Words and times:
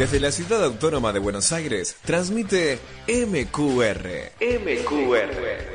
Desde 0.00 0.18
la 0.18 0.32
ciudad 0.32 0.64
autónoma 0.64 1.12
de 1.12 1.18
Buenos 1.18 1.52
Aires, 1.52 1.94
transmite 2.06 2.78
MQR. 3.06 4.32
MQR. 4.40 5.74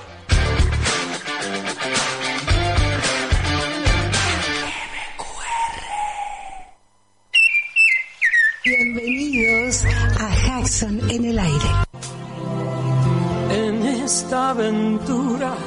Bienvenidos 8.64 9.84
a 10.20 10.30
Jackson 10.46 11.10
en 11.10 11.26
el 11.26 11.40
aire. 11.40 11.70
En 13.50 13.84
esta 13.84 14.52
aventura 14.52 15.58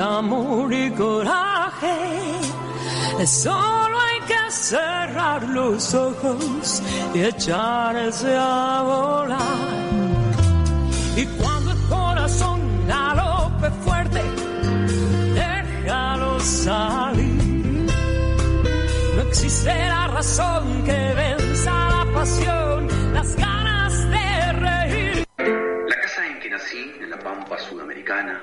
amor 0.00 0.72
y 0.72 0.90
coraje, 0.92 1.96
solo 3.26 4.00
hay 4.00 4.20
que 4.26 4.50
cerrar 4.50 5.42
los 5.48 5.94
ojos 5.94 6.82
y 7.14 7.22
echarse 7.22 8.34
a 8.36 8.82
volar. 8.82 9.90
Y 11.16 11.26
cuando 11.26 11.72
el 11.72 11.78
corazón 11.88 12.60
galope 12.86 13.70
fuerte, 13.84 14.22
déjalo 15.34 16.40
salir. 16.40 17.90
No 19.16 19.22
existe 19.22 19.74
la 19.88 20.06
razón 20.08 20.82
que 20.84 21.14
venza 21.14 21.72
la 21.72 22.12
pasión, 22.14 22.88
las 23.12 23.36
ganas 23.36 24.10
de 24.10 24.52
reír. 24.52 25.24
La 25.36 25.96
casa 26.00 26.26
en 26.26 26.40
que 26.40 26.50
nací, 26.50 26.92
en 27.00 27.10
la 27.10 27.18
Pampa 27.18 27.58
Sudamericana, 27.58 28.40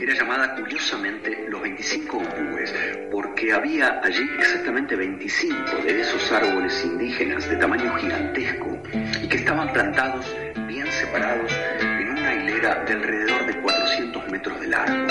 era 0.00 0.14
llamada 0.14 0.54
curiosamente 0.54 1.46
Los 1.48 1.62
25 1.62 2.16
Ombúes, 2.16 2.74
porque 3.10 3.52
había 3.52 4.00
allí 4.02 4.28
exactamente 4.38 4.96
25 4.96 5.82
de 5.84 6.00
esos 6.00 6.32
árboles 6.32 6.84
indígenas 6.84 7.48
de 7.48 7.56
tamaño 7.56 7.94
gigantesco 7.96 8.78
y 9.22 9.28
que 9.28 9.36
estaban 9.36 9.72
plantados 9.72 10.26
bien 10.66 10.90
separados 10.90 11.52
en 11.80 12.10
una 12.10 12.34
hilera 12.34 12.84
de 12.84 12.92
alrededor 12.92 13.46
de 13.46 13.60
400 13.60 14.28
metros 14.28 14.60
de 14.60 14.66
largo. 14.68 15.06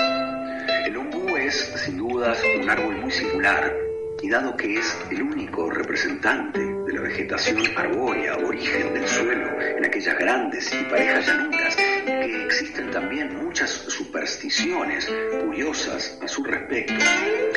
El 0.86 0.98
ombú 0.98 1.36
es, 1.38 1.56
sin 1.86 1.98
dudas, 1.98 2.40
un 2.62 2.70
árbol 2.70 2.98
muy 2.98 3.12
singular 3.12 3.74
y 4.22 4.30
dado 4.30 4.56
que 4.56 4.80
es 4.80 4.98
el 5.12 5.22
único 5.22 5.70
representante 5.70 6.60
de 6.60 6.94
la 6.94 7.02
vegetación 7.02 7.62
arbórea 7.76 8.34
aborigen 8.34 8.94
del 8.94 9.08
suelo 9.08 9.62
en 9.62 9.86
aquellas 9.86 10.18
grandes 10.18 10.74
y 10.74 10.84
parejas 10.86 11.28
llanuras, 11.28 11.76
que 11.76 12.46
existen 12.46 12.92
también 12.92 13.36
muchas 13.44 13.70
supersticiones 13.70 15.08
curiosas 15.44 16.20
a 16.22 16.28
su 16.28 16.44
respecto, 16.44 16.94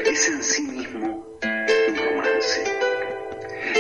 es 0.05 0.28
en 0.28 0.42
sí 0.42 0.62
mismo 0.62 1.39
un 1.42 1.97
romance. 1.97 2.65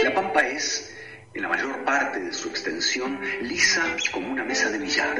La 0.04 0.14
pampa 0.14 0.40
es, 0.40 0.94
en 1.34 1.42
la 1.42 1.48
mayor 1.48 1.84
parte 1.84 2.20
de 2.20 2.32
su 2.32 2.48
extensión, 2.48 3.20
lisa 3.42 3.82
como 4.12 4.30
una 4.30 4.44
mesa 4.44 4.70
de 4.70 4.78
billar, 4.78 5.16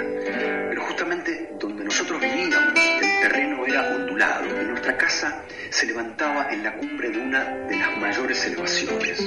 pero 0.69 0.83
justamente 0.85 1.51
donde 1.59 1.85
nosotros 1.85 2.21
vivíamos, 2.21 2.79
el 2.79 3.21
terreno 3.21 3.67
era 3.67 3.98
y 4.19 4.65
nuestra 4.67 4.97
casa 4.97 5.45
se 5.71 5.87
levantaba 5.87 6.49
en 6.51 6.65
la 6.65 6.75
cumbre 6.75 7.09
de 7.09 7.19
una 7.19 7.45
de 7.69 7.79
las 7.79 7.97
mayores 7.99 8.47
elevaciones. 8.47 9.21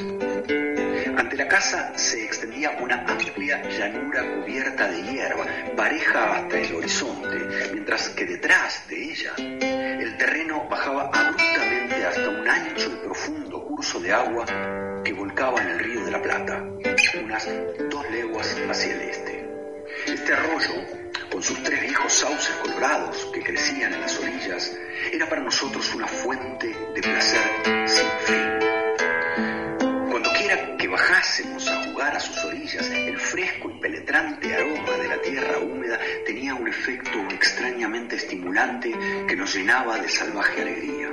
Ante 1.16 1.38
la 1.38 1.48
casa 1.48 1.98
se 1.98 2.26
extendía 2.26 2.72
una 2.72 2.96
amplia 3.08 3.62
llanura 3.70 4.22
cubierta 4.36 4.90
de 4.90 5.02
hierba, 5.04 5.46
pareja 5.78 6.36
hasta 6.36 6.60
el 6.60 6.76
horizonte, 6.76 7.72
mientras 7.72 8.10
que 8.10 8.26
detrás 8.26 8.86
de 8.90 9.12
ella 9.12 9.32
el 9.38 10.18
terreno 10.18 10.68
bajaba 10.68 11.10
abruptamente 11.14 12.06
hasta 12.06 12.30
un 12.30 12.50
ancho 12.50 12.92
y 12.92 13.06
profundo 13.06 13.64
curso 13.64 13.98
de 14.02 14.12
agua 14.12 14.46
que 15.06 15.14
volcaba 15.14 15.62
en 15.62 15.70
el 15.70 15.80
río 15.80 16.04
de 16.04 16.12
la 16.12 16.22
Plata, 16.22 16.66
unas 17.24 17.50
dos 17.90 18.12
leguas 18.12 18.58
hacia 18.70 18.94
el 18.94 19.02
este. 19.04 19.50
Este 20.08 20.34
arroyo, 20.34 21.01
con 21.42 21.56
sus 21.56 21.64
tres 21.64 21.82
viejos 21.82 22.14
sauces 22.14 22.56
colorados 22.58 23.32
que 23.34 23.42
crecían 23.42 23.92
en 23.96 24.02
las 24.02 24.20
orillas, 24.20 24.78
era 25.12 25.28
para 25.28 25.42
nosotros 25.42 25.92
una 25.96 26.06
fuente 26.08 26.68
de 26.68 27.02
placer 27.02 27.42
sin 27.88 28.08
fin. 28.28 28.60
Cuando 30.12 30.30
quiera 30.34 30.78
que 30.78 30.88
bajásemos 30.88 31.68
a 31.68 31.84
jugar 31.86 32.16
a 32.16 32.20
sus 32.20 32.46
orillas, 32.46 32.88
el 32.92 33.18
fresco 33.18 33.72
y 33.72 33.80
penetrante 33.80 34.54
aroma 34.54 34.98
de 34.98 35.08
la 35.08 35.20
tierra 35.20 35.58
húmeda 35.58 36.00
tenía 36.28 36.54
un 36.54 36.68
efecto 36.68 37.18
extrañamente 37.32 38.18
estimulante 38.18 38.92
que 39.28 39.36
nos 39.36 39.56
llenaba 39.56 39.98
de 39.98 40.10
salvaje 40.10 40.62
alegría. 40.62 41.10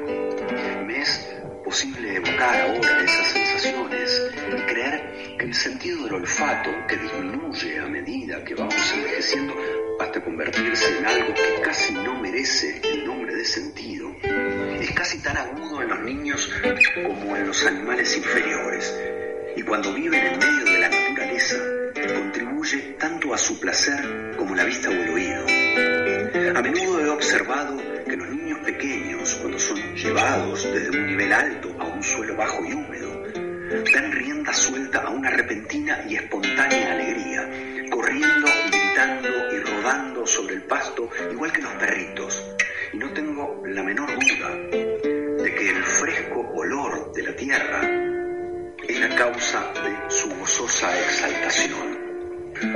Me 0.85 1.01
es 1.01 1.27
posible 1.69 2.17
evocar 2.17 2.63
ahora 2.63 3.05
esas 3.05 3.27
sensaciones 3.27 4.23
y 4.57 4.61
creer 4.63 5.37
que 5.39 5.45
el 5.45 5.53
sentido 5.53 6.05
del 6.05 6.15
olfato, 6.15 6.71
que 6.89 6.97
disminuye 6.97 7.79
a 7.79 7.87
medida 7.87 8.43
que 8.43 8.55
vamos 8.55 8.75
envejeciendo 8.95 9.55
hasta 10.01 10.25
convertirse 10.25 10.97
en 10.97 11.05
algo 11.05 11.35
que 11.35 11.61
casi 11.63 11.93
no 11.93 12.19
merece 12.23 12.81
el 12.83 13.05
nombre 13.05 13.35
de 13.35 13.45
sentido, 13.45 14.17
es 14.81 14.91
casi 14.93 15.19
tan 15.19 15.37
agudo 15.37 15.83
en 15.83 15.89
los 15.91 16.01
niños 16.01 16.51
como 16.95 17.37
en 17.37 17.47
los 17.47 17.67
animales 17.67 18.17
inferiores. 18.17 18.99
Y 19.55 19.61
cuando 19.61 19.93
viven 19.93 20.25
en 20.25 20.39
medio 20.39 20.73
de 20.73 20.79
la 20.79 20.89
naturaleza, 20.89 21.57
contribuye 22.15 22.97
tanto 22.99 23.35
a 23.35 23.37
su 23.37 23.61
placer 23.61 24.35
como 24.39 24.55
la 24.55 24.65
vista 24.65 24.89
o 24.89 24.93
el 24.93 25.11
oído. 25.11 25.45
A 26.57 26.63
menudo 26.63 27.01
he 27.01 27.11
observado 27.11 27.98
que 28.09 28.17
los 28.17 28.31
niños 28.31 28.59
pequeños, 28.61 29.35
cuando 29.37 29.59
son 29.59 29.79
llevados 29.95 30.65
desde 30.73 30.99
un 30.99 31.07
nivel 31.07 31.33
alto 31.33 31.77
a 31.79 31.85
un 31.85 32.03
suelo 32.03 32.37
bajo 32.37 32.65
y 32.65 32.73
húmedo, 32.73 33.23
dan 33.93 34.13
rienda 34.13 34.53
suelta 34.55 35.03
a 35.03 35.11
una 35.11 35.31
repentina 35.31 36.03
y 36.09 36.17
espontánea 36.17 36.93
alegría, 36.93 37.89
corriendo 37.91 38.47
gritando 38.71 39.29
y 39.53 39.59
rodando 39.59 40.27
sobre 40.27 40.55
el 40.55 40.63
pasto 40.63 41.11
igual 41.31 41.53
que 41.53 41.63
los 41.63 41.73
perritos. 41.75 42.57
Y 42.95 42.97
no 42.97 43.13
tengo 43.13 43.63
la 43.67 43.83
menor 43.83 44.09
duda 44.09 44.57
de 45.43 45.55
que 45.55 45.71
el 45.71 45.85
fresco 45.85 46.41
olor 46.55 47.13
de 47.13 47.23
la 47.23 47.37
tierra 47.37 47.81
es 48.89 49.01
la 49.01 49.15
causa 49.15 49.71
de 49.85 50.11
su 50.11 50.31
gozosa 50.31 50.99
exaltación. 50.99 51.99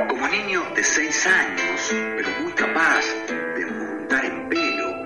Como 0.09 0.29
niño 0.29 0.63
de 0.77 0.85
seis 0.85 1.27
años, 1.27 1.91
pero 1.91 2.29
muy 2.43 2.53
capaz 2.53 3.05
de 3.29 3.67
montar 3.67 4.25
en 4.27 4.49
pelo 4.49 5.02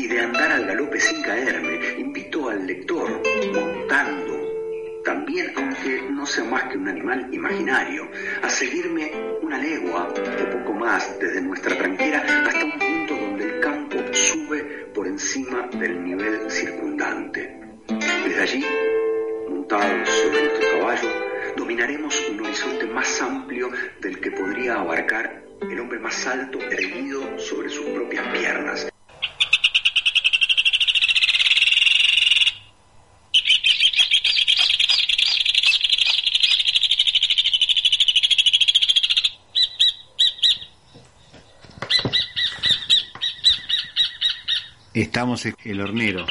y 0.00 0.06
de 0.06 0.18
andar 0.18 0.50
al 0.50 0.64
galope 0.64 0.98
sin 0.98 1.20
caerme, 1.20 1.78
invito 1.98 2.48
al 2.48 2.66
lector, 2.66 3.20
montando, 3.52 5.02
también 5.04 5.52
aunque 5.54 6.02
no 6.10 6.24
sea 6.24 6.44
más 6.44 6.64
que 6.64 6.78
un 6.78 6.88
animal 6.88 7.28
imaginario, 7.30 8.08
a 8.42 8.48
seguirme 8.48 9.12
una 9.42 9.58
legua 9.58 10.08
o 10.08 10.58
poco 10.58 10.72
más 10.72 11.18
desde 11.20 11.42
nuestra 11.42 11.76
tranquera 11.76 12.24
hasta 12.46 12.64
un 12.64 12.78
punto 12.78 13.14
donde 13.14 13.44
el 13.44 13.60
campo 13.60 13.98
sube 14.12 14.62
por 14.94 15.06
encima 15.06 15.68
del 15.78 16.02
nivel 16.02 16.50
circundante. 16.50 17.60
Desde 18.24 18.40
allí, 18.40 18.64
montados 19.50 20.08
sobre 20.08 20.44
nuestro 20.44 20.78
caballo, 20.78 21.08
dominaremos 21.58 22.30
un 22.30 22.40
horizonte 22.40 22.86
más 22.86 23.20
amplio 23.20 23.70
del 24.00 24.18
que 24.18 24.30
podría 24.30 24.76
abarcar 24.76 25.44
el 25.60 25.78
hombre 25.78 25.98
más 25.98 26.26
alto 26.26 26.58
erguido 26.58 27.38
sobre 27.38 27.68
sus 27.68 27.84
propias 27.84 28.26
piernas. 28.28 28.89
Estamos 45.00 45.46
en 45.46 45.54
el 45.64 45.80
hornero. 45.80 46.26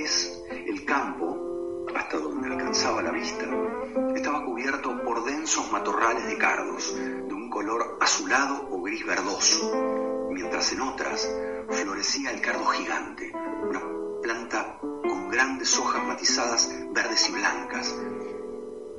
El 0.00 0.84
campo, 0.86 1.86
hasta 1.94 2.00
hasta 2.00 2.16
donde 2.16 2.48
alcanzaba 2.48 3.02
la 3.02 3.10
vista, 3.10 3.44
estaba 4.16 4.44
cubierto 4.44 5.02
por 5.04 5.24
densos 5.24 5.70
matorrales 5.70 6.26
de 6.26 6.38
cardos, 6.38 6.94
de 6.96 7.34
un 7.34 7.50
color 7.50 7.98
azulado 8.00 8.68
o 8.70 8.82
gris 8.82 9.04
verdoso, 9.04 10.28
mientras 10.30 10.72
en 10.72 10.80
otras 10.80 11.30
florecía 11.68 12.30
el 12.30 12.40
cardo 12.40 12.64
gigante, 12.66 13.30
una 13.62 13.80
planta 14.22 14.78
con 14.80 15.28
grandes 15.28 15.78
hojas 15.78 16.02
matizadas 16.04 16.74
verdes 16.92 17.28
y 17.28 17.32
blancas, 17.32 17.94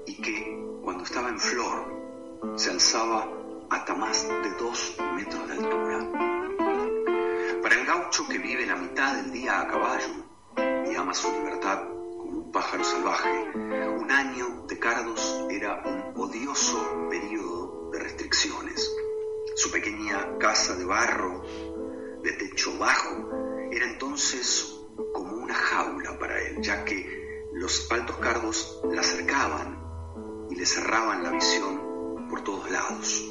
y 0.05 0.21
que, 0.21 0.63
cuando 0.83 1.03
estaba 1.03 1.29
en 1.29 1.39
flor, 1.39 2.53
se 2.55 2.69
alzaba 2.69 3.27
hasta 3.71 3.95
más 3.95 4.27
de 4.27 4.51
dos 4.59 4.95
metros 5.15 5.47
de 5.47 5.53
altura. 5.53 6.11
Para 7.61 7.75
el 7.75 7.85
gaucho 7.85 8.27
que 8.27 8.37
vive 8.37 8.65
la 8.65 8.75
mitad 8.75 9.15
del 9.15 9.31
día 9.31 9.61
a 9.61 9.67
caballo 9.67 10.00
y 11.11 11.13
ama 11.13 11.13
su 11.13 11.31
libertad 11.31 11.79
como 12.17 12.39
un 12.39 12.51
pájaro 12.51 12.83
salvaje, 12.83 13.51
un 13.53 14.11
año 14.11 14.65
de 14.67 14.79
cardos 14.79 15.45
era 15.49 15.83
un 15.85 16.21
odioso 16.21 17.09
periodo 17.09 17.89
de 17.91 17.99
restricciones. 17.99 18.95
Su 19.55 19.71
pequeña 19.71 20.37
casa 20.37 20.75
de 20.75 20.85
barro, 20.85 21.43
de 22.23 22.31
techo 22.33 22.77
bajo, 22.77 23.29
era 23.71 23.85
entonces 23.91 24.79
como 25.13 25.35
una 25.35 25.53
jaula 25.53 26.17
para 26.17 26.39
él, 26.39 26.61
ya 26.61 26.85
que 26.85 27.49
los 27.53 27.91
altos 27.91 28.15
cardos 28.17 28.81
la 28.89 29.03
cercaban 29.03 30.47
y 30.49 30.55
le 30.55 30.65
cerraban 30.65 31.23
la 31.23 31.31
visión 31.31 32.27
por 32.29 32.41
todos 32.43 32.71
lados. 32.71 33.25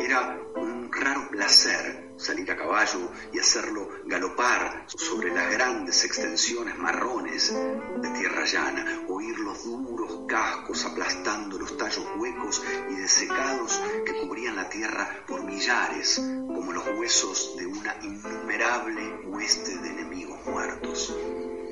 Era 0.00 0.42
un 0.86 0.92
raro 0.92 1.28
placer 1.30 2.14
salir 2.16 2.50
a 2.50 2.56
caballo 2.56 3.10
y 3.32 3.40
hacerlo 3.40 3.88
galopar 4.04 4.84
sobre 4.86 5.34
las 5.34 5.50
grandes 5.50 6.04
extensiones 6.04 6.78
marrones 6.78 7.52
de 7.52 8.08
tierra 8.10 8.44
llana, 8.44 9.02
oír 9.08 9.36
los 9.40 9.64
duros 9.64 10.26
cascos 10.28 10.84
aplastando 10.84 11.58
los 11.58 11.76
tallos 11.76 12.06
huecos 12.16 12.62
y 12.88 12.94
desecados 12.94 13.82
que 14.04 14.12
cubrían 14.20 14.54
la 14.54 14.68
tierra 14.68 15.24
por 15.26 15.42
millares, 15.42 16.18
como 16.18 16.72
los 16.72 16.86
huesos 16.96 17.56
de 17.58 17.66
una 17.66 17.96
innumerable 18.02 19.26
hueste 19.26 19.76
de 19.78 19.88
enemigos 19.88 20.38
muertos. 20.46 21.16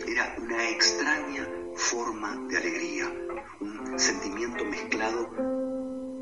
Era 0.06 0.34
una 0.38 0.70
extraña 0.70 1.48
forma 1.76 2.36
de 2.48 2.56
alegría, 2.56 3.12
un 3.60 3.98
sentimiento 3.98 4.64
mezclado 4.64 5.28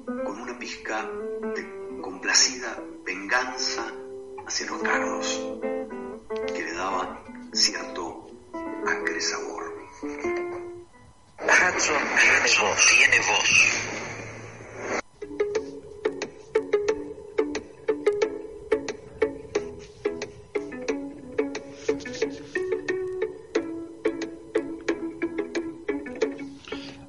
con 0.05 0.41
una 0.41 0.59
pizca 0.59 1.11
de 1.55 1.82
complacida 2.03 2.77
venganza 3.07 3.87
hacia 4.47 4.67
los 4.67 4.83
cardos, 4.83 5.41
que 6.55 6.63
le 6.63 6.73
daba 6.75 7.23
cierto 7.53 8.27
acre 8.87 9.21
sabor. 9.21 9.63
Hudson 11.39 12.03
tiene 12.21 12.51
voz, 12.61 12.87
tiene 12.91 13.19
voz. 13.31 13.51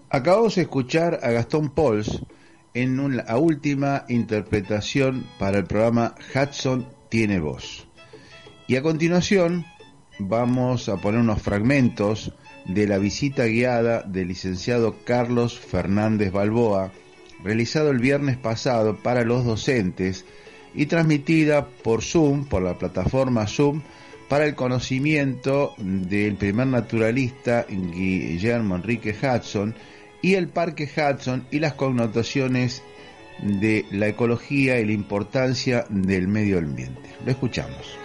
Acabamos 0.09 0.55
de 0.55 0.61
escuchar 0.61 1.19
a 1.23 1.31
Gastón 1.31 1.69
Pauls 1.71 2.21
en 2.73 2.99
una, 2.99 3.37
última 3.37 4.05
interpretación 4.07 5.25
para 5.37 5.59
el 5.59 5.65
programa 5.65 6.15
Hudson 6.33 6.87
tiene 7.09 7.39
voz. 7.39 7.87
Y 8.67 8.75
a 8.75 8.81
continuación 8.81 9.65
vamos 10.19 10.89
a 10.89 10.97
poner 10.97 11.21
unos 11.21 11.41
fragmentos 11.41 12.33
de 12.65 12.87
la 12.87 12.97
visita 12.97 13.45
guiada 13.45 14.01
del 14.03 14.29
licenciado 14.29 14.95
Carlos 15.03 15.59
Fernández 15.59 16.31
Balboa, 16.31 16.91
realizado 17.43 17.91
el 17.91 17.99
viernes 17.99 18.37
pasado 18.37 18.97
para 19.03 19.23
los 19.23 19.45
docentes 19.45 20.25
y 20.73 20.85
transmitida 20.87 21.67
por 21.67 22.01
Zoom, 22.01 22.45
por 22.45 22.63
la 22.63 22.77
plataforma 22.77 23.47
Zoom, 23.47 23.81
para 24.29 24.45
el 24.45 24.55
conocimiento 24.55 25.75
del 25.77 26.35
primer 26.35 26.67
naturalista 26.67 27.67
Guillermo 27.69 28.77
Enrique 28.77 29.13
Hudson 29.13 29.75
y 30.23 30.35
el 30.35 30.47
Parque 30.47 30.85
Hudson 30.85 31.45
y 31.51 31.59
las 31.59 31.73
connotaciones 31.73 32.81
de 33.39 33.85
la 33.91 34.07
ecología 34.07 34.79
y 34.79 34.85
la 34.85 34.93
importancia 34.93 35.85
del 35.89 36.29
medio 36.29 36.57
ambiente. 36.57 37.13
Lo 37.23 37.29
escuchamos. 37.31 37.99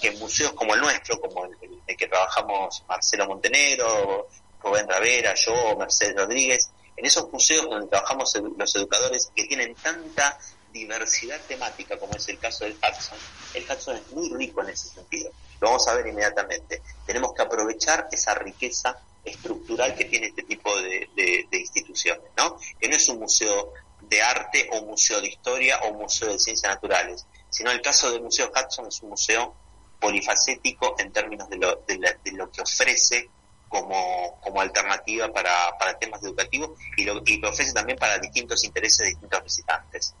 que 0.00 0.12
museos 0.12 0.52
como 0.52 0.74
el 0.74 0.80
nuestro, 0.80 1.20
como 1.20 1.44
el, 1.44 1.56
el 1.86 1.96
que 1.96 2.06
trabajamos 2.06 2.84
Marcelo 2.88 3.26
Montenegro, 3.26 4.28
Rubén 4.62 4.88
Ravera, 4.88 5.34
yo, 5.34 5.76
Mercedes 5.76 6.14
Rodríguez, 6.16 6.70
en 6.96 7.04
esos 7.04 7.30
museos 7.32 7.68
donde 7.68 7.88
trabajamos 7.88 8.32
los 8.56 8.76
educadores 8.76 9.30
que 9.34 9.44
tienen 9.44 9.74
tanta 9.74 10.38
diversidad 10.72 11.40
temática 11.46 11.98
como 11.98 12.14
es 12.14 12.28
el 12.28 12.38
caso 12.38 12.64
del 12.64 12.74
Hudson, 12.74 13.18
el 13.54 13.64
Hudson 13.64 13.96
es 13.96 14.12
muy 14.12 14.28
rico 14.34 14.62
en 14.62 14.70
ese 14.70 14.88
sentido. 14.88 15.30
Lo 15.60 15.68
vamos 15.68 15.88
a 15.88 15.94
ver 15.94 16.06
inmediatamente. 16.06 16.82
Tenemos 17.06 17.32
que 17.34 17.42
aprovechar 17.42 18.08
esa 18.12 18.34
riqueza 18.34 19.00
estructural 19.24 19.94
que 19.94 20.04
tiene 20.04 20.28
este 20.28 20.42
tipo 20.42 20.74
de, 20.80 21.08
de, 21.14 21.58
instituciones, 21.58 22.30
¿no? 22.36 22.58
Que 22.80 22.88
no 22.88 22.96
es 22.96 23.08
un 23.08 23.18
museo 23.18 23.72
de 24.00 24.22
arte 24.22 24.68
o 24.72 24.80
un 24.80 24.88
museo 24.88 25.20
de 25.20 25.28
historia 25.28 25.80
o 25.80 25.90
un 25.90 25.98
museo 25.98 26.32
de 26.32 26.38
ciencias 26.38 26.72
naturales, 26.72 27.26
sino 27.50 27.70
el 27.70 27.82
caso 27.82 28.10
del 28.10 28.22
Museo 28.22 28.50
Hudson 28.50 28.86
es 28.86 29.02
un 29.02 29.10
museo 29.10 29.54
polifacético 30.00 30.94
en 30.98 31.12
términos 31.12 31.48
de 31.50 31.56
lo, 31.56 31.76
de, 31.86 31.98
la, 31.98 32.16
lo 32.32 32.50
que 32.50 32.62
ofrece 32.62 33.28
como, 33.68 34.40
como 34.40 34.60
alternativa 34.60 35.30
para, 35.32 35.76
para 35.78 35.98
temas 35.98 36.22
educativos 36.22 36.70
y 36.96 37.04
lo, 37.04 37.20
y 37.26 37.38
lo 37.38 37.50
ofrece 37.50 37.72
también 37.72 37.98
para 37.98 38.18
distintos 38.18 38.64
intereses 38.64 38.98
de 38.98 39.06
distintos 39.06 39.44
visitantes. 39.44 40.14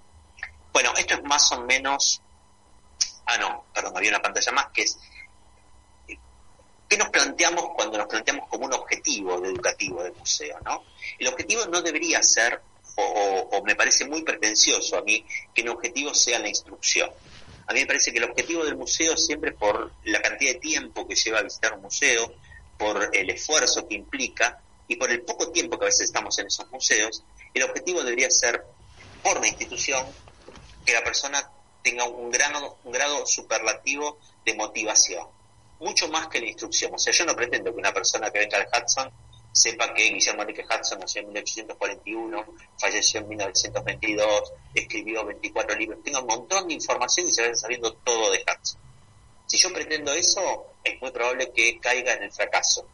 Bueno, 0.78 0.92
esto 0.96 1.14
es 1.14 1.24
más 1.24 1.50
o 1.50 1.62
menos... 1.62 2.22
Ah, 3.26 3.36
no, 3.36 3.64
perdón, 3.74 3.96
había 3.96 4.10
una 4.10 4.22
pantalla 4.22 4.52
más 4.52 4.68
que 4.68 4.82
es... 4.82 4.96
¿Qué 6.88 6.96
nos 6.96 7.08
planteamos 7.08 7.70
cuando 7.74 7.98
nos 7.98 8.06
planteamos 8.06 8.48
como 8.48 8.66
un 8.66 8.72
objetivo 8.72 9.44
educativo 9.44 10.04
del 10.04 10.14
museo? 10.14 10.56
¿no? 10.64 10.84
El 11.18 11.26
objetivo 11.26 11.66
no 11.66 11.82
debería 11.82 12.22
ser, 12.22 12.62
o, 12.94 13.02
o, 13.02 13.56
o 13.56 13.64
me 13.64 13.74
parece 13.74 14.06
muy 14.06 14.22
pretencioso 14.22 14.98
a 14.98 15.02
mí, 15.02 15.26
que 15.52 15.62
el 15.62 15.68
objetivo 15.70 16.14
sea 16.14 16.38
la 16.38 16.48
instrucción. 16.48 17.10
A 17.66 17.72
mí 17.72 17.80
me 17.80 17.86
parece 17.86 18.12
que 18.12 18.18
el 18.18 18.30
objetivo 18.30 18.64
del 18.64 18.76
museo 18.76 19.16
siempre 19.16 19.50
por 19.50 19.90
la 20.04 20.22
cantidad 20.22 20.52
de 20.52 20.60
tiempo 20.60 21.08
que 21.08 21.16
lleva 21.16 21.40
a 21.40 21.42
visitar 21.42 21.72
un 21.72 21.82
museo, 21.82 22.32
por 22.78 23.10
el 23.12 23.30
esfuerzo 23.30 23.88
que 23.88 23.96
implica 23.96 24.62
y 24.86 24.94
por 24.94 25.10
el 25.10 25.22
poco 25.22 25.50
tiempo 25.50 25.76
que 25.76 25.86
a 25.86 25.88
veces 25.88 26.02
estamos 26.02 26.38
en 26.38 26.46
esos 26.46 26.70
museos, 26.70 27.24
el 27.52 27.64
objetivo 27.64 28.04
debería 28.04 28.30
ser 28.30 28.64
por 29.24 29.40
la 29.40 29.48
institución 29.48 30.06
que 30.88 30.94
la 30.94 31.04
persona 31.04 31.52
tenga 31.82 32.04
un 32.04 32.30
grado, 32.30 32.78
grado 32.84 33.26
superlativo 33.26 34.18
de 34.42 34.54
motivación, 34.54 35.26
mucho 35.80 36.08
más 36.08 36.28
que 36.28 36.40
la 36.40 36.46
instrucción. 36.46 36.94
O 36.94 36.98
sea, 36.98 37.12
yo 37.12 37.26
no 37.26 37.36
pretendo 37.36 37.70
que 37.74 37.78
una 37.78 37.92
persona 37.92 38.30
que 38.30 38.38
venga 38.38 38.56
al 38.56 38.68
Hudson 38.72 39.12
sepa 39.52 39.92
que 39.92 40.04
Guillermo 40.04 40.40
Enrique 40.40 40.64
Hudson 40.64 40.98
nació 40.98 41.20
en 41.20 41.26
1841, 41.28 42.44
falleció 42.78 43.20
en 43.20 43.28
1922, 43.28 44.52
escribió 44.72 45.26
24 45.26 45.76
libros, 45.76 46.02
tenga 46.02 46.20
un 46.20 46.26
montón 46.26 46.66
de 46.68 46.72
información 46.72 47.28
y 47.28 47.32
se 47.32 47.42
vaya 47.42 47.54
sabiendo 47.54 47.92
todo 47.92 48.30
de 48.30 48.38
Hudson. 48.38 48.80
Si 49.44 49.58
yo 49.58 49.70
pretendo 49.70 50.14
eso, 50.14 50.68
es 50.82 50.98
muy 51.02 51.10
probable 51.10 51.52
que 51.52 51.78
caiga 51.80 52.14
en 52.14 52.22
el 52.22 52.32
fracaso, 52.32 52.88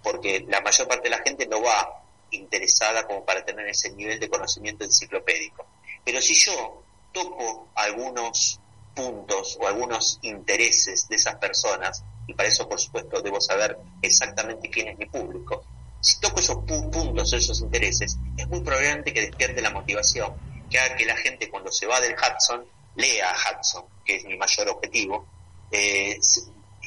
porque 0.00 0.44
la 0.46 0.60
mayor 0.60 0.86
parte 0.86 1.10
de 1.10 1.16
la 1.16 1.22
gente 1.24 1.44
no 1.48 1.60
va 1.60 2.04
interesada 2.30 3.04
como 3.04 3.24
para 3.24 3.44
tener 3.44 3.66
ese 3.66 3.90
nivel 3.90 4.20
de 4.20 4.28
conocimiento 4.28 4.84
enciclopédico. 4.84 5.66
Pero 6.04 6.20
si 6.20 6.34
yo 6.34 6.81
toco 7.12 7.68
algunos 7.74 8.60
puntos 8.94 9.58
o 9.60 9.66
algunos 9.66 10.18
intereses 10.22 11.08
de 11.08 11.16
esas 11.16 11.36
personas, 11.36 12.04
y 12.26 12.34
para 12.34 12.48
eso, 12.48 12.68
por 12.68 12.80
supuesto, 12.80 13.20
debo 13.20 13.40
saber 13.40 13.78
exactamente 14.00 14.70
quién 14.70 14.88
es 14.88 14.98
mi 14.98 15.06
público. 15.06 15.64
Si 16.00 16.18
toco 16.20 16.40
esos 16.40 16.56
pu 16.64 16.90
puntos, 16.90 17.32
esos 17.32 17.60
intereses, 17.60 18.18
es 18.36 18.48
muy 18.48 18.60
probablemente 18.60 19.12
que 19.12 19.20
despierte 19.22 19.62
la 19.62 19.70
motivación, 19.70 20.34
que 20.68 20.78
haga 20.78 20.96
que 20.96 21.04
la 21.04 21.16
gente 21.16 21.48
cuando 21.48 21.70
se 21.70 21.86
va 21.86 22.00
del 22.00 22.14
Hudson, 22.14 22.64
lea 22.96 23.30
a 23.30 23.34
Hudson, 23.34 23.84
que 24.04 24.16
es 24.16 24.24
mi 24.24 24.36
mayor 24.36 24.68
objetivo, 24.68 25.26
eh, 25.70 26.18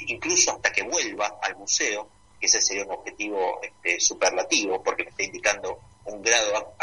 incluso 0.08 0.52
hasta 0.52 0.72
que 0.72 0.84
vuelva 0.84 1.40
al 1.42 1.56
museo, 1.58 2.10
que 2.40 2.46
ese 2.46 2.62
sería 2.62 2.84
un 2.84 2.92
objetivo 2.92 3.62
este, 3.62 4.00
superlativo, 4.00 4.84
porque 4.84 5.04
me 5.04 5.10
está 5.10 5.24
indicando 5.24 5.80
un 6.06 6.22
grado, 6.22 6.76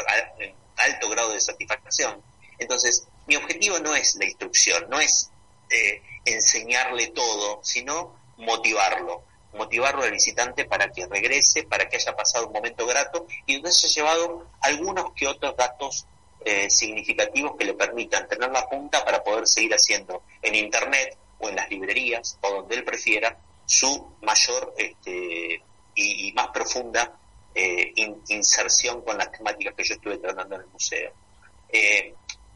alto 0.77 1.09
grado 1.11 1.33
de 1.33 1.41
satisfacción. 1.41 2.21
Entonces, 2.59 3.07
mi 3.27 3.37
objetivo 3.37 3.79
no 3.79 3.95
es 3.95 4.17
la 4.17 4.25
instrucción, 4.25 4.87
no 4.89 5.01
es 5.01 5.31
eh, 5.71 6.03
enseñarle 6.25 7.09
todo, 7.09 7.61
sino 7.63 8.17
motivarlo, 8.37 9.23
motivarlo 9.55 10.03
al 10.03 10.11
visitante 10.11 10.65
para 10.65 10.91
que 10.91 11.07
regrese, 11.07 11.65
para 11.65 11.89
que 11.89 11.97
haya 11.97 12.15
pasado 12.15 12.47
un 12.47 12.53
momento 12.53 12.87
grato 12.87 13.27
y 13.47 13.57
entonces 13.57 13.85
haya 13.85 14.03
llevado 14.03 14.47
algunos 14.61 15.13
que 15.15 15.27
otros 15.27 15.57
datos 15.57 16.07
eh, 16.45 16.69
significativos 16.69 17.57
que 17.57 17.65
le 17.65 17.75
permitan 17.75 18.27
tener 18.29 18.51
la 18.51 18.69
punta 18.69 19.05
para 19.05 19.23
poder 19.23 19.47
seguir 19.47 19.73
haciendo 19.75 20.23
en 20.43 20.55
Internet 20.57 21.17
o 21.39 21.49
en 21.49 21.57
las 21.57 21.71
librerías 21.71 22.39
o 22.41 22.51
donde 22.51 22.77
él 22.77 22.85
prefiera 22.85 23.39
su 23.65 24.13
mayor 24.23 24.75
este, 24.77 25.63
y, 25.95 26.33
más 26.33 26.49
profunda 26.49 27.17
eh, 27.55 27.93
inserción 28.29 29.03
con 29.03 29.19
las 29.19 29.31
temáticas 29.31 29.75
que 29.75 29.85
yo 29.85 29.95
estuve 29.95 30.19
tratando 30.19 30.57
en 30.57 30.63
el 30.63 30.67
museo. 30.69 31.13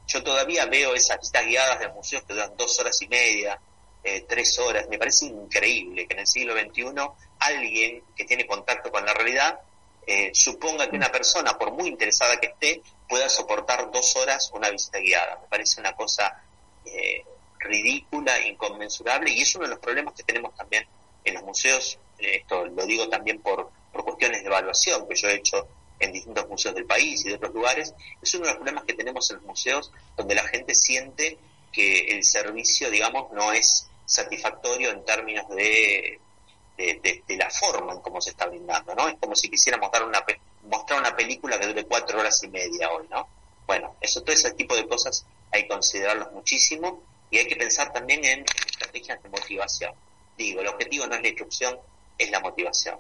Yo 0.07 0.23
todavía 0.23 0.67
veo 0.67 0.95
esas 0.95 1.19
visitas 1.19 1.45
guiadas 1.47 1.81
del 1.81 1.93
museo 1.93 2.25
que 2.27 2.35
duran 2.35 2.57
dos 2.57 2.79
horas 2.81 3.01
y 3.03 3.09
media, 3.09 3.61
eh, 4.05 4.25
tres 4.29 4.59
horas. 4.59 4.89
Me 4.89 4.99
parece 4.99 5.27
increíble 5.27 6.07
que 6.07 6.15
en 6.15 6.21
el 6.21 6.27
siglo 6.27 6.55
XXI 6.55 6.85
alguien 7.41 8.03
que 8.15 8.25
tiene 8.25 8.47
contacto 8.47 8.91
con 8.91 9.05
la 9.05 9.15
realidad 9.15 9.61
suponga 10.33 10.89
que 10.89 10.95
una 10.95 11.11
persona, 11.11 11.59
por 11.59 11.73
muy 11.73 11.89
interesada 11.89 12.39
que 12.39 12.47
esté, 12.47 12.81
pueda 13.09 13.29
soportar 13.29 13.91
dos 13.91 14.15
horas 14.15 14.53
una 14.55 14.71
visita 14.71 15.01
guiada. 15.01 15.37
Me 15.43 15.49
parece 15.49 15.81
una 15.81 15.97
cosa 15.97 16.45
ridícula, 17.67 18.39
inconmensurable, 18.47 19.31
y 19.31 19.43
es 19.43 19.55
uno 19.57 19.65
de 19.65 19.71
los 19.71 19.81
problemas 19.81 20.15
que 20.15 20.23
tenemos 20.23 20.55
también 20.55 20.87
en 21.25 21.35
los 21.35 21.43
museos, 21.43 21.99
eh, 22.19 22.37
esto 22.37 22.67
lo 22.67 22.87
digo 22.87 23.09
también 23.09 23.41
por, 23.41 23.71
por 23.93 24.05
cuestiones 24.05 24.43
de 24.43 24.47
evaluación 24.47 25.07
que 25.09 25.15
yo 25.15 25.29
he 25.29 25.35
hecho 25.35 25.69
en 25.99 26.13
distintos 26.13 26.49
museos 26.49 26.75
del 26.75 26.85
país 26.85 27.25
y 27.25 27.31
de 27.31 27.37
otros 27.37 27.55
lugares, 27.55 27.95
es 28.21 28.35
uno 28.35 28.45
de 28.45 28.51
los 28.51 28.57
problemas 28.57 28.85
que 28.85 28.95
tenemos 28.95 29.31
en 29.31 29.37
los 29.37 29.47
museos 29.47 29.93
donde 30.17 30.35
la 30.35 30.45
gente 30.45 30.75
siente 30.75 31.39
que 31.73 32.09
el 32.09 32.25
servicio, 32.25 32.91
digamos, 32.91 33.33
no 33.33 33.53
es 33.53 33.89
satisfactorio 34.05 34.91
en 34.91 35.05
términos 35.05 35.49
de, 35.49 36.21
de, 36.77 37.37
la 37.37 37.51
forma 37.51 37.93
en 37.93 38.01
cómo 38.01 38.21
se 38.21 38.31
está 38.31 38.47
brindando, 38.47 38.95
¿no? 38.95 39.09
Es 39.09 39.17
como 39.21 39.35
si 39.35 39.51
quisiéramos 39.51 39.91
dar 39.91 40.05
una, 40.05 40.25
mostrar 40.65 41.01
una 41.01 41.15
película 41.17 41.59
que 41.59 41.67
dure 41.67 41.85
cuatro 41.85 42.21
horas 42.21 42.43
y 42.43 42.49
media 42.49 42.91
hoy, 42.91 43.07
¿no? 43.11 43.29
Bueno, 43.67 43.97
eso, 44.01 44.23
todo 44.23 44.33
ese 44.33 44.53
tipo 44.53 44.77
de 44.77 44.87
cosas 44.87 45.27
hay 45.51 45.63
que 45.63 45.69
considerarlos 45.69 46.33
muchísimo 46.33 47.03
y 47.31 47.39
hay 47.39 47.47
que 47.47 47.57
pensar 47.57 47.93
también 47.93 48.25
en 48.25 48.45
estrategias 48.67 49.23
de 49.23 49.29
motivación. 49.29 49.95
Digo, 50.37 50.61
el 50.61 50.69
objetivo 50.69 51.07
no 51.07 51.15
es 51.15 51.23
la 51.23 51.29
instrucción, 51.29 51.79
es 52.19 52.31
la 52.31 52.41
motivación. 52.41 52.99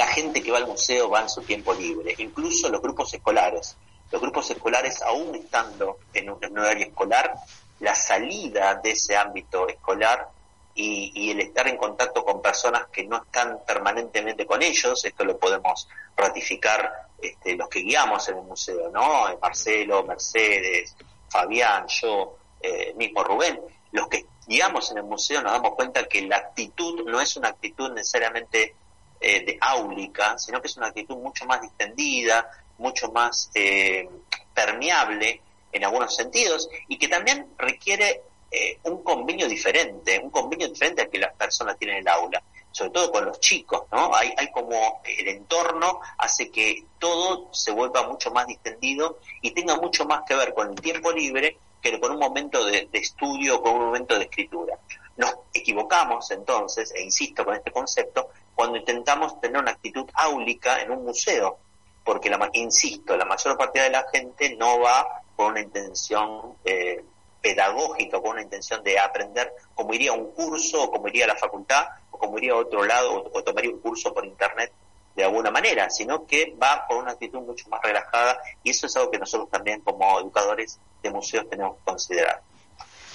La 0.00 0.06
gente 0.06 0.42
que 0.42 0.50
va 0.50 0.56
al 0.56 0.66
museo 0.66 1.10
va 1.10 1.20
en 1.20 1.28
su 1.28 1.42
tiempo 1.42 1.74
libre, 1.74 2.14
incluso 2.16 2.70
los 2.70 2.80
grupos 2.80 3.12
escolares. 3.12 3.76
Los 4.10 4.18
grupos 4.18 4.50
escolares, 4.50 5.02
aún 5.02 5.34
estando 5.34 5.98
en 6.14 6.30
un, 6.30 6.58
horario 6.58 6.86
escolar, 6.86 7.34
la 7.80 7.94
salida 7.94 8.76
de 8.76 8.92
ese 8.92 9.14
ámbito 9.14 9.68
escolar 9.68 10.30
y, 10.74 11.30
el 11.30 11.40
estar 11.40 11.68
en 11.68 11.76
contacto 11.76 12.24
con 12.24 12.40
personas 12.40 12.86
que 12.90 13.04
no 13.04 13.18
están 13.18 13.58
permanentemente 13.66 14.46
con 14.46 14.62
ellos, 14.62 15.04
esto 15.04 15.22
lo 15.22 15.36
podemos 15.36 15.86
ratificar 16.16 17.08
este, 17.20 17.54
los 17.54 17.68
que 17.68 17.80
guiamos 17.80 18.26
en 18.30 18.38
el 18.38 18.44
museo, 18.44 18.88
¿no? 18.88 19.26
Marcelo, 19.38 20.02
Mercedes, 20.04 20.96
Fabián, 21.28 21.86
yo, 21.88 22.38
eh, 22.62 22.94
mismo 22.96 23.22
Rubén, 23.22 23.60
los 23.92 24.08
que 24.08 24.24
guiamos 24.46 24.90
en 24.92 24.96
el 24.96 25.04
museo 25.04 25.42
nos 25.42 25.52
damos 25.52 25.74
cuenta 25.74 26.08
que 26.08 26.22
la 26.22 26.38
actitud 26.38 27.04
no 27.04 27.20
es 27.20 27.36
una 27.36 27.50
actitud 27.50 27.92
necesariamente 27.92 28.76
eh, 29.20 29.44
de 29.44 29.58
áulica, 29.60 30.38
sino 30.38 30.60
que 30.60 30.68
es 30.68 30.76
una 30.76 30.86
actitud 30.86 31.16
mucho 31.16 31.44
más 31.46 31.60
distendida, 31.60 32.50
mucho 32.78 33.12
más 33.12 33.50
eh, 33.54 34.08
permeable 34.54 35.42
en 35.72 35.84
algunos 35.84 36.14
sentidos 36.14 36.68
y 36.88 36.98
que 36.98 37.08
también 37.08 37.46
requiere 37.58 38.22
eh, 38.50 38.78
un 38.84 39.02
convenio 39.02 39.46
diferente, 39.46 40.18
un 40.18 40.30
convenio 40.30 40.68
diferente 40.68 41.02
al 41.02 41.10
que 41.10 41.18
las 41.18 41.34
personas 41.34 41.78
tienen 41.78 41.98
en 41.98 42.02
el 42.02 42.08
aula, 42.08 42.42
sobre 42.72 42.90
todo 42.90 43.12
con 43.12 43.24
los 43.26 43.38
chicos, 43.38 43.82
¿no? 43.92 44.14
Hay, 44.14 44.32
hay 44.36 44.50
como 44.50 45.02
el 45.04 45.28
entorno 45.28 46.00
hace 46.18 46.50
que 46.50 46.84
todo 46.98 47.52
se 47.52 47.70
vuelva 47.70 48.08
mucho 48.08 48.30
más 48.30 48.46
distendido 48.46 49.18
y 49.42 49.52
tenga 49.52 49.76
mucho 49.76 50.04
más 50.04 50.22
que 50.26 50.34
ver 50.34 50.54
con 50.54 50.70
el 50.70 50.80
tiempo 50.80 51.12
libre 51.12 51.58
que 51.80 51.98
con 51.98 52.12
un 52.12 52.18
momento 52.18 52.64
de, 52.64 52.88
estudio 52.92 53.56
o 53.56 53.62
con 53.62 53.74
un 53.74 53.86
momento 53.86 54.16
de 54.16 54.24
escritura. 54.24 54.78
Nos 55.20 55.34
equivocamos 55.52 56.30
entonces, 56.30 56.94
e 56.94 57.02
insisto 57.02 57.44
con 57.44 57.54
este 57.54 57.70
concepto, 57.70 58.30
cuando 58.54 58.78
intentamos 58.78 59.38
tener 59.38 59.60
una 59.60 59.72
actitud 59.72 60.08
áulica 60.14 60.80
en 60.80 60.92
un 60.92 61.04
museo, 61.04 61.58
porque, 62.02 62.30
la, 62.30 62.48
insisto, 62.54 63.18
la 63.18 63.26
mayor 63.26 63.58
parte 63.58 63.80
de 63.80 63.90
la 63.90 64.06
gente 64.10 64.56
no 64.56 64.80
va 64.80 65.22
con 65.36 65.48
una 65.48 65.60
intención 65.60 66.54
eh, 66.64 67.04
pedagógica, 67.42 68.18
con 68.18 68.30
una 68.30 68.42
intención 68.42 68.82
de 68.82 68.98
aprender 68.98 69.52
como 69.74 69.92
iría 69.92 70.14
un 70.14 70.30
curso, 70.32 70.84
o 70.84 70.90
como 70.90 71.08
iría 71.08 71.26
a 71.26 71.28
la 71.28 71.36
facultad, 71.36 71.86
o 72.10 72.16
como 72.16 72.38
iría 72.38 72.52
a 72.52 72.56
otro 72.56 72.82
lado, 72.82 73.12
o, 73.12 73.38
o 73.38 73.44
tomaría 73.44 73.70
un 73.70 73.80
curso 73.80 74.14
por 74.14 74.24
internet 74.24 74.72
de 75.14 75.24
alguna 75.24 75.50
manera, 75.50 75.90
sino 75.90 76.26
que 76.26 76.56
va 76.62 76.86
por 76.88 76.96
una 76.96 77.12
actitud 77.12 77.40
mucho 77.40 77.68
más 77.68 77.82
relajada 77.82 78.40
y 78.62 78.70
eso 78.70 78.86
es 78.86 78.96
algo 78.96 79.10
que 79.10 79.18
nosotros 79.18 79.50
también 79.50 79.82
como 79.82 80.18
educadores 80.18 80.78
de 81.02 81.10
museos 81.10 81.46
tenemos 81.50 81.76
que 81.76 81.84
considerar. 81.84 82.40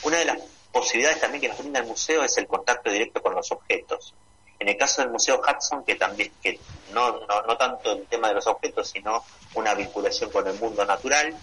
Una 0.04 0.18
de 0.18 0.26
las 0.26 0.55
posibilidades 0.76 1.22
también 1.22 1.40
que 1.40 1.48
nos 1.48 1.58
brinda 1.58 1.80
el 1.80 1.86
museo 1.86 2.22
es 2.22 2.38
el 2.38 2.48
contacto 2.48 2.92
directo 2.92 3.22
con 3.22 3.34
los 3.34 3.50
objetos. 3.50 4.14
En 4.60 4.68
el 4.68 4.76
caso 4.76 5.02
del 5.02 5.10
Museo 5.10 5.40
Hudson, 5.40 5.86
que 5.86 5.96
también, 5.96 6.34
que 6.44 6.60
no, 6.92 7.26
no, 7.26 7.42
no 7.44 7.58
tanto 7.58 7.94
el 7.94 8.06
tema 8.08 8.28
de 8.28 8.34
los 8.34 8.48
objetos, 8.48 8.90
sino 8.90 9.24
una 9.54 9.74
vinculación 9.74 10.30
con 10.32 10.46
el 10.46 10.60
mundo 10.60 10.84
natural, 10.84 11.34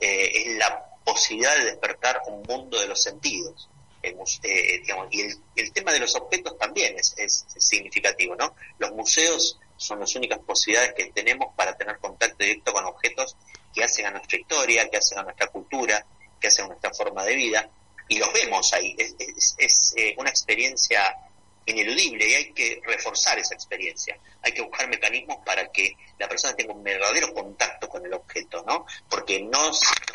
eh, 0.00 0.30
es 0.34 0.56
la 0.58 0.86
posibilidad 1.04 1.56
de 1.56 1.66
despertar 1.66 2.20
un 2.26 2.42
mundo 2.42 2.80
de 2.80 2.88
los 2.88 3.00
sentidos. 3.00 3.68
Eh, 4.02 4.82
y 5.10 5.20
el, 5.20 5.36
el, 5.54 5.72
tema 5.72 5.92
de 5.92 6.00
los 6.00 6.16
objetos 6.16 6.58
también 6.58 6.98
es, 6.98 7.14
es 7.16 7.44
significativo, 7.58 8.34
¿no? 8.34 8.56
Los 8.78 8.90
museos 8.92 9.60
son 9.76 10.00
las 10.00 10.16
únicas 10.16 10.40
posibilidades 10.40 10.94
que 10.94 11.12
tenemos 11.12 11.54
para 11.54 11.76
tener 11.76 11.98
contacto 11.98 12.42
directo 12.42 12.72
con 12.72 12.84
objetos 12.86 13.36
que 13.72 13.84
hacen 13.84 14.06
a 14.06 14.10
nuestra 14.10 14.36
historia, 14.36 14.88
que 14.88 14.96
hacen 14.96 15.18
a 15.18 15.22
nuestra 15.22 15.46
cultura, 15.46 16.04
que 16.40 16.48
hacen 16.48 16.64
a 16.64 16.68
nuestra 16.68 16.92
forma 16.92 17.24
de 17.24 17.36
vida, 17.36 17.70
y 18.10 18.18
los 18.18 18.32
vemos 18.32 18.72
ahí. 18.72 18.94
Es, 18.98 19.94
eh, 19.96 20.14
una 20.18 20.30
experiencia 20.30 21.16
ineludible 21.64 22.28
y 22.28 22.34
hay 22.34 22.52
que 22.52 22.82
reforzar 22.84 23.38
esa 23.38 23.54
experiencia. 23.54 24.18
Hay 24.42 24.52
que 24.52 24.62
buscar 24.62 24.88
mecanismos 24.88 25.38
para 25.46 25.70
que 25.70 25.96
la 26.18 26.28
persona 26.28 26.56
tenga 26.56 26.74
un 26.74 26.82
verdadero 26.82 27.32
contacto 27.32 27.88
con 27.88 28.04
el 28.04 28.12
objeto, 28.12 28.64
¿no? 28.66 28.84
Porque 29.08 29.40
no, 29.40 29.70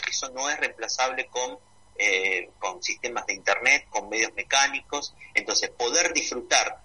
eso 0.09 0.29
no 0.31 0.49
es 0.49 0.59
reemplazable 0.59 1.27
con, 1.27 1.57
eh, 1.97 2.49
con 2.59 2.83
sistemas 2.83 3.25
de 3.27 3.35
Internet, 3.35 3.87
con 3.89 4.09
medios 4.09 4.33
mecánicos. 4.33 5.15
Entonces, 5.33 5.69
poder 5.69 6.13
disfrutar 6.13 6.81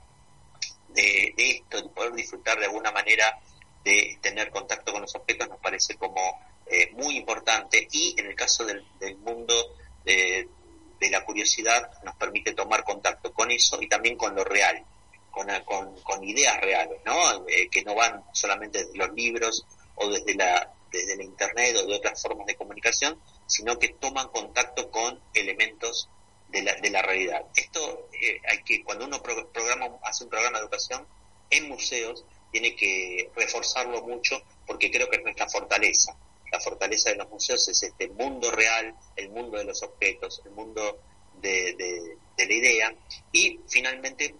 de, 0.90 1.34
esto, 1.36 1.82
de 1.82 1.88
poder 1.88 2.12
disfrutar 2.12 2.60
de 2.60 2.66
alguna 2.66 2.92
manera 2.92 3.40
de 3.84 4.16
tener 4.20 4.50
contacto 4.50 4.92
con 4.92 5.02
los 5.02 5.14
objetos, 5.16 5.48
nos 5.48 5.58
parece 5.58 5.96
como 5.96 6.40
eh, 6.66 6.92
muy 6.92 7.16
importante 7.16 7.88
y 7.90 8.14
en 8.16 8.26
el 8.26 8.36
caso 8.36 8.64
del, 8.64 8.84
mundo 9.24 9.74
de, 10.04 10.48
la 11.08 11.24
curiosidad 11.24 11.90
nos 12.02 12.16
permite 12.16 12.52
tomar 12.52 12.84
contacto 12.84 13.32
con 13.32 13.50
eso 13.50 13.80
y 13.80 13.88
también 13.88 14.16
con 14.16 14.34
lo 14.34 14.44
real, 14.44 14.84
con, 15.30 15.48
con, 16.02 16.24
ideas 16.24 16.60
reales, 16.60 16.98
¿no? 17.06 17.46
Eh, 17.48 17.68
que 17.70 17.82
no 17.84 17.94
van 17.94 18.24
solamente 18.32 18.84
desde 18.84 18.98
los 18.98 19.12
libros 19.14 19.64
o 19.94 20.10
desde 20.10 20.34
la, 20.34 20.74
desde 20.90 21.16
la 21.16 21.22
internet 21.22 21.76
o 21.76 21.86
de 21.86 21.94
otras 21.94 22.20
formas 22.20 22.46
de 22.46 22.56
comunicación, 22.56 23.18
sino 23.46 23.78
que 23.78 23.88
toman 23.88 24.28
contacto 24.28 24.90
con 24.90 25.20
elementos 25.32 26.08
de 26.48 26.62
la, 26.62 26.74
de 26.74 26.90
la 26.90 27.02
realidad. 27.02 27.44
Esto 27.54 28.08
eh, 28.12 28.40
hay 28.48 28.62
que, 28.62 28.82
cuando 28.84 29.06
uno 29.06 29.22
programa, 29.22 29.86
hace 30.02 30.24
un 30.24 30.30
programa 30.30 30.58
de 30.58 30.64
educación 30.64 31.06
en 31.50 31.68
museos, 31.68 32.24
tiene 32.50 32.74
que 32.74 33.30
reforzarlo 33.34 34.02
mucho 34.02 34.42
porque 34.66 34.90
creo 34.90 35.08
que 35.08 35.16
es 35.16 35.22
nuestra 35.22 35.48
fortaleza. 35.48 36.16
La 36.52 36.60
fortaleza 36.60 37.10
de 37.10 37.16
los 37.16 37.28
museos 37.28 37.68
es 37.68 37.82
este 37.82 38.08
mundo 38.08 38.50
real, 38.50 38.94
el 39.16 39.30
mundo 39.30 39.58
de 39.58 39.64
los 39.64 39.82
objetos, 39.82 40.42
el 40.44 40.52
mundo 40.52 41.00
de, 41.40 42.16
la 42.36 42.54
idea. 42.54 42.94
Y 43.32 43.60
finalmente 43.68 44.34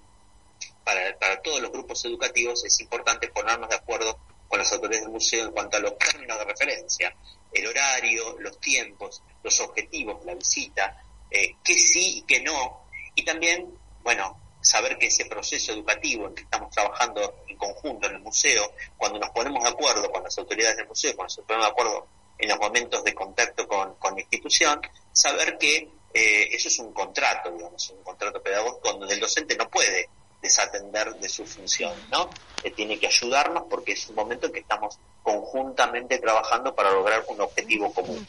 para, 0.85 1.43
todos 1.43 1.61
los 1.61 1.71
grupos 1.71 2.05
educativos 2.05 2.65
es 2.65 2.81
importante 2.81 3.29
ponernos 3.29 3.69
de 3.69 3.77
acuerdo 3.77 4.19
con 4.49 4.59
las 4.59 4.73
autoridades 4.73 5.05
del 5.05 5.13
museo 5.13 5.47
en 5.47 5.53
cuanto 5.53 5.77
a 5.77 5.81
los 5.81 5.97
términos 5.97 6.39
de 6.39 6.45
referencia, 6.45 7.15
el 7.53 7.67
horario, 7.67 8.37
los 8.41 8.59
tiempos, 8.59 9.23
los 9.43 9.61
objetivos, 9.61 10.25
la 10.25 10.35
visita, 10.35 11.03
eh, 11.31 11.55
que 11.63 11.75
sí 11.75 12.19
y 12.19 12.23
que 12.23 12.41
no, 12.41 12.87
y 13.15 13.25
también, 13.25 13.73
bueno, 14.03 14.50
saber 14.61 14.99
que 14.99 15.07
ese 15.07 15.25
proceso 15.25 15.73
educativo 15.73 16.27
en 16.27 16.35
que 16.35 16.43
estamos 16.43 16.71
trabajando 16.71 17.43
en 17.49 17.57
conjunto 17.57 18.07
en 18.07 18.17
el 18.17 18.21
museo, 18.21 18.73
cuando 18.97 19.19
nos 19.19 19.31
ponemos 19.31 19.63
de 19.63 19.71
acuerdo 19.71 20.11
con 20.11 20.23
las 20.23 20.37
autoridades 20.39 20.77
del 20.77 20.89
museo, 20.89 21.15
cuando 21.17 21.35
nos 21.37 21.47
ponemos 21.47 21.67
de 21.67 21.73
acuerdo 21.73 22.07
en 22.39 22.49
los 22.49 22.59
momentos 22.59 23.05
de 23.05 23.15
contacto 23.15 23.67
con, 23.69 23.97
la 24.03 24.21
institución, 24.21 24.81
saber 25.13 25.59
que 25.59 25.89
eh, 26.13 26.49
eso 26.53 26.69
es 26.69 26.79
un 26.79 26.93
contrato, 26.93 27.51
digamos, 27.51 27.91
un 27.91 28.03
contrato 28.03 28.43
pedagógico 28.43 28.93
donde 28.93 29.15
el 29.15 29.21
docente 29.21 29.57
no 29.57 29.69
puede 29.69 30.09
desatender 30.41 31.15
de 31.17 31.29
su 31.29 31.45
función, 31.45 31.93
¿no? 32.11 32.31
Eh, 32.63 32.71
tiene 32.71 32.99
que 32.99 33.07
ayudarnos 33.07 33.65
porque 33.69 33.93
es 33.93 34.09
un 34.09 34.15
momento 34.15 34.47
en 34.47 34.53
que 34.53 34.61
estamos 34.61 34.99
conjuntamente 35.23 36.19
trabajando 36.19 36.75
para 36.75 36.91
lograr 36.91 37.25
un 37.29 37.41
objetivo 37.43 37.93
común. 37.93 38.27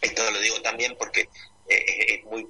Esto 0.00 0.30
lo 0.30 0.38
digo 0.38 0.60
también 0.60 0.94
porque 0.98 1.28
eh, 1.66 2.14
es 2.14 2.24
muy 2.24 2.46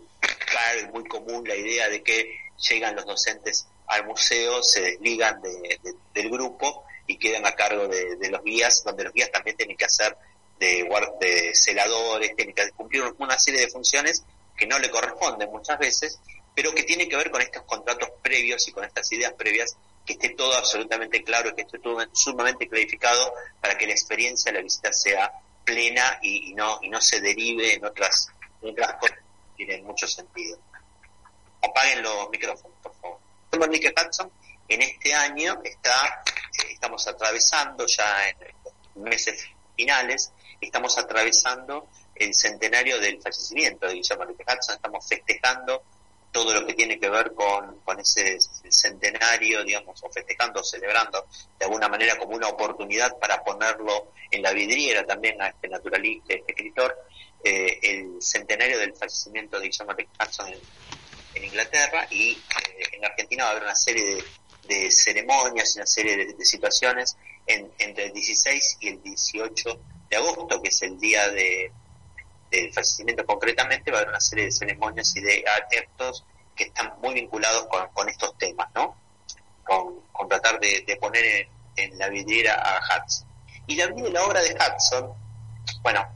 y 0.82 0.92
muy 0.92 1.04
común 1.04 1.46
la 1.46 1.54
idea 1.54 1.88
de 1.88 2.02
que 2.02 2.38
llegan 2.68 2.96
los 2.96 3.04
docentes 3.04 3.66
al 3.86 4.06
museo, 4.06 4.62
se 4.62 4.80
desligan 4.80 5.40
del 5.42 6.30
grupo 6.30 6.84
y 7.06 7.18
quedan 7.18 7.46
a 7.46 7.52
cargo 7.52 7.86
de, 7.86 8.30
los 8.30 8.42
guías, 8.42 8.82
donde 8.84 9.04
los 9.04 9.12
guías 9.12 9.30
también 9.30 9.56
tienen 9.56 9.76
que 9.76 9.84
hacer 9.84 10.16
de, 10.58 10.88
de 11.20 11.54
celadores, 11.54 12.34
tiene 12.36 12.54
que 12.54 12.70
cumplir 12.70 13.02
una 13.18 13.38
serie 13.38 13.60
de 13.60 13.68
funciones 13.68 14.24
que 14.56 14.66
no 14.66 14.78
le 14.78 14.90
corresponden 14.90 15.50
muchas 15.50 15.78
veces, 15.78 16.18
pero 16.54 16.72
que 16.72 16.84
tiene 16.84 17.08
que 17.08 17.16
ver 17.16 17.30
con 17.30 17.42
estos 17.42 17.62
contratos 17.64 18.08
previos 18.22 18.66
y 18.68 18.72
con 18.72 18.84
estas 18.84 19.10
ideas 19.12 19.32
previas, 19.34 19.76
que 20.06 20.14
esté 20.14 20.30
todo 20.30 20.54
absolutamente 20.56 21.22
claro 21.22 21.50
y 21.50 21.54
que 21.54 21.62
esté 21.62 21.78
todo 21.78 21.98
sumamente 22.12 22.68
clarificado 22.68 23.34
para 23.60 23.76
que 23.76 23.86
la 23.86 23.92
experiencia 23.92 24.52
de 24.52 24.58
la 24.58 24.62
visita 24.62 24.92
sea 24.92 25.32
plena 25.64 26.18
y, 26.22 26.50
y 26.50 26.54
no 26.54 26.78
y 26.82 26.90
no 26.90 27.00
se 27.00 27.20
derive 27.20 27.74
en 27.74 27.84
otras, 27.84 28.28
en 28.60 28.70
otras 28.70 28.94
cosas 28.94 29.23
que 29.56 29.64
tienen 29.64 29.84
mucho 29.84 30.06
sentido. 30.06 30.58
Apaguen 31.62 32.02
los 32.02 32.28
micrófonos, 32.30 32.76
por 32.82 32.94
favor. 32.96 33.18
Nick 33.68 33.94
Hudson 33.96 34.30
en 34.68 34.82
este 34.82 35.14
año 35.14 35.60
está, 35.62 36.22
eh, 36.26 36.72
estamos 36.72 37.06
atravesando 37.06 37.86
ya 37.86 38.28
en 38.28 38.36
los 38.64 38.96
meses 38.96 39.48
finales, 39.76 40.32
estamos 40.60 40.96
atravesando 40.98 41.88
el 42.14 42.34
centenario 42.34 42.98
del 43.00 43.20
fallecimiento 43.20 43.86
de 43.86 43.94
Guillermo 43.94 44.24
Enrique 44.24 44.44
Hudson, 44.44 44.76
estamos 44.76 45.06
festejando 45.06 45.82
todo 46.34 46.52
lo 46.52 46.66
que 46.66 46.74
tiene 46.74 46.98
que 46.98 47.08
ver 47.08 47.32
con, 47.32 47.78
con 47.84 48.00
ese 48.00 48.38
centenario, 48.40 49.62
digamos, 49.62 50.02
o 50.02 50.10
festejando, 50.10 50.64
celebrando 50.64 51.26
de 51.58 51.64
alguna 51.64 51.88
manera 51.88 52.18
como 52.18 52.34
una 52.34 52.48
oportunidad 52.48 53.16
para 53.18 53.42
ponerlo 53.44 54.08
en 54.30 54.42
la 54.42 54.52
vidriera 54.52 55.06
también 55.06 55.40
a 55.40 55.48
este 55.48 55.68
naturalista, 55.68 56.34
este 56.34 56.52
escritor, 56.52 56.96
eh, 57.44 57.78
el 57.82 58.22
centenario 58.22 58.78
del 58.78 58.94
fallecimiento 58.94 59.60
de 59.60 59.68
Guillermo 59.68 59.92
Hudson 59.92 60.48
en, 60.48 60.58
en 61.34 61.44
Inglaterra 61.44 62.06
y 62.10 62.32
eh, 62.32 62.38
en 62.92 63.04
Argentina 63.04 63.44
va 63.44 63.50
a 63.50 63.52
haber 63.52 63.64
una 63.64 63.74
serie 63.74 64.24
de, 64.66 64.90
ceremonias 64.90 65.76
y 65.76 65.78
una 65.78 65.86
serie 65.86 66.16
de, 66.16 66.32
de 66.32 66.44
situaciones 66.44 67.16
en, 67.46 67.70
entre 67.78 68.06
el 68.06 68.12
16 68.14 68.78
y 68.80 68.88
el 68.88 69.02
18 69.02 69.80
de 70.08 70.16
agosto, 70.16 70.62
que 70.62 70.68
es 70.68 70.82
el 70.82 70.98
día 70.98 71.28
de, 71.28 71.70
del 72.50 72.72
fallecimiento 72.72 73.26
concretamente, 73.26 73.90
va 73.90 73.98
a 73.98 74.00
haber 74.00 74.10
una 74.10 74.20
serie 74.20 74.46
de 74.46 74.52
ceremonias 74.52 75.14
y 75.16 75.20
de 75.20 75.44
actos 75.46 76.24
que 76.56 76.64
están 76.64 76.94
muy 77.02 77.14
vinculados 77.14 77.66
con, 77.92 78.08
estos 78.08 78.38
temas, 78.38 78.68
¿no? 78.74 78.96
Con, 79.64 80.28
tratar 80.28 80.58
de, 80.60 80.96
poner 81.00 81.24
en, 81.24 81.48
en, 81.76 81.98
la 81.98 82.08
vidriera 82.08 82.54
a 82.54 82.78
Hudson. 82.78 83.26
Y 83.66 83.76
la, 83.76 83.86
la 83.86 84.24
obra 84.24 84.40
de 84.40 84.54
Hudson, 84.54 85.12
bueno, 85.82 86.08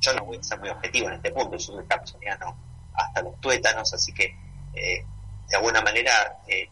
yo 0.00 0.14
no 0.14 0.24
voy 0.24 0.38
a 0.38 0.42
ser 0.42 0.58
muy 0.58 0.68
objetivo 0.68 1.08
en 1.08 1.14
este 1.14 1.30
punto, 1.30 1.56
yo 1.56 1.58
soy 1.58 1.84
Hudsoniano 1.84 2.56
hasta 2.94 3.22
los 3.22 3.40
tuétanos, 3.40 3.92
así 3.92 4.12
que 4.12 4.34
eh, 4.74 5.04
de 5.48 5.56
alguna 5.56 5.80
manera 5.80 6.42
eh, 6.46 6.68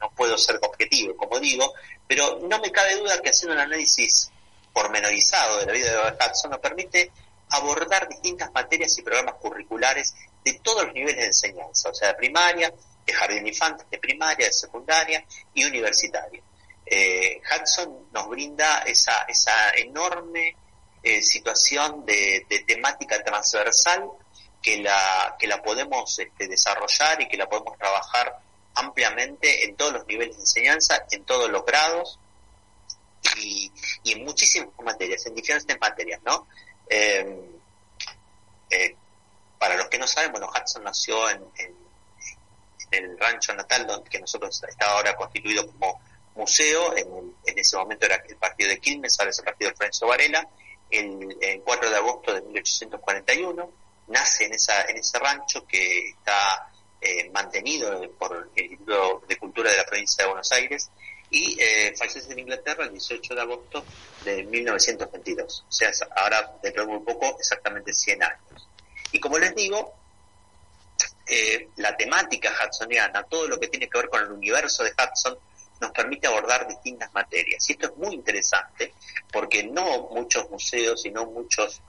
no 0.00 0.10
puedo 0.10 0.36
ser 0.38 0.58
objetivo, 0.62 1.16
como 1.16 1.38
digo, 1.40 1.72
pero 2.06 2.38
no 2.48 2.58
me 2.60 2.70
cabe 2.70 2.96
duda 2.96 3.20
que 3.20 3.30
haciendo 3.30 3.54
un 3.54 3.60
análisis 3.60 4.30
pormenorizado 4.72 5.60
de 5.60 5.66
la 5.66 5.72
vida 5.72 5.90
de 5.90 6.10
Hudson 6.12 6.50
nos 6.50 6.60
permite 6.60 7.10
abordar 7.50 8.08
distintas 8.08 8.52
materias 8.52 8.96
y 8.98 9.02
programas 9.02 9.36
curriculares 9.36 10.14
de 10.44 10.54
todos 10.54 10.84
los 10.84 10.94
niveles 10.94 11.16
de 11.16 11.26
enseñanza, 11.26 11.90
o 11.90 11.94
sea, 11.94 12.08
de 12.08 12.14
primaria, 12.14 12.72
de 13.06 13.12
jardín 13.12 13.46
infante, 13.46 13.84
de 13.90 13.98
primaria, 13.98 14.46
de 14.46 14.52
secundaria 14.52 15.24
y 15.54 15.64
universitaria. 15.64 16.42
Eh, 16.86 17.40
Hudson 17.50 18.08
nos 18.12 18.28
brinda 18.28 18.82
esa, 18.82 19.22
esa 19.22 19.70
enorme 19.74 20.56
eh, 21.02 21.20
situación 21.22 22.04
de, 22.06 22.46
temática 22.66 23.22
transversal 23.22 24.08
que 24.62 24.78
la, 24.78 25.36
que 25.38 25.46
la 25.46 25.62
podemos 25.62 26.18
este, 26.18 26.48
desarrollar 26.48 27.20
y 27.20 27.28
que 27.28 27.36
la 27.36 27.48
podemos 27.48 27.76
trabajar 27.76 28.40
ampliamente 28.74 29.64
en 29.64 29.76
todos 29.76 29.92
los 29.92 30.06
niveles 30.06 30.36
de 30.36 30.42
enseñanza, 30.42 31.04
en 31.10 31.24
todos 31.24 31.50
los 31.50 31.64
grados 31.64 32.18
y, 33.36 33.70
y 34.04 34.12
en 34.12 34.24
muchísimas 34.24 34.68
materias, 34.84 35.26
en 35.26 35.34
diferentes 35.34 35.78
materias, 35.80 36.20
¿no? 36.24 36.46
Eh, 36.88 37.50
eh, 38.70 38.96
para 39.58 39.76
los 39.76 39.88
que 39.88 39.98
no 39.98 40.06
saben, 40.06 40.32
bueno, 40.32 40.48
Hudson 40.48 40.84
nació 40.84 41.28
en, 41.30 41.42
en, 41.58 41.86
el 42.92 43.18
rancho 43.18 43.52
natal, 43.54 43.86
donde 43.86 44.08
que 44.08 44.20
nosotros 44.20 44.62
estaba 44.68 44.92
ahora 44.92 45.16
constituido 45.16 45.66
como 45.66 46.00
museo, 46.36 46.96
en, 46.96 47.34
en, 47.44 47.58
ese 47.58 47.76
momento 47.76 48.06
era 48.06 48.16
el 48.28 48.36
partido 48.36 48.70
de 48.70 48.78
Quilmes, 48.78 49.18
ahora 49.18 49.30
es 49.30 49.38
el 49.38 49.44
partido 49.44 49.70
de 49.70 49.76
Florencio 49.76 50.06
Varela, 50.06 50.48
el, 50.90 51.36
el 51.40 51.60
4 51.62 51.90
de 51.90 51.96
agosto 51.96 52.32
de 52.32 52.42
1841, 52.42 53.72
nace 54.08 54.44
en, 54.44 54.54
esa, 54.54 54.82
en 54.82 54.96
ese 54.98 55.18
rancho 55.18 55.66
que 55.66 56.10
está 56.10 56.70
eh, 57.00 57.30
mantenido 57.30 58.10
por 58.18 58.50
el 58.54 58.62
Instituto 58.62 59.22
de 59.28 59.36
Cultura 59.36 59.70
de 59.70 59.76
la 59.76 59.84
provincia 59.84 60.24
de 60.24 60.28
Buenos 60.28 60.50
Aires 60.52 60.90
y 61.30 61.56
eh, 61.60 61.94
fallece 61.96 62.32
en 62.32 62.38
Inglaterra 62.38 62.84
el 62.84 62.92
18 62.92 63.34
de 63.34 63.40
agosto 63.40 63.84
de 64.24 64.44
1922. 64.44 65.64
O 65.68 65.72
sea, 65.72 65.90
ahora 66.16 66.56
dentro 66.62 66.86
de 66.86 66.92
muy 66.92 67.04
poco, 67.04 67.36
exactamente 67.38 67.92
100 67.92 68.22
años. 68.22 68.68
Y 69.12 69.20
como 69.20 69.38
les 69.38 69.54
digo, 69.54 69.94
eh, 71.26 71.68
la 71.76 71.96
temática 71.96 72.52
hudsoniana, 72.64 73.24
todo 73.24 73.48
lo 73.48 73.58
que 73.58 73.68
tiene 73.68 73.88
que 73.88 73.98
ver 73.98 74.08
con 74.08 74.22
el 74.22 74.30
universo 74.30 74.84
de 74.84 74.92
Hudson, 74.92 75.36
nos 75.80 75.90
permite 75.90 76.26
abordar 76.26 76.66
distintas 76.66 77.12
materias. 77.12 77.68
Y 77.68 77.72
esto 77.72 77.86
es 77.86 77.96
muy 77.96 78.14
interesante 78.14 78.94
porque 79.32 79.64
no 79.64 80.08
muchos 80.10 80.48
museos 80.50 81.04
y 81.06 81.10
no 81.10 81.26
muchos 81.26 81.80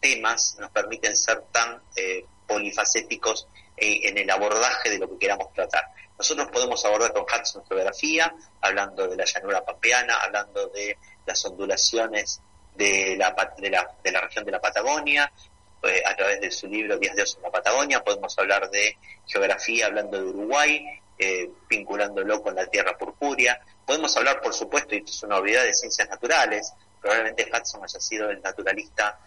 temas 0.00 0.56
nos 0.58 0.70
permiten 0.70 1.16
ser 1.16 1.42
tan 1.52 1.80
eh, 1.96 2.24
polifacéticos 2.46 3.48
en 3.78 4.16
el 4.16 4.30
abordaje 4.30 4.88
de 4.88 4.98
lo 4.98 5.08
que 5.10 5.18
queramos 5.18 5.52
tratar. 5.52 5.82
Nosotros 6.18 6.48
podemos 6.50 6.82
abordar 6.84 7.12
con 7.12 7.24
Hudson 7.24 7.64
geografía, 7.66 8.34
hablando 8.62 9.06
de 9.06 9.16
la 9.16 9.24
llanura 9.24 9.64
pampeana, 9.64 10.16
hablando 10.22 10.68
de 10.68 10.96
las 11.26 11.44
ondulaciones 11.44 12.40
de 12.74 13.16
la, 13.18 13.34
de 13.58 13.70
la, 13.70 13.90
de 14.02 14.12
la 14.12 14.20
región 14.22 14.44
de 14.44 14.52
la 14.52 14.60
Patagonia, 14.60 15.30
eh, 15.82 16.02
a 16.04 16.16
través 16.16 16.40
de 16.40 16.50
su 16.50 16.68
libro 16.68 16.98
Días 16.98 17.14
de 17.16 17.22
Oso 17.22 17.36
en 17.36 17.44
la 17.44 17.50
Patagonia, 17.50 18.02
podemos 18.02 18.36
hablar 18.38 18.70
de 18.70 18.96
geografía 19.26 19.86
hablando 19.86 20.18
de 20.18 20.24
Uruguay, 20.24 21.00
eh, 21.18 21.50
vinculándolo 21.68 22.42
con 22.42 22.54
la 22.54 22.66
tierra 22.66 22.96
purpúrea, 22.96 23.60
podemos 23.84 24.16
hablar, 24.16 24.40
por 24.40 24.52
supuesto, 24.52 24.94
y 24.94 24.98
esto 24.98 25.10
es 25.10 25.22
una 25.22 25.38
obviedad, 25.38 25.64
de 25.64 25.72
ciencias 25.72 26.08
naturales, 26.08 26.72
probablemente 27.00 27.48
Hudson 27.52 27.84
haya 27.84 28.00
sido 28.00 28.30
el 28.30 28.40
naturalista 28.42 29.18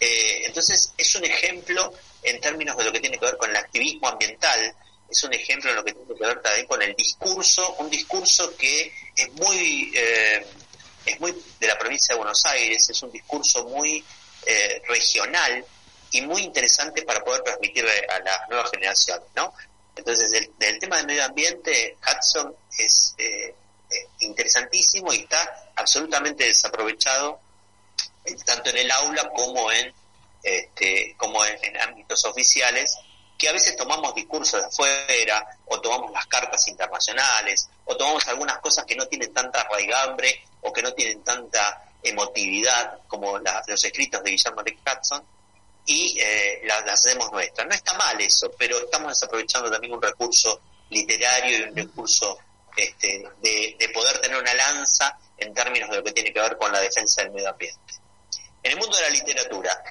Eh, 0.00 0.46
entonces 0.46 0.92
es 0.96 1.14
un 1.14 1.24
ejemplo 1.24 1.92
en 2.22 2.40
términos 2.40 2.76
de 2.76 2.84
lo 2.84 2.92
que 2.92 3.00
tiene 3.00 3.18
que 3.18 3.26
ver 3.26 3.36
con 3.36 3.50
el 3.50 3.56
activismo 3.56 4.08
ambiental, 4.08 4.74
es 5.08 5.22
un 5.24 5.32
ejemplo 5.32 5.70
en 5.70 5.76
lo 5.76 5.84
que 5.84 5.92
tiene 5.92 6.14
que 6.14 6.26
ver 6.26 6.40
también 6.42 6.66
con 6.66 6.82
el 6.82 6.94
discurso, 6.94 7.76
un 7.78 7.90
discurso 7.90 8.54
que 8.56 8.92
es 9.16 9.32
muy, 9.32 9.92
eh, 9.94 10.46
es 11.06 11.20
muy 11.20 11.34
de 11.58 11.66
la 11.66 11.78
provincia 11.78 12.14
de 12.14 12.18
Buenos 12.18 12.44
Aires, 12.46 12.88
es 12.90 13.02
un 13.02 13.10
discurso 13.10 13.64
muy 13.64 14.04
eh, 14.46 14.82
regional 14.88 15.64
y 16.12 16.22
muy 16.22 16.42
interesante 16.42 17.02
para 17.02 17.22
poder 17.24 17.42
transmitir 17.42 17.86
a 17.86 18.18
las 18.20 18.48
nuevas 18.48 18.70
generaciones, 18.70 19.28
¿no? 19.34 19.52
Entonces, 19.96 20.30
del, 20.58 20.78
tema 20.78 20.96
del 20.98 21.06
medio 21.06 21.24
ambiente, 21.24 21.96
Hudson 22.06 22.54
es 22.78 23.14
eh, 23.18 23.54
interesantísimo 24.20 25.12
y 25.12 25.18
está 25.18 25.70
absolutamente 25.74 26.44
desaprovechado 26.44 27.40
tanto 28.44 28.70
en 28.70 28.76
el 28.76 28.90
aula 28.90 29.28
como 29.30 29.72
en 29.72 29.92
este, 30.42 31.14
como 31.16 31.44
en, 31.44 31.76
ámbitos 31.80 32.24
oficiales, 32.24 32.96
que 33.38 33.48
a 33.48 33.52
veces 33.52 33.76
tomamos 33.76 34.12
discursos 34.16 34.60
de 34.60 34.66
afuera, 34.66 35.58
o 35.66 35.80
tomamos 35.80 36.10
las 36.10 36.26
cartas 36.26 36.66
internacionales, 36.66 37.68
o 37.84 37.96
tomamos 37.96 38.26
algunas 38.26 38.58
cosas 38.58 38.84
que 38.84 38.96
no 38.96 39.06
tienen 39.06 39.32
tanta 39.32 39.62
raigambre 39.70 40.42
o 40.62 40.72
que 40.72 40.82
no 40.82 40.92
tienen 40.92 41.22
tanta 41.22 41.84
emotividad 42.02 42.98
como 43.06 43.38
los 43.38 43.84
escritos 43.84 44.22
de 44.24 44.30
Guillermo 44.32 44.62
de 44.64 44.76
Hudson, 44.84 45.24
y 45.86 46.18
eh, 46.20 46.62
las, 46.64 46.82
hacemos 46.88 47.30
nuestras. 47.30 47.66
No 47.66 47.74
está 47.74 47.94
mal 47.94 48.20
eso, 48.20 48.50
pero 48.58 48.78
estamos 48.78 49.10
desaprovechando 49.10 49.70
también 49.70 49.94
un 49.94 50.02
recurso 50.02 50.60
literario 50.90 51.58
y 51.58 51.62
un 51.62 51.76
recurso 51.76 52.38
este, 52.76 53.24
de, 53.40 53.76
de 53.78 53.88
poder 53.90 54.20
tener 54.20 54.36
una 54.36 54.52
lanza 54.52 55.16
en 55.38 55.54
términos 55.54 55.88
de 55.90 55.96
lo 55.96 56.04
que 56.04 56.12
tiene 56.12 56.32
que 56.32 56.40
ver 56.40 56.58
con 56.58 56.72
la 56.72 56.80
defensa 56.80 57.22
del 57.22 57.30
medio 57.30 57.50
ambiente. 57.50 57.94
En 58.62 58.72
el 58.72 58.78
mundo 58.78 58.96
de 58.96 59.02
la 59.04 59.10
literatura, 59.10 59.82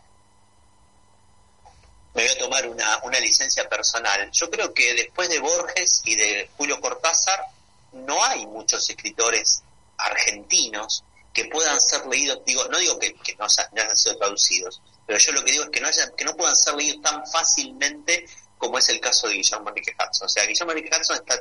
me 2.17 2.23
voy 2.23 2.31
a 2.31 2.37
tomar 2.39 2.67
una, 2.67 2.99
una 3.03 3.19
licencia 3.19 3.69
personal. 3.69 4.31
Yo 4.31 4.49
creo 4.49 4.73
que 4.73 4.95
después 4.95 5.29
de 5.29 5.37
Borges 5.37 6.01
y 6.03 6.15
de 6.15 6.49
Julio 6.57 6.81
Cortázar, 6.81 7.45
no 7.93 8.23
hay 8.23 8.47
muchos 8.47 8.89
escritores 8.89 9.61
argentinos 9.99 11.03
que 11.31 11.45
puedan 11.45 11.79
ser 11.79 12.07
leídos, 12.07 12.39
digo, 12.43 12.67
no 12.69 12.79
digo 12.79 12.97
que, 12.97 13.15
no, 13.37 13.45
hayan 13.45 13.95
sido 13.95 14.17
traducidos, 14.17 14.81
pero 15.05 15.19
yo 15.19 15.31
lo 15.31 15.45
que 15.45 15.51
digo 15.51 15.65
es 15.65 15.69
que 15.69 15.79
no, 15.79 15.87
hayan, 15.89 16.11
que 16.17 16.25
no 16.25 16.35
puedan 16.35 16.55
ser 16.55 16.73
leídos 16.73 17.03
tan 17.03 17.23
fácilmente 17.27 18.25
como 18.57 18.79
es 18.79 18.89
el 18.89 18.99
caso 18.99 19.27
de 19.27 19.35
Guillermo 19.35 19.69
Enrique 19.69 19.93
Hudson. 19.93 20.25
O 20.25 20.29
sea, 20.29 20.43
Guillermo 20.47 20.71
Enrique 20.71 20.97
Hudson 20.97 21.17
está, 21.17 21.39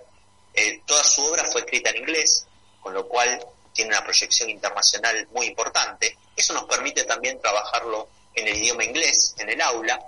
eh, 0.52 0.82
toda 0.84 1.02
su 1.04 1.24
obra 1.24 1.46
fue 1.46 1.62
escrita 1.62 1.88
en 1.88 1.96
inglés, 1.96 2.46
con 2.82 2.92
lo 2.92 3.08
cual 3.08 3.42
tiene 3.72 3.92
una 3.92 4.04
proyección 4.04 4.50
internacional 4.50 5.26
muy 5.32 5.46
importante. 5.46 6.18
Eso 6.36 6.52
nos 6.52 6.64
permite 6.64 7.04
también 7.04 7.40
trabajarlo 7.40 8.10
en 8.34 8.46
el 8.46 8.58
idioma 8.58 8.84
inglés, 8.84 9.34
en 9.38 9.48
el 9.48 9.62
aula. 9.62 9.98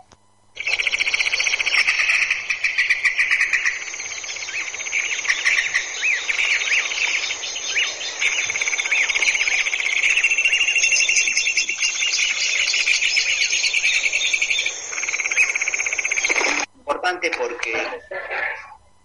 Importante 16.76 17.30
porque 17.38 17.72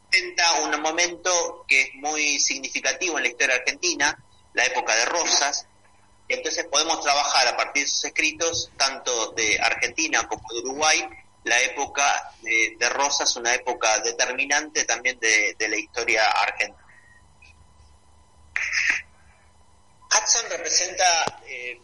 presenta 0.09 0.53
un 0.63 0.81
momento 0.81 1.65
que 1.67 1.81
es 1.81 1.95
muy 1.95 2.39
significativo 2.39 3.17
en 3.17 3.23
la 3.23 3.29
historia 3.29 3.55
argentina, 3.55 4.17
la 4.53 4.65
época 4.65 4.95
de 4.95 5.05
Rosas, 5.05 5.67
entonces 6.27 6.65
podemos 6.65 7.01
trabajar 7.01 7.47
a 7.47 7.57
partir 7.57 7.83
de 7.83 7.89
sus 7.89 8.05
escritos, 8.05 8.71
tanto 8.77 9.31
de 9.31 9.59
Argentina 9.59 10.27
como 10.27 10.41
de 10.53 10.59
Uruguay, 10.59 11.07
la 11.43 11.61
época 11.61 12.31
de, 12.41 12.89
Rosas, 12.89 13.35
una 13.35 13.53
época 13.53 13.99
determinante 13.99 14.85
también 14.85 15.19
de, 15.19 15.55
la 15.67 15.77
historia 15.77 16.25
argentina. 16.25 16.79
Hudson 20.09 20.49
representa, 20.49 21.41
eh, 21.47 21.79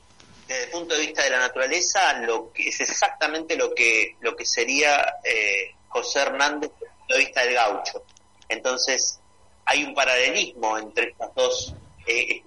desde 0.47 0.63
el 0.65 0.69
punto 0.69 0.95
de 0.95 1.01
vista 1.01 1.23
de 1.23 1.31
la 1.31 1.39
naturaleza, 1.39 2.13
lo 2.13 2.51
que 2.53 2.69
es 2.69 2.79
exactamente 2.79 3.55
lo 3.55 3.73
que, 3.73 4.17
lo 4.21 4.35
que 4.35 4.45
sería 4.45 5.15
eh, 5.23 5.75
José 5.87 6.19
Hernández 6.19 6.71
desde 6.71 6.85
el 6.85 6.97
punto 6.97 7.13
de 7.15 7.19
vista 7.19 7.41
del 7.43 7.53
gaucho. 7.55 8.03
Entonces, 8.47 9.19
hay 9.65 9.83
un 9.83 9.93
paralelismo 9.93 10.77
entre 10.77 11.09
estas 11.09 11.33
dos 11.35 11.73
eh, 12.05 12.43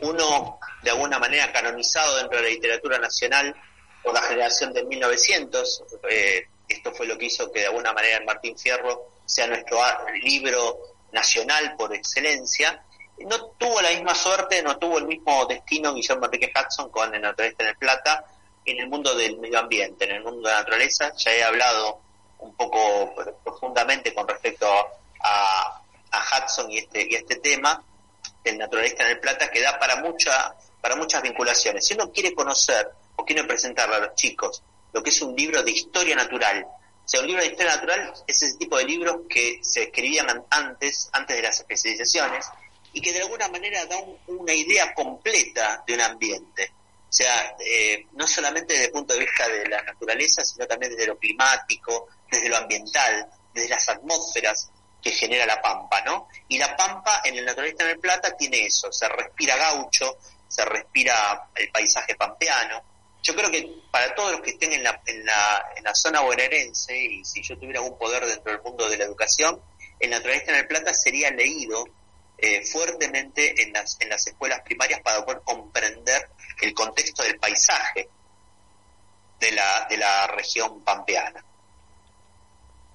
uno 0.00 0.58
de 0.82 0.90
alguna 0.90 1.18
manera 1.18 1.52
canonizado 1.52 2.16
dentro 2.18 2.38
de 2.38 2.44
la 2.44 2.50
literatura 2.50 2.98
nacional 2.98 3.54
por 4.02 4.14
la 4.14 4.22
generación 4.22 4.72
de 4.72 4.84
1900, 4.84 5.84
eh, 6.10 6.46
esto 6.68 6.92
fue 6.92 7.06
lo 7.06 7.16
que 7.18 7.26
hizo 7.26 7.50
que 7.50 7.60
de 7.60 7.66
alguna 7.66 7.92
manera 7.92 8.18
el 8.18 8.24
Martín 8.24 8.56
Fierro 8.58 9.08
sea 9.24 9.46
nuestro 9.46 9.78
libro 10.22 10.78
nacional 11.12 11.74
por 11.76 11.94
excelencia, 11.94 12.82
no 13.18 13.46
tuvo 13.58 13.80
la 13.80 13.90
misma 13.90 14.14
suerte, 14.14 14.62
no 14.62 14.78
tuvo 14.78 14.98
el 14.98 15.06
mismo 15.06 15.44
destino 15.46 15.92
Guillermo 15.92 16.26
Enrique 16.26 16.52
Hudson 16.54 16.90
con 16.90 17.12
El 17.14 17.22
Naturalista 17.22 17.64
en 17.64 17.70
el 17.70 17.76
Plata 17.76 18.24
en 18.64 18.80
el 18.80 18.88
mundo 18.88 19.14
del 19.14 19.38
medio 19.38 19.58
ambiente, 19.58 20.04
en 20.04 20.16
el 20.16 20.22
mundo 20.22 20.48
de 20.48 20.54
la 20.54 20.60
naturaleza. 20.60 21.12
Ya 21.16 21.32
he 21.32 21.42
hablado 21.42 22.00
un 22.38 22.54
poco 22.54 23.14
profundamente 23.42 24.14
con 24.14 24.28
respecto 24.28 24.68
a, 25.20 25.82
a 26.10 26.44
Hudson 26.44 26.70
y 26.70 26.78
este, 26.78 27.06
y 27.08 27.14
este 27.14 27.36
tema 27.36 27.82
el 28.44 28.58
naturalista 28.58 29.04
en 29.04 29.10
el 29.10 29.20
Plata 29.20 29.50
que 29.50 29.60
da 29.60 29.78
para 29.78 29.96
mucha, 29.96 30.54
para 30.80 30.96
muchas 30.96 31.22
vinculaciones. 31.22 31.86
Si 31.86 31.94
uno 31.94 32.10
quiere 32.12 32.34
conocer 32.34 32.90
o 33.18 33.24
quiere 33.24 33.44
presentarle 33.44 33.96
a 33.96 34.00
los 34.00 34.14
chicos 34.14 34.62
lo 34.92 35.02
que 35.02 35.10
es 35.10 35.20
un 35.20 35.36
libro 35.36 35.62
de 35.62 35.70
historia 35.70 36.16
natural, 36.16 36.64
o 36.64 37.10
sea, 37.10 37.20
un 37.20 37.26
libro 37.26 37.42
de 37.42 37.48
historia 37.48 37.74
natural 37.74 38.12
es 38.26 38.42
ese 38.42 38.58
tipo 38.58 38.76
de 38.76 38.84
libros 38.84 39.20
que 39.30 39.60
se 39.62 39.84
escribían 39.84 40.44
antes, 40.50 41.08
antes 41.12 41.36
de 41.36 41.42
las 41.42 41.58
especializaciones, 41.58 42.46
y 42.92 43.00
que 43.00 43.14
de 43.14 43.22
alguna 43.22 43.48
manera 43.48 43.86
da 43.86 43.96
una 44.26 44.52
idea 44.52 44.92
completa 44.92 45.82
de 45.86 45.94
un 45.94 46.02
ambiente. 46.02 46.72
O 47.08 47.12
sea, 47.12 47.56
eh, 47.60 48.06
no 48.12 48.26
solamente 48.26 48.74
desde 48.74 48.86
el 48.86 48.92
punto 48.92 49.14
de 49.14 49.20
vista 49.20 49.48
de 49.48 49.66
la 49.66 49.82
naturaleza, 49.82 50.44
sino 50.44 50.66
también 50.66 50.92
desde 50.92 51.06
lo 51.06 51.18
climático, 51.18 52.08
desde 52.30 52.50
lo 52.50 52.58
ambiental, 52.58 53.26
desde 53.54 53.70
las 53.70 53.88
atmósferas 53.88 54.70
que 55.02 55.10
genera 55.10 55.46
la 55.46 55.62
pampa, 55.62 56.02
¿no? 56.02 56.28
Y 56.48 56.58
la 56.58 56.76
pampa 56.76 57.22
en 57.24 57.36
el 57.36 57.44
naturalista 57.46 57.84
en 57.84 57.90
el 57.90 57.98
Plata 58.00 58.36
tiene 58.36 58.66
eso, 58.66 58.92
se 58.92 59.08
respira 59.08 59.56
gaucho, 59.56 60.18
se 60.46 60.62
respira 60.66 61.48
el 61.54 61.70
paisaje 61.70 62.14
pampeano. 62.16 62.82
Yo 63.22 63.34
creo 63.34 63.50
que 63.50 63.82
para 63.90 64.14
todos 64.14 64.32
los 64.32 64.40
que 64.40 64.50
estén 64.50 64.72
en 64.72 64.82
la, 64.82 65.00
en 65.06 65.24
la, 65.24 65.64
en 65.76 65.84
la 65.84 65.94
zona 65.94 66.20
bonaerense, 66.20 66.96
y 66.96 67.24
si 67.24 67.42
yo 67.42 67.58
tuviera 67.58 67.80
algún 67.80 67.98
poder 67.98 68.24
dentro 68.24 68.52
del 68.52 68.62
mundo 68.62 68.88
de 68.88 68.96
la 68.96 69.04
educación, 69.04 69.60
el 70.00 70.10
naturalista 70.10 70.52
en 70.52 70.58
el 70.58 70.66
Plata 70.66 70.94
sería 70.94 71.30
leído 71.30 71.84
eh, 72.38 72.64
fuertemente 72.64 73.62
en 73.62 73.72
las, 73.72 73.96
en 74.00 74.08
las 74.08 74.26
escuelas 74.26 74.60
primarias 74.60 75.00
para 75.02 75.24
poder 75.24 75.42
comprender 75.44 76.30
el 76.60 76.72
contexto 76.72 77.22
del 77.22 77.38
paisaje 77.38 78.08
de 79.40 79.52
la, 79.52 79.86
de 79.88 79.96
la 79.96 80.26
región 80.28 80.82
pampeana 80.84 81.44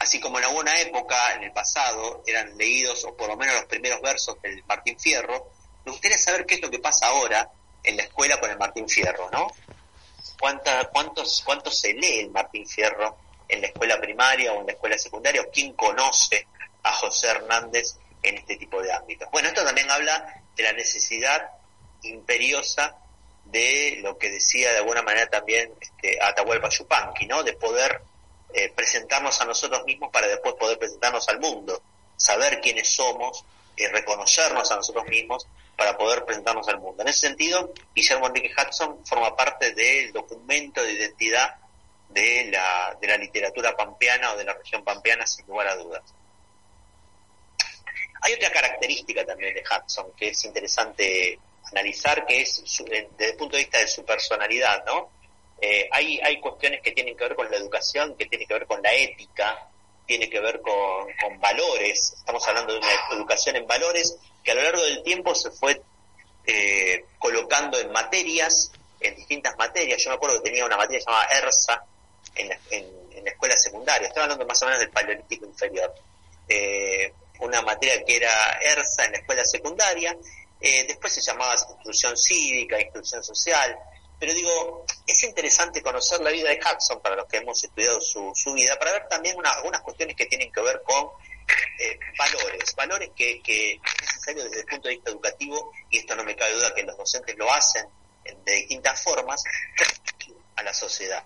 así 0.04 0.20
como 0.20 0.38
en 0.38 0.46
alguna 0.46 0.80
época, 0.82 1.34
en 1.34 1.44
el 1.44 1.52
pasado, 1.52 2.24
eran 2.28 2.58
leídos, 2.58 3.04
o 3.06 3.16
por 3.16 3.30
lo 3.30 3.38
menos 3.38 3.56
los 3.56 3.66
primeros 3.66 4.02
versos 4.02 4.40
del 4.42 4.64
Martín 4.66 5.00
Fierro, 5.00 5.50
me 5.86 5.92
gustaría 5.92 6.18
saber 6.18 6.46
qué 6.46 6.56
es 6.56 6.62
lo 6.62 6.70
que 6.70 6.80
pasa 6.80 7.08
ahora 7.08 7.50
en 7.84 7.98
la 7.98 8.04
escuela 8.04 8.40
con 8.40 8.50
el 8.50 8.58
Martín 8.58 8.88
Fierro, 8.88 9.30
¿no? 9.32 9.48
¿Cuánta, 10.40 10.90
cuántos, 10.90 11.42
¿Cuánto 11.46 11.72
se 11.72 11.94
lee 11.94 12.20
el 12.20 12.32
Martín 12.32 12.68
Fierro 12.68 13.18
en 13.48 13.62
la 13.62 13.68
escuela 13.68 14.00
primaria 14.00 14.54
o 14.54 14.62
en 14.62 14.68
la 14.68 14.74
escuela 14.74 14.98
secundaria? 14.98 15.42
¿O 15.42 15.52
quién 15.52 15.74
conoce 15.74 16.48
a 16.84 16.92
José 16.94 17.28
Hernández 17.28 17.98
en 18.22 18.38
este 18.38 18.58
tipo 18.58 18.82
de 18.82 18.92
ámbitos? 18.92 19.30
Bueno, 19.32 19.48
esto 19.48 19.64
también 19.64 19.90
habla 19.90 20.44
de 20.56 20.64
la 20.64 20.74
necesidad 20.74 21.50
imperiosa 22.04 22.98
de 23.46 24.00
lo 24.02 24.18
que 24.18 24.30
decía 24.30 24.72
de 24.72 24.80
alguna 24.80 25.02
manera 25.02 25.30
también 25.30 25.74
este, 25.80 26.18
Atahualpa 26.22 26.70
Yupanqui, 26.70 27.26
¿no? 27.28 27.44
De 27.44 27.54
poder 27.54 28.02
eh, 28.54 28.72
presentarnos 28.76 29.40
a 29.42 29.46
nosotros 29.46 29.84
mismos 29.86 30.12
para 30.12 30.28
después 30.28 30.56
poder 30.56 30.78
presentarnos 30.78 31.28
al 31.30 31.40
mundo, 31.40 31.82
saber 32.18 32.62
quiénes 32.62 32.94
somos, 32.94 33.46
y 33.76 33.86
reconocernos 33.88 34.72
a 34.72 34.76
nosotros 34.76 35.06
mismos 35.08 35.48
para 35.78 35.98
poder 35.98 36.26
presentarnos 36.26 36.68
al 36.68 36.80
mundo. 36.80 37.02
En 37.02 37.10
ese 37.10 37.28
sentido, 37.28 37.74
Guillermo 37.96 38.28
Enrique 38.28 38.54
Hudson 38.56 39.06
forma 39.06 39.36
parte 39.36 39.74
del 39.74 40.12
documento 40.12 40.82
de 40.82 40.94
identidad 40.94 41.56
de 42.10 42.50
la, 42.52 42.98
de 43.02 43.08
la 43.08 43.18
literatura 43.18 43.76
pampeana 43.76 44.34
o 44.34 44.38
de 44.38 44.44
la 44.44 44.54
región 44.54 44.84
pampeana, 44.84 45.26
sin 45.26 45.46
lugar 45.48 45.68
a 45.68 45.76
dudas. 45.76 46.04
Hay 48.22 48.34
otra 48.34 48.52
característica 48.52 49.26
también 49.26 49.54
de 49.54 49.64
Hudson 49.64 50.12
que 50.16 50.30
es 50.30 50.46
interesante 50.46 51.40
analizar, 51.72 52.26
que 52.26 52.42
es 52.42 52.64
desde 52.86 53.32
el 53.32 53.38
punto 53.38 53.58
de 53.58 53.64
vista 53.64 53.80
de 53.80 53.88
su 53.88 54.06
personalidad, 54.06 54.86
¿no? 54.86 55.10
Eh, 55.60 55.90
hay, 55.92 56.20
hay 56.22 56.40
cuestiones 56.40 56.82
que 56.82 56.92
tienen 56.92 57.16
que 57.18 57.24
ver 57.24 57.36
con 57.36 57.50
la 57.50 57.58
educación, 57.58 58.16
que 58.16 58.26
tienen 58.26 58.48
que 58.48 58.54
ver 58.54 58.68
con 58.68 58.82
la 58.82 58.94
ética, 58.94 59.70
tiene 60.06 60.30
que 60.30 60.40
ver 60.40 60.62
con, 60.62 60.74
valores. 61.40 62.14
Estamos 62.18 62.48
hablando 62.48 62.74
de 62.74 62.80
una 62.80 62.88
educación 63.12 63.56
en 63.56 63.68
valores 63.68 64.18
que 64.44 64.52
a 64.52 64.56
lo 64.56 64.64
largo 64.64 64.82
del 64.84 65.04
tiempo 65.04 65.36
se 65.36 65.52
fue 65.52 65.82
eh, 66.46 67.06
colocando 67.20 67.80
en 67.80 67.92
materias, 67.92 68.72
en 69.00 69.16
distintas 69.16 69.56
materias. 69.58 70.02
Yo 70.02 70.10
me 70.10 70.16
acuerdo 70.16 70.38
que 70.42 70.50
tenía 70.50 70.66
una 70.66 70.78
materia 70.78 71.04
llamada 71.06 71.28
ERSA 71.38 71.86
en 72.36 72.50
la, 72.50 72.60
en, 72.72 73.04
la 73.24 73.32
escuela 73.32 73.56
secundaria. 73.56 74.08
Estoy 74.08 74.24
hablando 74.24 74.46
más 74.46 74.62
o 74.62 74.66
menos 74.66 74.80
del 74.80 74.90
paleolítico 74.90 75.46
inferior. 75.46 75.94
Eh, 76.48 77.14
una 77.40 77.62
materia 77.62 78.04
que 78.04 78.18
era 78.18 78.60
ERSA 78.62 79.06
en 79.06 79.12
la 79.14 79.18
escuela 79.20 79.46
secundaria 79.46 80.18
Eh, 80.66 80.86
después 80.88 81.12
se 81.12 81.20
llamaba 81.20 81.56
instrucción 81.56 82.16
cívica, 82.16 82.80
instrucción 82.80 83.22
social, 83.22 83.78
pero 84.24 84.36
digo, 84.36 84.86
es 85.06 85.22
interesante 85.26 85.82
conocer 85.82 86.22
la 86.22 86.30
vida 86.30 86.50
de 86.50 86.58
Hudson 86.58 87.02
para 87.02 87.18
los 87.18 87.28
que 87.28 87.36
hemos 87.40 87.62
estudiado 87.62 88.00
su, 88.00 88.32
vida, 88.54 88.80
para 88.80 88.94
ver 88.94 89.06
también 89.10 89.36
una- 89.38 89.52
algunas 89.52 89.82
cuestiones 89.82 90.16
que 90.16 90.28
tienen 90.28 90.50
que 90.50 90.62
ver 90.62 90.82
con 90.84 91.10
eh, 91.80 92.00
valores, 92.18 92.74
valores 92.74 93.10
que, 93.14 93.42
que 93.42 93.74
es 93.74 93.82
necesario 94.02 94.46
desde 94.46 94.62
el 94.62 94.66
punto 94.66 94.88
de 94.88 94.94
vista 94.96 95.12
educativo, 95.12 95.74
y 95.90 95.98
esto 95.98 96.16
no 96.16 96.24
me 96.24 96.38
cabe 96.38 96.54
duda 96.54 96.74
que 96.74 96.84
los 96.84 96.96
docentes 96.96 97.36
lo 97.36 97.52
hacen 97.52 97.86
en- 98.24 98.46
de 98.46 98.54
distintas 98.54 99.04
formas, 99.04 99.44
a 100.56 100.64
la 100.64 100.74
sociedad. 100.74 101.22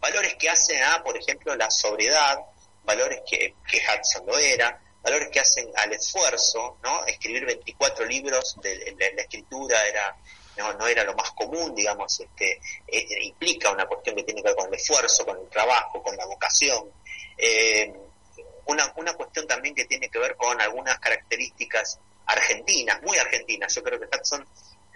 Valores 0.00 0.34
que 0.34 0.50
hacen 0.50 0.82
a, 0.82 1.04
por 1.04 1.16
ejemplo, 1.16 1.54
la 1.54 1.70
sobriedad, 1.70 2.36
valores 2.82 3.20
que, 3.30 3.54
que 3.70 3.78
Hudson 3.78 4.26
lo 4.26 4.36
era, 4.36 4.82
valores 5.02 5.28
que 5.30 5.40
hacen 5.40 5.70
al 5.76 5.92
esfuerzo, 5.92 6.78
¿no? 6.82 7.04
Escribir 7.06 7.46
24 7.46 8.04
libros 8.06 8.56
de, 8.62 8.94
la 9.14 9.22
escritura 9.22 9.86
era 9.86 10.16
no, 10.56 10.72
no 10.74 10.86
era 10.86 11.04
lo 11.04 11.14
más 11.14 11.30
común, 11.30 11.74
digamos, 11.74 12.20
este, 12.20 12.52
eh, 12.52 12.60
eh, 12.88 13.22
implica 13.22 13.70
una 13.70 13.86
cuestión 13.86 14.14
que 14.16 14.24
tiene 14.24 14.42
que 14.42 14.48
ver 14.48 14.56
con 14.56 14.66
el 14.68 14.74
esfuerzo, 14.74 15.24
con 15.24 15.38
el 15.38 15.48
trabajo, 15.48 16.02
con 16.02 16.14
la 16.16 16.26
vocación. 16.26 16.90
Eh, 17.38 17.90
una, 18.66 18.92
una 18.96 19.14
cuestión 19.14 19.46
también 19.46 19.74
que 19.74 19.86
tiene 19.86 20.10
que 20.10 20.18
ver 20.18 20.36
con 20.36 20.60
algunas 20.60 20.98
características 20.98 21.98
argentinas, 22.26 23.00
muy 23.02 23.16
argentinas. 23.16 23.74
Yo 23.74 23.82
creo 23.82 23.98
que 23.98 24.06
Hudson 24.14 24.46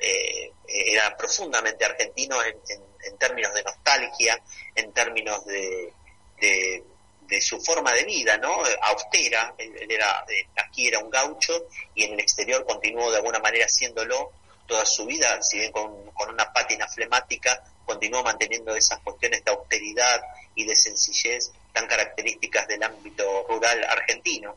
eh, 0.00 0.52
era 0.66 1.16
profundamente 1.16 1.84
argentino 1.84 2.42
en, 2.42 2.56
en- 2.68 2.94
en 3.06 3.18
términos 3.18 3.52
de 3.54 3.62
nostalgia, 3.62 4.42
en 4.74 4.92
términos 4.92 5.44
de, 5.46 5.92
de, 6.40 6.84
de 7.26 7.40
su 7.40 7.60
forma 7.60 7.92
de 7.92 8.04
vida, 8.04 8.36
¿no? 8.38 8.54
Austera, 8.82 9.54
él 9.58 9.90
era, 9.90 10.24
eh, 10.28 10.46
aquí 10.56 10.88
era 10.88 10.98
un 10.98 11.10
gaucho 11.10 11.66
y 11.94 12.04
en 12.04 12.14
el 12.14 12.20
exterior 12.20 12.64
continuó 12.66 13.10
de 13.10 13.18
alguna 13.18 13.38
manera 13.38 13.64
haciéndolo 13.64 14.32
toda 14.66 14.84
su 14.84 15.06
vida, 15.06 15.40
si 15.42 15.58
bien 15.58 15.72
con, 15.72 16.10
con 16.12 16.30
una 16.30 16.52
pátina 16.52 16.86
flemática, 16.88 17.62
continuó 17.84 18.22
manteniendo 18.22 18.74
esas 18.74 19.00
cuestiones 19.00 19.44
de 19.44 19.50
austeridad 19.50 20.22
y 20.54 20.66
de 20.66 20.74
sencillez 20.74 21.52
tan 21.72 21.86
características 21.86 22.66
del 22.68 22.82
ámbito 22.82 23.46
rural 23.48 23.84
argentino. 23.84 24.56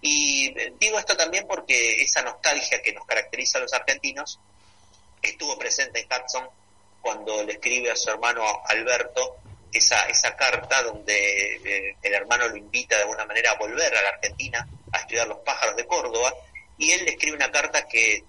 Y 0.00 0.48
eh, 0.58 0.74
digo 0.78 0.98
esto 0.98 1.16
también 1.16 1.46
porque 1.46 2.02
esa 2.02 2.22
nostalgia 2.22 2.82
que 2.82 2.92
nos 2.92 3.06
caracteriza 3.06 3.58
a 3.58 3.62
los 3.62 3.72
argentinos 3.72 4.38
estuvo 5.20 5.58
presente 5.58 6.00
en 6.00 6.06
Hudson 6.06 6.48
cuando 7.00 7.42
le 7.44 7.54
escribe 7.54 7.90
a 7.90 7.96
su 7.96 8.10
hermano 8.10 8.44
Alberto 8.66 9.36
esa, 9.72 10.06
esa 10.06 10.36
carta 10.36 10.82
donde 10.82 11.56
eh, 11.56 11.96
el 12.02 12.14
hermano 12.14 12.48
lo 12.48 12.56
invita 12.56 12.96
de 12.96 13.02
alguna 13.02 13.24
manera 13.24 13.52
a 13.52 13.58
volver 13.58 13.96
a 13.96 14.02
la 14.02 14.08
Argentina 14.10 14.66
a 14.92 14.98
estudiar 14.98 15.26
los 15.26 15.38
pájaros 15.38 15.76
de 15.76 15.86
Córdoba 15.86 16.32
y 16.78 16.92
él 16.92 17.04
le 17.04 17.12
escribe 17.12 17.36
una 17.36 17.50
carta 17.50 17.86
que 17.86 18.24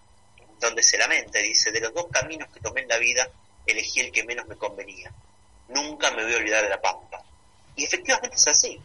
donde 0.59 0.83
se 0.83 0.97
lamenta 0.97 1.39
dice 1.39 1.71
de 1.71 1.81
los 1.81 1.93
dos 1.93 2.07
caminos 2.11 2.49
que 2.53 2.59
tomé 2.59 2.81
en 2.81 2.87
la 2.87 2.97
vida 2.97 3.29
elegí 3.65 3.99
el 3.99 4.11
que 4.11 4.23
menos 4.23 4.47
me 4.47 4.55
convenía. 4.55 5.11
Nunca 5.69 6.11
me 6.11 6.23
voy 6.23 6.33
a 6.33 6.37
olvidar 6.37 6.63
de 6.63 6.69
la 6.69 6.81
pampa. 6.81 7.23
Y 7.75 7.85
efectivamente 7.85 8.35
es 8.35 8.47
así. 8.47 8.79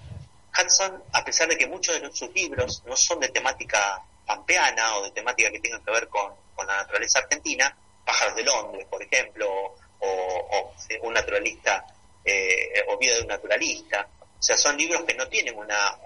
Hudson, 0.56 1.04
a 1.12 1.24
pesar 1.24 1.48
de 1.48 1.56
que 1.56 1.66
muchos 1.66 2.00
de 2.00 2.10
sus 2.12 2.32
libros 2.32 2.82
no 2.86 2.96
son 2.96 3.20
de 3.20 3.28
temática 3.28 4.02
pampeana 4.26 4.96
o 4.96 5.04
de 5.04 5.10
temática 5.12 5.50
que 5.50 5.60
tengan 5.60 5.84
que 5.84 5.90
ver 5.90 6.08
con, 6.08 6.32
con 6.54 6.66
la 6.66 6.76
naturaleza 6.78 7.20
argentina, 7.20 7.76
Pájaros 8.04 8.36
de 8.36 8.44
Londres, 8.44 8.86
por 8.88 9.02
ejemplo, 9.02 9.46
o, 9.50 9.76
o, 10.00 10.74
un 11.02 11.12
naturalista, 11.12 11.84
eh, 12.24 12.84
o 12.88 12.98
vida 12.98 13.14
de 13.16 13.22
un 13.22 13.28
naturalista, 13.28 14.08
o 14.38 14.42
sea, 14.42 14.56
son 14.56 14.76
libros 14.76 15.02
que 15.04 15.14
no 15.14 15.28
tienen 15.28 15.56
una, 15.58 15.98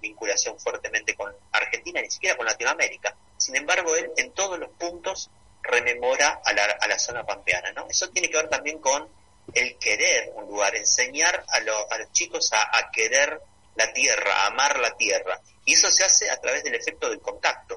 vinculación 0.00 0.58
fuertemente 0.58 1.14
con 1.14 1.32
Argentina, 1.52 2.00
ni 2.00 2.10
siquiera 2.10 2.36
con 2.36 2.46
Latinoamérica. 2.46 3.16
Sin 3.36 3.54
embargo, 3.56 3.94
él 3.94 4.10
en 4.16 4.32
todos 4.32 4.58
los 4.58 4.70
puntos 4.70 5.30
rememora 5.62 6.40
a 6.44 6.52
la, 6.52 6.64
a 6.64 6.88
la 6.88 6.98
zona 6.98 7.24
pampeana, 7.24 7.72
¿no? 7.72 7.86
Eso 7.88 8.08
tiene 8.10 8.28
que 8.28 8.36
ver 8.36 8.48
también 8.48 8.78
con 8.80 9.08
el 9.54 9.78
querer 9.78 10.32
un 10.34 10.46
lugar, 10.46 10.74
enseñar 10.74 11.44
a, 11.48 11.60
lo- 11.60 11.90
a 11.90 11.98
los 11.98 12.12
chicos 12.12 12.50
a, 12.52 12.90
querer 12.90 13.40
la 13.76 13.92
tierra, 13.92 14.32
a 14.42 14.46
amar 14.48 14.78
la 14.80 14.96
tierra. 14.96 15.40
Y 15.64 15.74
eso 15.74 15.90
se 15.90 16.04
hace 16.04 16.30
a 16.30 16.40
través 16.40 16.64
del 16.64 16.74
efecto 16.74 17.08
del 17.08 17.20
contacto. 17.20 17.76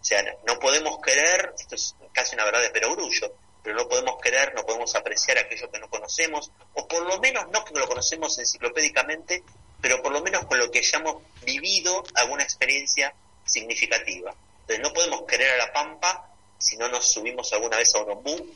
O 0.00 0.04
sea, 0.04 0.22
no 0.46 0.58
podemos 0.58 1.00
querer, 1.00 1.52
esto 1.58 1.74
es 1.74 1.94
casi 2.12 2.34
una 2.36 2.44
verdad 2.44 2.62
de 2.62 2.70
perogrullo, 2.70 3.34
pero 3.62 3.76
no 3.76 3.88
podemos 3.88 4.17
no 4.54 4.64
podemos 4.64 4.94
apreciar 4.94 5.38
aquello 5.38 5.70
que 5.70 5.78
no 5.78 5.88
conocemos, 5.88 6.50
o 6.74 6.88
por 6.88 7.02
lo 7.02 7.18
menos 7.18 7.48
no 7.50 7.64
que 7.64 7.78
lo 7.78 7.86
conocemos 7.86 8.38
enciclopédicamente, 8.38 9.42
pero 9.80 10.02
por 10.02 10.12
lo 10.12 10.22
menos 10.22 10.44
con 10.46 10.58
lo 10.58 10.70
que 10.70 10.80
hayamos 10.80 11.22
vivido 11.44 12.02
alguna 12.14 12.42
experiencia 12.42 13.14
significativa. 13.44 14.34
Entonces 14.60 14.80
no 14.80 14.92
podemos 14.92 15.22
querer 15.22 15.52
a 15.52 15.56
la 15.56 15.72
pampa 15.72 16.28
si 16.58 16.76
no 16.76 16.88
nos 16.88 17.10
subimos 17.10 17.52
alguna 17.52 17.76
vez 17.76 17.94
a 17.94 18.00
un 18.00 18.10
ombú, 18.10 18.54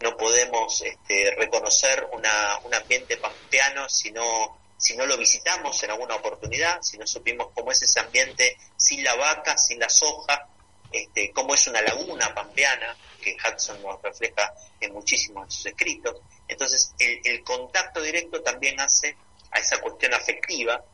no 0.00 0.16
podemos 0.16 0.82
este, 0.82 1.34
reconocer 1.36 2.06
una, 2.12 2.58
un 2.64 2.74
ambiente 2.74 3.16
pampeano 3.16 3.88
si 3.88 4.10
no, 4.10 4.58
si 4.76 4.96
no 4.96 5.06
lo 5.06 5.16
visitamos 5.16 5.82
en 5.82 5.92
alguna 5.92 6.16
oportunidad, 6.16 6.82
si 6.82 6.98
no 6.98 7.06
supimos 7.06 7.48
cómo 7.54 7.70
es 7.70 7.80
ese 7.82 8.00
ambiente 8.00 8.56
sin 8.76 9.04
la 9.04 9.14
vaca, 9.14 9.56
sin 9.56 9.78
la 9.78 9.88
soja, 9.88 10.48
este, 10.92 11.32
cómo 11.32 11.54
es 11.54 11.66
una 11.66 11.80
laguna 11.80 12.34
pampeana, 12.34 12.96
que 13.24 13.36
Hudson 13.36 13.80
nos 13.82 14.00
refleja 14.02 14.54
en 14.80 14.92
muchísimos 14.92 15.46
de 15.46 15.50
sus 15.50 15.66
escritos. 15.66 16.16
Entonces, 16.46 16.92
el, 16.98 17.42
contacto 17.42 18.02
directo 18.02 18.42
también 18.42 18.78
hace 18.80 19.16
a 19.50 19.58
esa 19.58 19.80
cuestión 19.80 20.12
afectiva, 20.12 20.84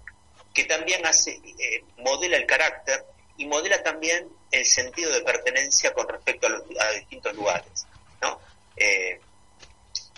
que 0.54 0.64
también 0.64 1.04
hace, 1.04 1.32
eh, 1.32 1.84
modela 1.98 2.36
el 2.36 2.46
carácter 2.46 3.04
y 3.36 3.46
modela 3.46 3.82
también 3.82 4.28
el 4.50 4.64
sentido 4.64 5.12
de 5.12 5.22
pertenencia 5.22 5.92
con 5.92 6.08
respecto 6.08 6.46
a 6.46 6.50
los 6.50 6.62
distintos 6.94 7.34
lugares. 7.34 7.86
¿no? 8.22 8.40
Eh, 8.76 9.20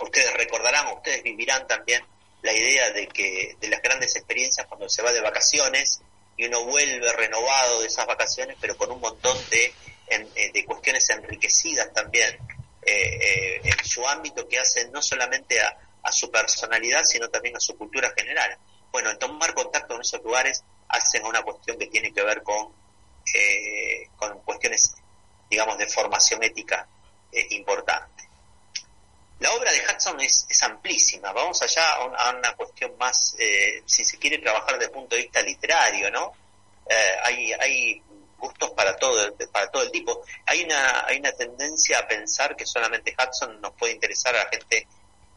ustedes 0.01 0.33
recordarán, 0.35 0.89
ustedes 0.97 1.23
vivirán 1.23 1.67
también 1.67 2.05
la 2.43 2.53
idea 2.53 2.91
de 2.91 3.07
que 3.09 3.57
de 3.61 3.69
las 3.69 3.81
grandes 3.81 4.17
experiencias 4.17 4.67
cuando 4.67 4.89
se 4.89 5.03
va 5.03 5.13
de 5.13 5.21
vacaciones 5.21 6.01
y 6.37 6.47
uno 6.47 6.65
vuelve 6.65 7.13
renovado 7.13 7.81
de 7.81 7.87
esas 7.87 8.07
vacaciones, 8.07 8.57
pero 8.61 8.77
con 8.77 8.91
un 8.91 9.01
montón 9.01 9.39
de, 9.51 9.73
en- 10.15 10.29
eh, 10.35 10.51
de 10.53 10.65
cuestiones 10.65 11.09
enriquecidas 11.11 11.93
también 11.93 12.39
eh, 12.85 13.19
eh, 13.21 13.61
en 13.65 13.85
su 13.85 14.07
ámbito 14.07 14.47
que 14.49 14.59
hacen 14.59 14.91
no 14.93 15.01
solamente 15.03 15.61
a, 15.61 15.79
su 16.13 16.31
personalidad, 16.31 17.05
sino 17.05 17.29
también 17.29 17.57
a 17.57 17.61
su 17.61 17.77
cultura 17.79 18.13
general. 18.17 18.59
Bueno, 18.91 19.11
el 19.11 19.19
tomar 19.19 19.55
contacto 19.55 19.95
en 19.95 20.01
esos 20.01 20.21
lugares 20.23 20.63
hacen 20.89 21.25
una 21.25 21.43
cuestión 21.43 21.79
que 21.79 21.87
tiene 21.87 22.13
que 22.13 22.23
ver 22.23 22.43
con, 22.43 22.73
con 24.17 24.39
cuestiones, 24.41 24.95
digamos, 25.49 25.79
de 25.79 25.87
formación 25.87 26.43
ética 26.43 26.87
importante. 27.51 28.29
La 29.39 29.53
obra 29.53 29.73
de 29.73 29.81
Hudson 29.81 30.21
es, 30.21 30.63
amplísima. 30.63 31.33
Vamos 31.33 31.63
allá 31.63 31.93
a, 31.95 32.05
un- 32.05 32.15
a 32.17 32.31
una 32.39 32.53
cuestión 32.55 32.93
más, 32.99 33.37
si 33.87 34.05
se 34.05 34.19
quiere 34.19 34.39
trabajar 34.39 34.75
desde 34.75 34.87
el 34.87 34.91
punto 34.91 35.15
de 35.17 35.23
vista 35.23 35.41
literario, 35.41 36.11
¿no? 36.11 36.33
Hay, 37.25 37.53
hay 37.55 38.03
gustos 38.43 38.71
para 38.71 38.97
todo, 38.97 39.35
para 39.53 39.71
todo 39.71 39.83
el 39.85 39.91
tipo. 39.93 40.25
Hay 40.47 40.65
una, 40.65 41.07
hay 41.07 41.19
una 41.19 41.33
tendencia 41.33 42.01
a 42.01 42.09
pensar 42.09 42.57
que 42.57 42.67
solamente 42.67 43.15
Hudson 43.17 43.61
nos 43.61 43.73
puede 43.75 43.93
interesar 43.93 44.35
a 44.35 44.45
la 44.45 44.51
gente 44.51 44.87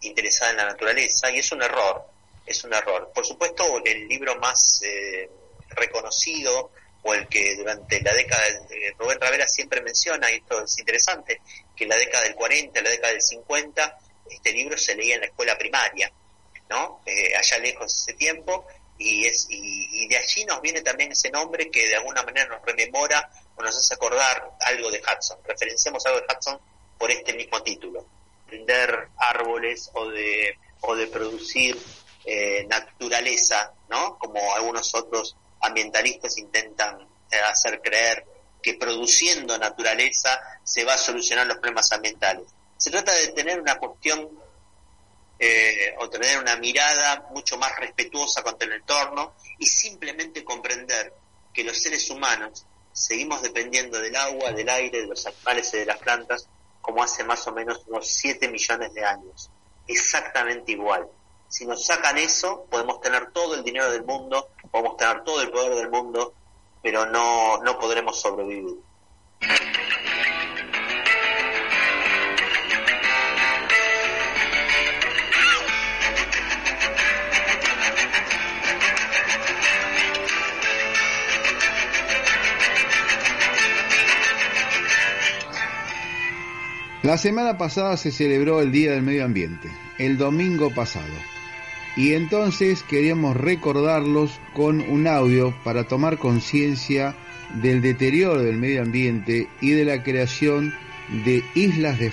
interesada 0.01 0.51
en 0.51 0.57
la 0.57 0.65
naturaleza 0.65 1.31
y 1.31 1.37
es 1.37 1.51
un 1.51 1.61
error, 1.61 2.03
es 2.45 2.63
un 2.63 2.73
error. 2.73 3.11
Por 3.13 3.25
supuesto, 3.25 3.63
el 3.85 4.07
libro 4.07 4.35
más 4.37 4.81
eh, 4.83 5.29
reconocido 5.69 6.71
o 7.03 7.13
el 7.13 7.27
que 7.27 7.55
durante 7.55 8.01
la 8.01 8.13
década 8.13 8.41
de 8.67 8.95
Rubén 8.97 9.21
Ravera 9.21 9.47
siempre 9.47 9.81
menciona, 9.81 10.31
y 10.31 10.37
esto 10.37 10.63
es 10.63 10.79
interesante, 10.79 11.39
que 11.75 11.83
en 11.83 11.91
la 11.91 11.97
década 11.97 12.23
del 12.23 12.33
40, 12.33 12.81
la 12.81 12.89
década 12.89 13.13
del 13.13 13.21
50, 13.21 13.99
este 14.31 14.51
libro 14.51 14.75
se 14.75 14.95
leía 14.95 15.13
en 15.13 15.21
la 15.21 15.27
escuela 15.27 15.55
primaria, 15.55 16.11
¿no? 16.67 17.01
Eh, 17.05 17.35
allá 17.35 17.59
lejos 17.59 17.95
ese 17.95 18.13
tiempo, 18.13 18.65
y, 18.97 19.25
es, 19.25 19.47
y, 19.49 20.03
y 20.03 20.07
de 20.07 20.17
allí 20.17 20.45
nos 20.45 20.61
viene 20.61 20.81
también 20.81 21.11
ese 21.11 21.29
nombre 21.29 21.69
que 21.69 21.87
de 21.87 21.95
alguna 21.95 22.23
manera 22.23 22.47
nos 22.47 22.65
rememora 22.65 23.29
o 23.55 23.63
nos 23.63 23.75
hace 23.75 23.93
acordar 23.93 24.51
algo 24.61 24.89
de 24.91 25.01
Hudson. 25.01 25.39
Referenciamos 25.45 26.05
algo 26.05 26.19
de 26.19 26.25
Hudson 26.33 26.59
por 26.97 27.11
este 27.11 27.33
mismo 27.33 27.61
título, 27.61 28.05
prender 28.47 29.09
árboles 29.17 29.89
o 29.93 30.09
de, 30.09 30.57
o 30.81 30.95
de 30.95 31.07
producir 31.07 31.77
eh, 32.25 32.65
naturaleza, 32.67 33.73
¿no? 33.89 34.17
Como 34.17 34.55
algunos 34.55 34.93
otros 34.95 35.35
ambientalistas 35.61 36.37
intentan 36.37 37.01
eh, 37.31 37.37
hacer 37.49 37.81
creer 37.81 38.25
que 38.61 38.75
produciendo 38.75 39.57
naturaleza 39.57 40.39
se 40.63 40.83
va 40.83 40.93
a 40.93 40.97
solucionar 40.97 41.45
los 41.45 41.57
problemas 41.57 41.91
ambientales. 41.91 42.47
Se 42.77 42.91
trata 42.91 43.13
de 43.13 43.27
tener 43.29 43.61
una 43.61 43.77
cuestión 43.77 44.29
eh, 45.37 45.95
o 45.99 46.09
tener 46.09 46.39
una 46.39 46.55
mirada 46.57 47.27
mucho 47.31 47.57
más 47.57 47.75
respetuosa 47.77 48.41
contra 48.43 48.67
el 48.67 48.73
entorno 48.75 49.33
y 49.59 49.65
simplemente 49.65 50.43
comprender 50.43 51.13
que 51.53 51.63
los 51.63 51.77
seres 51.81 52.09
humanos 52.09 52.65
seguimos 52.93 53.41
dependiendo 53.41 53.99
del 53.99 54.15
agua, 54.15 54.51
del 54.51 54.69
aire, 54.69 55.01
de 55.01 55.07
los 55.07 55.25
animales 55.25 55.73
y 55.73 55.77
de 55.77 55.85
las 55.85 55.97
plantas 55.97 56.47
como 56.81 57.01
hace 57.01 57.23
más 57.23 57.45
o 57.47 57.51
menos 57.51 57.81
unos 57.87 58.07
7 58.07 58.47
millones 58.47 58.93
de 58.93 59.03
años. 59.03 59.49
Exactamente 59.87 60.71
igual. 60.71 61.07
Si 61.47 61.65
nos 61.65 61.83
sacan 61.85 62.17
eso, 62.17 62.65
podemos 62.69 63.01
tener 63.01 63.31
todo 63.31 63.55
el 63.55 63.63
dinero 63.63 63.91
del 63.91 64.03
mundo, 64.03 64.49
podemos 64.71 64.95
tener 64.97 65.23
todo 65.23 65.41
el 65.41 65.49
poder 65.51 65.75
del 65.75 65.89
mundo, 65.89 66.33
pero 66.81 67.05
no, 67.05 67.57
no 67.63 67.79
podremos 67.79 68.21
sobrevivir. 68.21 68.75
La 87.05 87.19
semana 87.19 87.55
pasada 87.55 87.97
se 87.97 88.09
celebró 88.11 88.61
el 88.61 88.71
Día 88.71 88.93
del 88.93 89.03
Medio 89.03 89.25
Ambiente, 89.25 89.69
el 89.99 90.17
domingo 90.17 90.73
pasado. 90.73 91.13
Y 91.95 92.13
entonces 92.13 92.81
queríamos 92.81 93.37
recordarlos 93.37 94.39
con 94.55 94.81
un 94.81 95.05
audio 95.05 95.53
para 95.63 95.83
tomar 95.83 96.17
conciencia 96.17 97.13
del 97.61 97.83
deterioro 97.83 98.41
del 98.41 98.57
medio 98.57 98.81
ambiente 98.81 99.47
y 99.61 99.69
de 99.69 99.85
la 99.85 100.01
creación 100.01 100.73
de 101.23 101.43
islas 101.53 101.99
de 101.99 102.11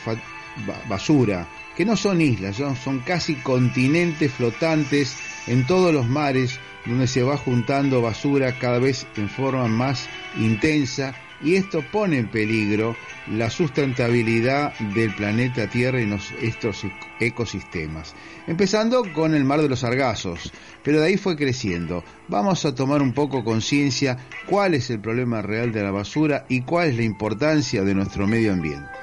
basura, 0.91 1.49
que 1.75 1.87
no 1.87 1.97
son 1.97 2.21
islas, 2.21 2.57
son, 2.57 2.99
casi 2.99 3.37
continentes 3.37 4.31
flotantes 4.31 5.17
en 5.47 5.67
todos 5.67 5.95
los 5.95 6.07
mares 6.07 6.61
donde 6.85 7.07
se 7.07 7.23
va 7.23 7.39
juntando 7.39 8.03
basura 8.03 8.59
cada 8.59 8.79
vez 8.79 9.07
en 9.17 9.31
forma 9.31 9.69
más 9.69 10.11
intensa 10.37 11.15
y 11.43 11.57
esto 11.57 11.83
pone 11.91 12.19
en 12.19 12.31
peligro 12.31 12.97
la 13.29 13.51
sustentabilidad 13.51 14.73
del 14.95 15.15
planeta 15.15 15.69
Tierra 15.69 16.01
y 16.01 16.11
estos 16.41 16.85
ecosistemas. 17.21 18.15
Empezando 18.47 19.05
con 19.13 19.35
el 19.35 19.45
mar 19.45 19.61
de 19.63 19.69
los 19.69 19.81
Sargazos, 19.81 20.53
pero 20.83 21.01
de 21.01 21.07
ahí 21.07 21.17
fue 21.17 21.37
creciendo. 21.37 22.05
Vamos 22.29 22.65
a 22.65 22.75
tomar 22.75 23.03
un 23.03 23.13
poco 23.13 23.45
conciencia 23.45 24.19
cuál 24.47 24.75
es 24.75 24.91
el 24.91 25.01
problema 25.01 25.43
real 25.43 25.73
de 25.73 25.83
la 25.83 25.91
basura 25.91 26.45
y 26.49 26.63
cuál 26.63 26.89
es 26.89 26.97
la 26.97 27.05
importancia 27.05 27.83
de 27.83 27.95
nuestro 27.95 28.27
medio 28.27 28.53
ambiente. 28.53 29.02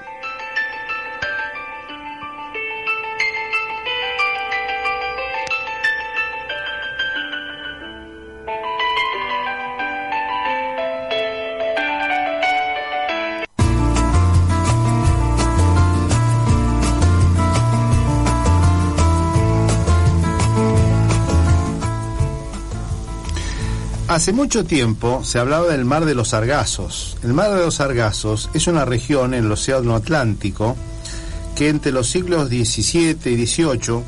Hace 24.30 24.36
mucho 24.36 24.64
tiempo 24.64 25.24
se 25.24 25.40
hablaba 25.40 25.70
del 25.70 25.86
mar 25.86 26.06
de 26.06 26.14
los 26.14 26.30
Sargazos. 26.30 27.18
El 27.24 27.34
mar 27.34 27.50
de 27.50 27.66
los 27.66 27.74
Sargazos 27.74 28.52
es 28.54 28.68
una 28.68 28.86
región 28.86 29.34
en 29.34 29.46
el 29.46 29.52
Océano 29.52 29.96
Atlántico 29.96 30.78
que 31.56 31.70
entre 31.70 31.92
los 31.92 32.12
siglos 32.12 32.48
XVII 32.48 33.18
y 33.26 33.48
XVIII 33.48 34.04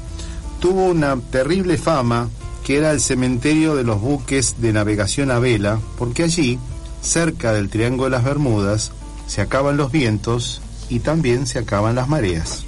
tuvo 0.60 0.86
una 0.86 1.20
terrible 1.32 1.80
fama 1.80 2.30
que 2.64 2.78
era 2.78 2.92
el 2.92 3.02
cementerio 3.02 3.74
de 3.74 3.84
los 3.84 4.00
buques 4.00 4.62
de 4.62 4.72
navegación 4.72 5.32
a 5.32 5.40
vela, 5.40 5.80
porque 5.98 6.22
allí, 6.22 6.60
cerca 7.02 7.52
del 7.52 7.70
Triángulo 7.70 8.04
de 8.04 8.12
las 8.12 8.24
Bermudas, 8.24 8.92
se 9.26 9.42
acaban 9.42 9.76
los 9.76 9.92
vientos 9.92 10.62
y 10.88 11.00
también 11.00 11.48
se 11.48 11.58
acaban 11.58 11.96
las 11.96 12.08
mareas. 12.08 12.66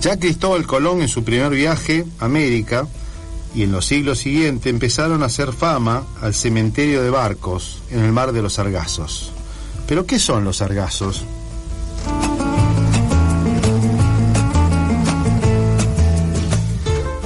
Ya 0.00 0.18
Cristóbal 0.18 0.66
Colón 0.66 1.02
en 1.02 1.08
su 1.08 1.24
primer 1.24 1.50
viaje 1.50 2.06
a 2.18 2.24
América 2.24 2.88
y 3.54 3.64
en 3.64 3.72
los 3.72 3.84
siglos 3.84 4.20
siguientes 4.20 4.72
empezaron 4.72 5.22
a 5.22 5.26
hacer 5.26 5.52
fama 5.52 6.04
al 6.22 6.32
cementerio 6.32 7.02
de 7.02 7.10
barcos 7.10 7.82
en 7.90 8.00
el 8.00 8.10
mar 8.10 8.32
de 8.32 8.40
los 8.40 8.54
Sargazos. 8.54 9.32
¿Pero 9.86 10.06
qué 10.06 10.18
son 10.18 10.44
los 10.44 10.58
sargazos? 10.58 11.24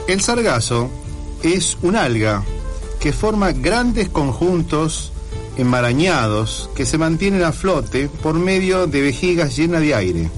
El 0.09 0.21
sargazo 0.21 0.91
es 1.43 1.79
un 1.83 1.95
alga 1.95 2.43
que 2.99 3.13
forma 3.13 3.53
grandes 3.53 4.09
conjuntos 4.09 5.13
enmarañados 5.57 6.71
que 6.75 6.87
se 6.87 6.99
mantienen 6.99 7.45
a 7.45 7.53
flote 7.53 8.09
por 8.09 8.35
medio 8.35 8.87
de 8.87 9.03
vejigas 9.03 9.57
llenas 9.57 9.83
de 9.83 9.95
aire 9.95 10.31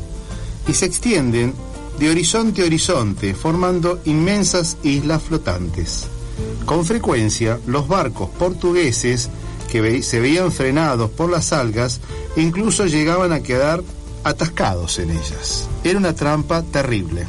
y 0.69 0.75
se 0.75 0.87
extienden 0.87 1.55
de 1.99 2.11
horizonte 2.11 2.63
a 2.63 2.67
horizonte, 2.67 3.35
formando 3.35 4.01
inmensas 4.05 4.77
islas 4.83 5.23
flotantes. 5.23 6.09
Con 6.65 6.85
frecuencia, 6.85 7.59
los 7.67 7.89
barcos 7.89 8.29
portugueses 8.31 9.31
que 9.71 10.03
se 10.03 10.21
veían 10.21 10.53
frenados 10.53 11.11
por 11.11 11.31
las 11.31 11.53
algas 11.53 12.01
incluso 12.37 12.87
llegaban 12.87 13.33
a 13.33 13.43
quedar 13.43 13.83
atascados 14.25 14.99
en 14.99 15.11
ellas. 15.11 15.69
Era 15.85 15.99
una 15.99 16.15
trampa 16.15 16.63
terrible. 16.63 17.27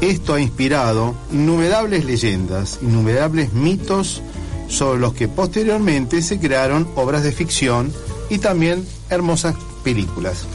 Esto 0.00 0.34
ha 0.34 0.40
inspirado 0.40 1.14
innumerables 1.32 2.04
leyendas, 2.04 2.80
innumerables 2.82 3.52
mitos 3.52 4.20
sobre 4.72 4.98
los 4.98 5.12
que 5.12 5.28
posteriormente 5.28 6.22
se 6.22 6.40
crearon 6.40 6.88
obras 6.96 7.22
de 7.22 7.30
ficción 7.30 7.92
y 8.30 8.38
también 8.38 8.86
hermosas 9.10 9.54
películas. 9.84 10.46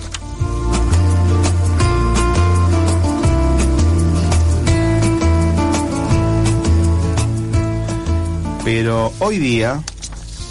Pero 8.66 9.14
hoy 9.20 9.38
día 9.38 9.84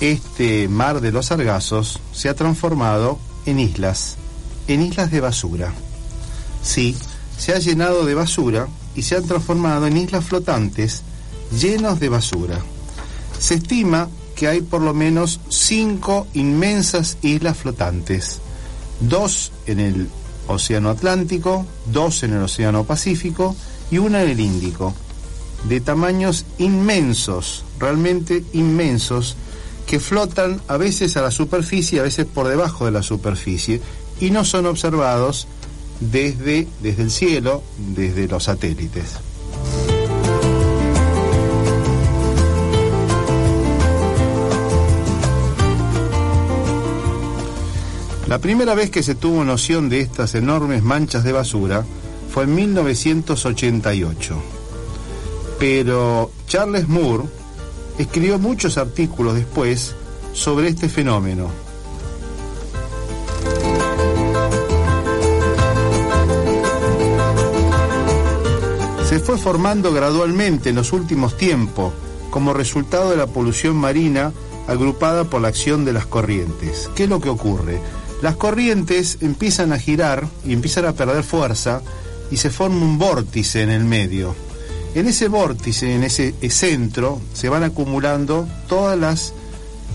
este 0.00 0.68
mar 0.68 1.00
de 1.00 1.10
los 1.10 1.26
sargazos 1.26 2.00
se 2.12 2.28
ha 2.28 2.34
transformado 2.34 3.18
en 3.46 3.58
islas, 3.58 4.16
en 4.68 4.82
islas 4.82 5.10
de 5.10 5.20
basura. 5.20 5.72
Sí, 6.62 6.96
se 7.36 7.52
ha 7.52 7.58
llenado 7.58 8.06
de 8.06 8.14
basura 8.14 8.68
y 8.94 9.02
se 9.02 9.16
han 9.16 9.26
transformado 9.26 9.86
en 9.86 9.96
islas 9.96 10.24
flotantes 10.24 11.02
llenos 11.50 11.98
de 11.98 12.08
basura. 12.08 12.60
Se 13.38 13.54
estima 13.54 14.08
que 14.34 14.48
hay 14.48 14.60
por 14.60 14.82
lo 14.82 14.94
menos 14.94 15.40
cinco 15.48 16.26
inmensas 16.34 17.18
islas 17.22 17.56
flotantes, 17.56 18.40
dos 19.00 19.52
en 19.66 19.80
el 19.80 20.08
Océano 20.46 20.90
Atlántico, 20.90 21.66
dos 21.86 22.22
en 22.22 22.34
el 22.34 22.42
Océano 22.42 22.84
Pacífico 22.84 23.56
y 23.90 23.98
una 23.98 24.22
en 24.22 24.30
el 24.30 24.40
Índico, 24.40 24.94
de 25.68 25.80
tamaños 25.80 26.44
inmensos, 26.58 27.64
realmente 27.78 28.44
inmensos, 28.52 29.36
que 29.86 30.00
flotan 30.00 30.60
a 30.68 30.76
veces 30.76 31.16
a 31.16 31.22
la 31.22 31.30
superficie, 31.30 32.00
a 32.00 32.04
veces 32.04 32.26
por 32.26 32.48
debajo 32.48 32.84
de 32.84 32.90
la 32.90 33.02
superficie, 33.02 33.80
y 34.20 34.30
no 34.30 34.44
son 34.44 34.66
observados 34.66 35.46
desde, 36.00 36.66
desde 36.82 37.02
el 37.02 37.10
cielo, 37.10 37.62
desde 37.94 38.28
los 38.28 38.44
satélites. 38.44 39.25
La 48.26 48.40
primera 48.40 48.74
vez 48.74 48.90
que 48.90 49.04
se 49.04 49.14
tuvo 49.14 49.44
noción 49.44 49.88
de 49.88 50.00
estas 50.00 50.34
enormes 50.34 50.82
manchas 50.82 51.22
de 51.22 51.30
basura 51.30 51.86
fue 52.28 52.42
en 52.42 52.56
1988. 52.56 54.36
Pero 55.60 56.32
Charles 56.48 56.88
Moore 56.88 57.24
escribió 57.98 58.40
muchos 58.40 58.78
artículos 58.78 59.36
después 59.36 59.94
sobre 60.32 60.68
este 60.68 60.88
fenómeno. 60.88 61.50
Se 69.08 69.20
fue 69.20 69.38
formando 69.38 69.92
gradualmente 69.92 70.70
en 70.70 70.74
los 70.74 70.92
últimos 70.92 71.36
tiempos 71.36 71.92
como 72.30 72.52
resultado 72.52 73.10
de 73.10 73.16
la 73.18 73.28
polución 73.28 73.76
marina 73.76 74.32
agrupada 74.66 75.22
por 75.22 75.40
la 75.40 75.48
acción 75.48 75.84
de 75.84 75.92
las 75.92 76.06
corrientes. 76.06 76.90
¿Qué 76.96 77.04
es 77.04 77.08
lo 77.08 77.20
que 77.20 77.28
ocurre? 77.28 77.80
Las 78.22 78.36
corrientes 78.36 79.18
empiezan 79.20 79.72
a 79.72 79.78
girar 79.78 80.26
y 80.44 80.52
empiezan 80.52 80.86
a 80.86 80.92
perder 80.92 81.22
fuerza 81.22 81.82
y 82.30 82.38
se 82.38 82.50
forma 82.50 82.84
un 82.84 82.98
vórtice 82.98 83.62
en 83.62 83.70
el 83.70 83.84
medio. 83.84 84.34
En 84.94 85.06
ese 85.06 85.28
vórtice, 85.28 85.94
en 85.94 86.04
ese 86.04 86.34
centro, 86.48 87.20
se 87.34 87.48
van 87.48 87.62
acumulando 87.62 88.48
todas 88.66 88.98
las 88.98 89.34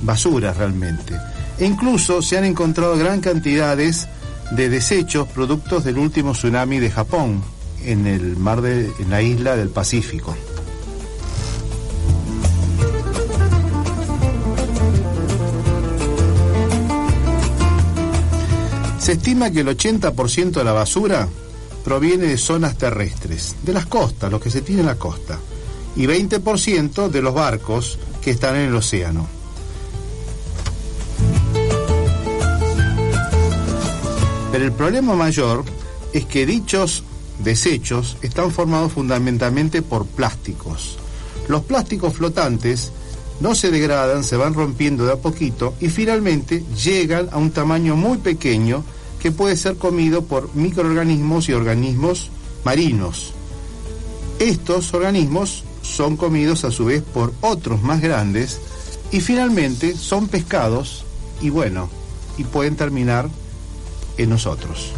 basuras 0.04 0.58
realmente. 0.58 1.16
E 1.58 1.66
incluso 1.66 2.22
se 2.22 2.38
han 2.38 2.46
encontrado 2.46 2.96
gran 2.98 3.20
cantidades 3.20 4.08
de 4.52 4.70
desechos 4.70 5.28
productos 5.28 5.84
del 5.84 5.98
último 5.98 6.34
tsunami 6.34 6.80
de 6.80 6.92
Japón 6.92 7.42
en 7.84 8.06
el 8.06 8.38
mar 8.38 8.62
de 8.62 8.92
en 9.00 9.10
la 9.10 9.22
isla 9.22 9.56
del 9.56 9.70
Pacífico. 9.70 10.36
Se 19.02 19.14
estima 19.14 19.50
que 19.50 19.62
el 19.62 19.68
80% 19.68 20.52
de 20.52 20.64
la 20.64 20.74
basura 20.74 21.28
proviene 21.84 22.28
de 22.28 22.38
zonas 22.38 22.78
terrestres, 22.78 23.56
de 23.64 23.74
las 23.74 23.88
costas, 23.88 24.32
lo 24.32 24.40
que 24.40 24.52
se 24.52 24.62
tiene 24.62 24.82
en 24.82 24.88
la 24.88 25.00
costa, 25.00 25.40
y 25.96 26.06
20% 26.06 27.10
de 27.10 27.22
los 27.24 27.34
barcos 27.34 27.98
que 28.22 28.30
están 28.30 28.58
en 28.58 28.70
el 28.70 28.76
océano. 28.76 29.26
Pero 34.52 34.66
el 34.66 34.72
problema 34.72 35.16
mayor 35.16 35.64
es 36.14 36.26
que 36.26 36.46
dichos 36.46 37.04
desechos 37.40 38.18
están 38.22 38.52
formados 38.52 38.92
fundamentalmente 38.92 39.82
por 39.82 40.06
plásticos. 40.06 41.00
Los 41.48 41.64
plásticos 41.64 42.14
flotantes 42.14 42.92
no 43.42 43.56
se 43.56 43.72
degradan, 43.72 44.24
se 44.24 44.38
van 44.38 44.54
rompiendo 44.54 45.06
de 45.06 45.14
a 45.14 45.18
poquito 45.18 45.74
y 45.80 45.90
finalmente 45.90 46.64
llegan 46.84 47.30
a 47.32 47.38
un 47.38 47.52
tamaño 47.52 47.96
muy 47.96 48.20
pequeño 48.20 48.84
que 49.20 49.32
puede 49.32 49.58
ser 49.58 49.78
comido 49.78 50.24
por 50.24 50.54
microorganismos 50.56 51.50
y 51.50 51.54
organismos 51.54 52.30
marinos. 52.64 53.34
Estos 54.40 54.94
organismos 54.94 55.64
son 55.82 56.18
comidos 56.18 56.64
a 56.64 56.72
su 56.72 56.86
vez 56.86 57.02
por 57.02 57.34
otros 57.42 57.82
más 57.82 58.02
grandes 58.02 58.60
y 59.12 59.20
finalmente 59.20 59.96
son 59.98 60.28
pescados 60.28 61.04
y 61.42 61.50
bueno, 61.50 61.90
y 62.38 62.44
pueden 62.44 62.76
terminar 62.76 63.28
en 64.18 64.30
nosotros. 64.30 64.94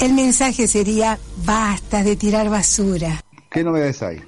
El 0.00 0.14
mensaje 0.14 0.66
sería, 0.66 1.18
basta 1.44 2.02
de 2.02 2.16
tirar 2.16 2.48
basura. 2.48 3.22
¿Qué 3.50 3.62
novedades 3.62 4.02
hay? 4.02 4.22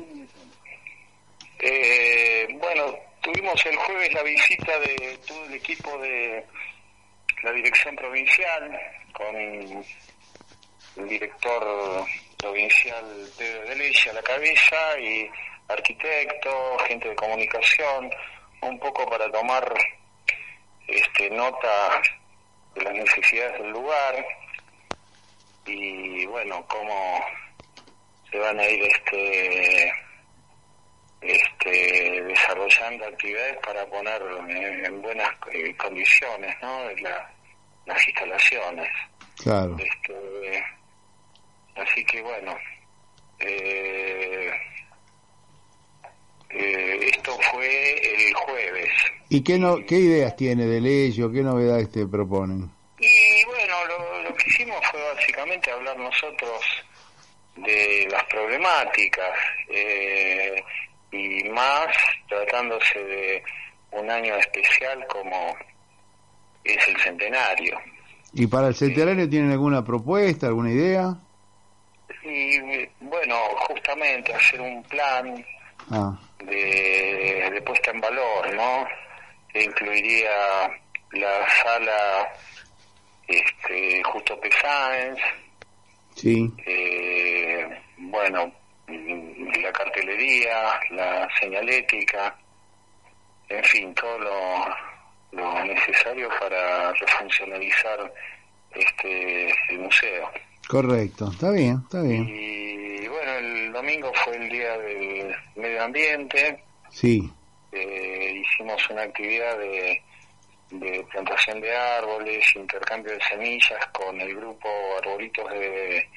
Eh, 1.61 2.49
bueno, 2.61 2.95
tuvimos 3.21 3.65
el 3.67 3.77
jueves 3.77 4.13
la 4.13 4.23
visita 4.23 4.79
de 4.81 5.19
todo 5.27 5.45
el 5.45 5.55
equipo 5.55 5.99
de 5.99 6.45
la 7.43 7.53
dirección 7.53 7.95
provincial 7.97 8.81
con 9.13 9.37
el 9.37 11.09
director 11.09 12.05
provincial 12.39 13.05
Pedro 13.39 13.69
de 13.69 13.77
Leche 13.77 14.11
a 14.11 14.15
la 14.15 14.23
cabeza 14.23 14.99
y 15.01 15.31
arquitectos, 15.69 16.83
gente 16.89 17.09
de 17.09 17.15
comunicación, 17.15 18.11
un 18.63 18.79
poco 18.79 19.09
para 19.09 19.31
tomar 19.31 19.73
este, 20.89 21.31
nota 21.31 22.03
de 22.75 22.83
las 22.83 22.95
necesidades 22.95 23.61
del 23.61 23.71
lugar 23.71 24.42
y 25.67 26.27
bueno, 26.27 26.65
cómo 26.69 27.21
se 28.31 28.39
van 28.39 28.59
a 28.59 28.69
ir 28.69 28.83
este 28.85 29.93
este 31.21 32.23
desarrollando 32.23 33.07
actividades 33.07 33.57
para 33.65 33.87
poner 33.87 34.21
en, 34.49 34.85
en 34.87 35.03
buenas 35.03 35.31
eh, 35.53 35.75
condiciones 35.77 36.55
¿no? 36.63 36.91
La- 37.01 37.31
las 37.87 38.07
instalaciones 38.09 38.89
Claro. 39.37 39.77
este, 39.79 40.65
así 41.77 42.05
que 42.05 42.23
bueno 42.23 42.57
eh, 43.39 44.51
eh, 46.51 47.11
esto 47.15 47.39
fue 47.53 48.27
el 48.29 48.35
jueves 48.35 48.91
¿Y 49.29 49.43
qué, 49.43 49.59
no, 49.59 49.77
qué 49.87 49.97
ideas 49.97 50.37
tiene 50.37 50.67
de 50.67 50.81
ley 50.81 51.23
o 51.23 51.31
qué 51.33 51.41
novedades 51.43 51.91
te 51.91 52.07
proponen? 52.07 52.71
Y 52.99 53.45
bueno, 53.47 53.62
lo, 53.87 54.23
lo 54.23 54.35
que 54.35 54.49
hicimos 54.49 54.79
fue 54.91 55.01
básicamente 55.15 55.71
hablar 55.71 55.99
nosotros 55.99 56.61
de 57.57 58.09
las 58.11 58.25
problemáticas 58.25 59.31
eh, 59.69 60.63
y 61.11 61.45
más 61.51 61.89
tratándose 62.29 62.99
de 62.99 63.43
un 63.93 64.11
año 64.11 64.35
especial 64.37 65.07
como 65.09 65.57
es 66.65 66.89
el 66.89 66.97
centenario. 66.99 67.79
¿Y 68.33 68.47
para 68.47 68.69
el 68.69 68.75
centenario 68.75 69.29
tienen 69.29 69.51
alguna 69.53 69.85
propuesta, 69.85 70.47
alguna 70.47 70.71
idea? 70.71 71.15
Y 72.25 72.59
bueno, 73.01 73.37
justamente 73.69 74.33
hacer 74.33 74.61
un 74.61 74.83
plan 74.85 75.45
Ah, 75.91 76.17
de, 76.39 77.51
de 77.53 77.63
puesta 77.63 77.91
en 77.91 78.01
valor, 78.01 78.55
¿no? 78.55 78.87
Que 79.53 79.65
incluiría 79.65 80.31
la 81.13 81.49
sala 81.63 82.33
este, 83.33 84.03
Justo 84.05 84.39
P. 84.41 84.51
Sáenz, 84.61 85.19
sí. 86.15 86.51
eh, 86.67 87.67
bueno, 87.99 88.53
mm, 88.89 89.53
la 89.63 89.73
cartelería, 89.73 90.81
la 90.91 91.29
señalética, 91.41 92.37
en 93.49 93.65
fin, 93.65 93.95
todo 93.95 94.19
lo, 94.19 94.67
lo 95.33 95.65
necesario 95.65 96.29
para 96.41 96.93
refuncionalizar 96.93 98.13
este 98.75 99.51
el 99.71 99.79
museo. 99.81 100.31
Correcto. 100.69 101.31
Está 101.33 101.51
bien, 101.51 101.81
está 101.85 102.01
bien. 102.03 102.27
Y 102.29 103.07
bueno, 103.09 103.33
el 103.35 103.73
domingo 103.73 104.11
fue 104.25 104.37
el 104.37 104.49
día 104.49 104.79
del 104.79 105.35
medio 105.57 105.83
ambiente, 105.85 106.63
Sí. 106.91 107.31
eh, 107.73 108.43
hicimos 108.43 108.89
una 108.91 109.03
actividad 109.03 109.59
de, 109.59 110.03
de 110.73 111.07
plantación 111.11 111.61
de 111.61 111.77
árboles, 111.77 112.45
intercambio 112.57 113.13
de 113.13 113.21
semillas 113.21 113.87
con 113.93 114.21
el 114.21 114.35
grupo 114.35 114.69
Arbolitos 114.99 115.51
de 115.51 116.09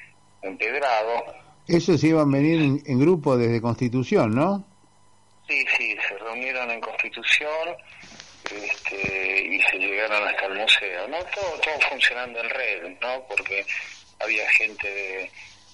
Empedrado. 0.42 1.24
Esos 1.68 2.02
iban 2.04 2.28
a 2.28 2.36
venir 2.38 2.62
en, 2.62 2.82
en 2.86 3.00
grupo 3.00 3.36
desde 3.36 3.60
Constitución, 3.60 4.34
¿no? 4.34 4.64
Sí, 5.48 5.64
sí, 5.76 5.96
se 6.08 6.18
reunieron 6.18 6.70
en 6.70 6.80
Constitución 6.80 7.76
este, 8.44 9.44
y 9.44 9.60
se 9.60 9.78
llegaron 9.78 10.26
hasta 10.26 10.46
el 10.46 10.58
museo, 10.58 11.08
¿no? 11.08 11.18
Todo, 11.18 11.60
todo 11.62 11.88
funcionando 11.90 12.40
en 12.40 12.50
red, 12.50 12.98
¿no? 13.00 13.22
Porque 13.28 13.64
había 14.20 14.48
gente 14.50 14.88
de 14.88 15.30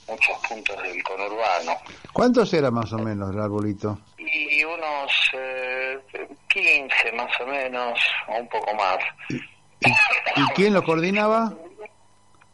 muchos 0.09 0.37
puntos 0.49 0.83
del 0.83 1.03
conurbano. 1.03 1.76
¿Cuántos 2.12 2.53
era 2.55 2.70
más 2.70 2.93
o 2.93 2.99
menos 2.99 3.33
el 3.33 3.41
arbolito? 3.41 3.99
Y 4.18 4.64
unos 4.64 5.12
eh, 5.35 5.99
15 6.53 7.12
más 7.12 7.40
o 7.40 7.46
menos, 7.46 7.98
o 8.28 8.34
un 8.38 8.48
poco 8.48 8.74
más. 8.74 8.98
¿Y 9.30 10.44
quién 10.55 10.74
lo 10.74 10.82
coordinaba? 10.84 11.53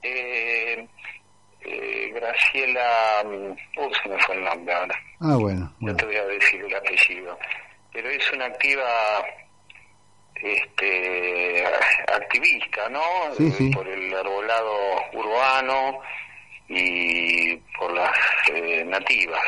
Eh, 0.02 0.86
eh, 1.60 2.10
Graciela, 2.14 3.22
uh, 3.26 3.94
se 4.02 4.08
me 4.08 4.18
fue 4.20 4.36
el 4.36 4.44
nombre 4.44 4.72
ahora, 4.74 4.94
Ah, 5.20 5.36
bueno. 5.36 5.60
no 5.60 5.74
bueno. 5.80 5.96
te 5.96 6.06
voy 6.06 6.16
a 6.16 6.24
decir 6.26 6.64
el 6.64 6.74
apellido, 6.74 7.38
pero 7.92 8.08
es 8.08 8.32
una 8.32 8.46
activa 8.46 9.24
este 10.40 11.64
activista, 12.14 12.88
¿no? 12.90 13.00
Sí, 13.36 13.46
Eh, 13.48 13.50
sí. 13.58 13.70
Por 13.70 13.86
el 13.88 14.14
arbolado 14.14 14.74
urbano 15.14 15.98
y 16.68 17.56
por 17.78 17.92
las 17.92 18.16
eh, 18.54 18.84
nativas. 18.86 19.40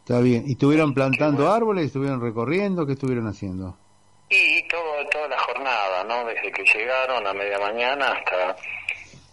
Está 0.00 0.20
bien. 0.20 0.44
¿Y 0.46 0.52
estuvieron 0.52 0.94
plantando 0.94 1.52
árboles? 1.52 1.86
¿Estuvieron 1.86 2.20
recorriendo? 2.20 2.86
¿Qué 2.86 2.92
estuvieron 2.92 3.26
haciendo? 3.26 3.76
Y 4.30 4.62
todo, 4.68 5.06
toda 5.10 5.28
la 5.28 5.38
jornada, 5.38 6.04
¿no? 6.04 6.24
Desde 6.26 6.52
que 6.52 6.62
llegaron 6.64 7.26
a 7.26 7.32
media 7.32 7.58
mañana 7.58 8.12
hasta 8.12 8.56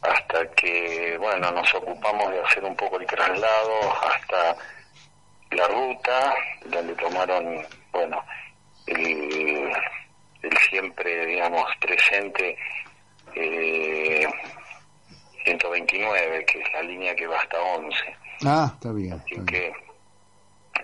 hasta 0.02 0.46
que, 0.52 1.18
bueno, 1.20 1.52
nos 1.52 1.74
ocupamos 1.74 2.32
de 2.32 2.40
hacer 2.42 2.64
un 2.64 2.76
poco 2.76 3.00
el 3.00 3.06
traslado 3.08 3.80
hasta 4.04 4.56
la 5.52 5.68
ruta, 5.68 6.36
donde 6.66 6.94
tomaron, 6.96 7.66
bueno, 7.92 8.24
el, 8.88 9.72
el 10.42 10.58
siempre, 10.70 11.26
digamos, 11.26 11.64
presente 11.80 12.58
eh, 13.36 14.28
129, 15.46 16.46
que 16.46 16.62
es 16.62 16.74
la 16.74 16.82
línea 16.84 17.16
que 17.16 17.28
va 17.28 17.40
hasta 17.40 17.60
11. 17.62 17.98
Ah, 18.46 18.72
está 18.74 18.92
bien. 18.92 19.14
Así 19.14 19.36
está 19.36 19.52
bien. 19.52 19.74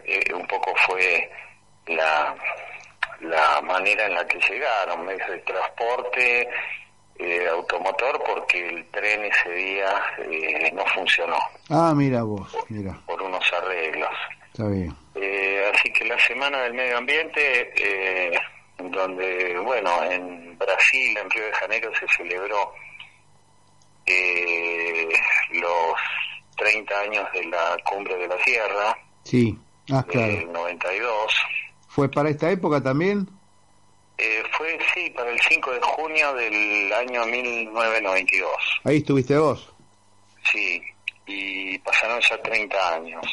que 0.03 0.19
eh, 0.29 0.33
un 0.33 0.47
poco 0.47 0.73
fue 0.87 1.29
la, 1.87 2.35
la 3.21 3.61
manera 3.61 4.05
en 4.07 4.13
la 4.15 4.25
que 4.27 4.39
llegaron, 4.39 5.05
medios 5.05 5.27
de 5.29 5.37
transporte, 5.39 6.49
eh, 7.19 7.47
automotor, 7.49 8.21
porque 8.23 8.67
el 8.69 8.85
tren 8.91 9.23
ese 9.25 9.51
día 9.51 10.03
eh, 10.19 10.71
no 10.73 10.83
funcionó 10.87 11.37
Ah, 11.69 11.93
mira 11.95 12.23
vos, 12.23 12.55
mira. 12.69 12.99
por 13.05 13.21
unos 13.21 13.43
arreglos. 13.53 14.09
Está 14.51 14.67
bien. 14.67 14.95
Eh, 15.15 15.71
así 15.73 15.91
que 15.93 16.05
la 16.05 16.19
Semana 16.19 16.59
del 16.63 16.73
Medio 16.73 16.97
Ambiente, 16.97 17.71
eh, 17.75 18.37
donde, 18.79 19.57
bueno, 19.59 20.03
en 20.03 20.57
Brasil, 20.57 21.17
en 21.17 21.29
Río 21.29 21.45
de 21.45 21.53
Janeiro, 21.53 21.91
se 21.99 22.07
celebró 22.17 22.73
eh, 24.05 25.09
los 25.51 25.95
30 26.57 26.99
años 27.01 27.31
de 27.33 27.45
la 27.45 27.77
Cumbre 27.85 28.15
de 28.17 28.27
la 28.27 28.37
Tierra, 28.37 28.97
Sí. 29.23 29.55
Ah, 29.91 30.03
claro. 30.07 30.27
del 30.31 30.51
92. 30.51 31.33
¿Fue 31.93 32.09
para 32.09 32.29
esta 32.29 32.49
época 32.49 32.81
también? 32.81 33.27
Eh, 34.17 34.43
fue, 34.57 34.77
sí, 34.93 35.09
para 35.09 35.29
el 35.29 35.39
5 35.41 35.71
de 35.71 35.81
junio 35.81 36.33
del 36.35 36.93
año 36.93 37.25
1992. 37.25 38.51
Ahí 38.85 38.97
estuviste 38.97 39.37
vos. 39.37 39.67
Sí, 40.51 40.81
y 41.25 41.77
pasaron 41.79 42.19
ya 42.21 42.41
30 42.41 42.93
años. 42.95 43.25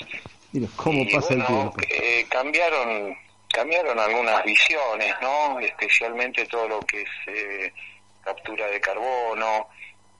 Mira, 0.53 0.69
cómo 0.77 1.03
y 1.03 1.13
pasa 1.15 1.35
el 1.35 1.43
bueno, 1.43 1.73
tiempo. 1.73 1.95
eh, 2.03 2.27
cambiaron 2.29 3.17
cambiaron 3.53 3.99
algunas 3.99 4.45
visiones, 4.45 5.15
¿no? 5.23 5.59
Especialmente 5.61 6.45
todo 6.47 6.69
lo 6.69 6.81
que 6.81 7.03
es 7.03 7.09
eh, 7.27 7.73
captura 8.25 8.67
de 8.67 8.81
carbono 8.81 9.69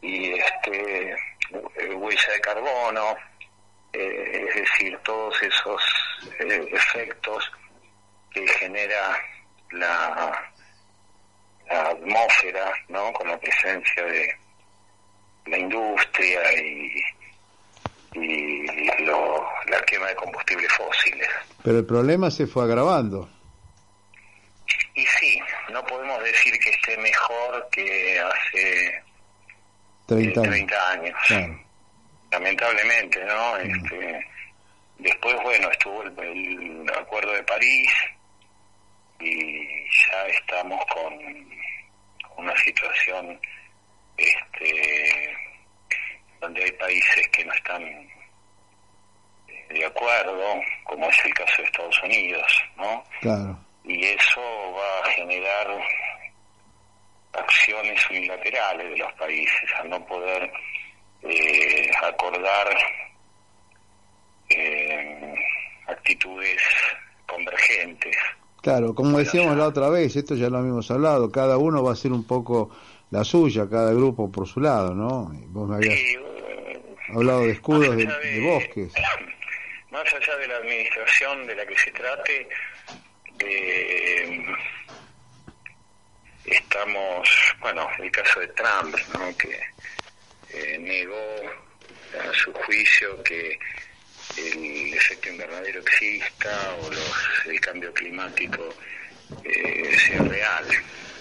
y 0.01 0.30
este 0.32 1.12
eh, 1.12 1.95
huella 1.95 2.32
de 2.32 2.41
carbono, 2.41 3.16
eh, 3.93 4.47
es 4.49 4.55
decir, 4.55 4.99
todos 5.05 5.34
esos 5.43 5.82
eh, 6.41 6.68
efectos 6.72 7.51
que 8.32 8.46
genera 8.46 9.16
la 9.72 10.48
atmósfera, 11.68 12.72
¿no? 12.88 13.12
Con 13.12 13.28
la 13.28 13.38
presencia 13.38 14.04
de 14.04 14.34
la 15.46 15.58
industria 15.58 16.40
y, 16.62 17.02
y 18.14 19.04
lo, 19.04 19.46
la 19.68 19.80
quema 19.82 20.08
de 20.08 20.14
combustibles 20.16 20.72
fósiles. 20.72 21.28
Pero 21.62 21.78
el 21.78 21.86
problema 21.86 22.30
se 22.30 22.46
fue 22.46 22.64
agravando. 22.64 23.28
Y 24.94 25.06
sí, 25.06 25.40
no 25.70 25.84
podemos 25.84 26.22
decir 26.24 26.58
que 26.58 26.70
esté 26.70 26.96
mejor 26.98 27.68
que 27.70 28.20
hace 28.20 29.02
30 30.06 30.40
eh, 30.40 30.42
años. 30.42 30.54
30 30.54 30.90
años. 30.90 31.18
Claro. 31.26 31.64
Lamentablemente, 32.30 33.24
¿no? 33.24 33.56
Este, 33.56 34.26
después, 34.98 35.36
bueno, 35.42 35.70
estuvo 35.70 36.02
el, 36.02 36.18
el 36.18 36.90
Acuerdo 36.90 37.32
de 37.32 37.42
París 37.44 37.90
y 39.20 39.66
ya 39.90 40.26
estamos 40.26 40.84
con 40.86 41.48
una 42.36 42.56
situación 42.58 43.40
este, 44.16 45.36
donde 46.40 46.64
hay 46.64 46.72
países 46.72 47.28
que 47.28 47.44
no 47.44 47.52
están 47.52 47.82
eh, 47.82 48.08
de 49.70 49.84
acuerdo, 49.86 50.60
como 50.84 51.08
es 51.08 51.24
el 51.24 51.34
caso 51.34 51.62
de 51.62 51.64
Estados 51.64 52.02
Unidos, 52.02 52.64
¿no? 52.76 53.04
Claro. 53.20 53.58
y 53.84 54.04
eso 54.04 54.40
va 54.72 55.00
a 55.00 55.10
generar 55.12 55.66
acciones 57.32 58.10
unilaterales 58.10 58.90
de 58.90 58.96
los 58.96 59.12
países 59.14 59.70
al 59.78 59.90
no 59.90 60.04
poder 60.06 60.50
eh, 61.22 61.90
acordar 62.02 62.68
eh, 64.50 65.34
actitudes 65.86 66.62
convergentes. 67.26 68.16
Claro, 68.61 68.94
como 68.94 69.18
decíamos 69.18 69.56
la 69.56 69.66
otra 69.68 69.88
vez, 69.88 70.16
esto 70.16 70.34
ya 70.34 70.50
lo 70.50 70.59
habíamos 70.59 70.90
hablado, 70.90 71.30
cada 71.30 71.59
uno 71.59 71.82
va 71.82 71.90
a 71.90 71.92
hacer 71.92 72.12
un 72.12 72.24
poco 72.26 72.70
la 73.11 73.24
suya, 73.24 73.68
cada 73.70 73.92
grupo 73.92 74.30
por 74.30 74.46
su 74.46 74.61
lado, 74.61 74.94
¿no? 74.94 75.30
Vos 75.48 75.68
me 75.68 75.76
habías 75.76 75.94
Y, 75.94 76.14
eh, 76.16 76.82
hablado 77.14 77.42
de 77.42 77.52
escudos 77.52 77.96
de 77.96 78.40
bosques. 78.42 78.92
Más 79.90 80.04
allá 80.12 80.36
de 80.36 80.48
la 80.48 80.56
administración 80.56 81.46
de 81.46 81.54
la 81.54 81.66
que 81.66 81.78
se 81.78 81.90
trate, 81.92 82.48
eh, 83.38 84.44
estamos, 86.44 87.28
bueno, 87.61 87.88
el 87.98 88.11
caso 88.11 88.40
de 88.40 88.48
Trump, 88.48 88.94
¿no? 89.14 89.36
que 89.38 89.59
eh, 90.50 90.78
negó 90.78 91.16
a 92.20 92.34
su 92.34 92.52
juicio 92.52 93.22
que 93.22 93.59
el 94.57 94.95
efecto 94.95 95.28
invernadero 95.30 95.80
exista 95.80 96.76
o 96.82 96.91
los, 96.91 97.12
el 97.47 97.61
cambio 97.61 97.93
climático 97.93 98.68
eh, 99.45 99.97
sea 100.07 100.22
real. 100.22 100.64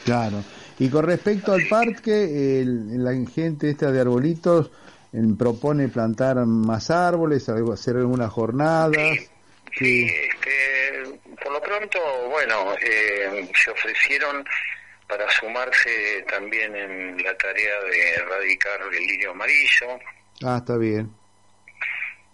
Claro. 0.06 0.44
Y 0.80 0.90
con 0.90 1.06
respecto 1.06 1.54
al 1.54 1.68
parque, 1.68 2.62
el- 2.62 3.04
la 3.04 3.12
gente 3.30 3.70
esta 3.70 3.92
de 3.92 4.00
arbolitos 4.02 4.72
propone 5.38 5.88
plantar 5.88 6.38
más 6.46 6.92
árboles, 6.92 7.50
hacer 7.50 7.96
algunas 7.98 8.32
jornadas. 8.32 8.92
Sí, 9.78 10.06
que- 10.06 10.06
este, 10.06 11.20
por 11.44 11.52
lo 11.54 11.62
pronto, 11.62 12.00
bueno, 12.30 12.74
eh, 12.82 13.50
se 13.64 13.72
ofrecieron 13.72 14.46
para 15.08 15.30
sumarse 15.32 16.24
también 16.30 16.76
en 16.76 17.18
la 17.24 17.36
tarea 17.38 17.80
de 17.90 18.10
erradicar 18.16 18.80
el 18.92 19.08
lirio 19.08 19.32
amarillo, 19.32 20.00
Ah, 20.44 20.58
está 20.60 20.78
bien. 20.78 21.10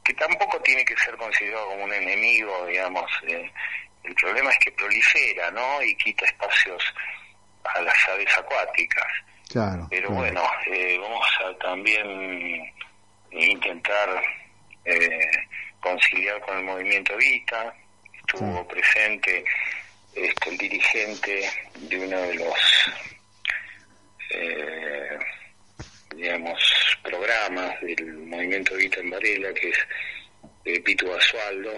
Que 0.03 0.13
tampoco 0.13 0.59
tiene 0.61 0.83
que 0.85 0.95
ser 0.97 1.15
considerado 1.15 1.67
como 1.67 1.85
un 1.85 1.93
enemigo, 1.93 2.65
digamos. 2.65 3.09
eh, 3.27 3.51
el 4.03 4.15
problema 4.15 4.51
es 4.51 4.59
que 4.59 4.71
prolifera, 4.73 5.49
¿no? 5.51 5.81
Y 5.81 5.95
quita 5.95 6.25
espacios 6.25 6.83
a 7.63 7.81
las 7.81 8.09
aves 8.09 8.37
acuáticas. 8.37 9.07
Claro. 9.49 9.87
Pero 9.89 10.09
claro. 10.09 10.21
bueno, 10.21 10.51
eh, 10.67 10.97
vamos 10.99 11.27
a 11.45 11.57
también 11.59 12.73
intentar 13.31 14.21
eh, 14.85 15.31
conciliar 15.79 16.39
con 16.41 16.57
el 16.57 16.63
movimiento 16.65 17.15
Vita. 17.17 17.73
Estuvo 18.13 18.67
presente 18.67 19.43
este, 20.15 20.49
el 20.49 20.57
dirigente 20.57 21.49
de 21.75 21.99
uno 21.99 22.21
de 22.21 22.35
los, 22.35 22.91
eh, 24.31 25.19
digamos, 26.15 26.59
programas 27.03 27.79
del 27.81 28.13
movimiento 28.13 28.75
Vita 28.75 28.99
en 28.99 29.09
Varela, 29.09 29.53
que 29.53 29.69
es 29.69 29.77
eh, 30.65 30.79
Pitu 30.81 31.07
Basualdo, 31.09 31.71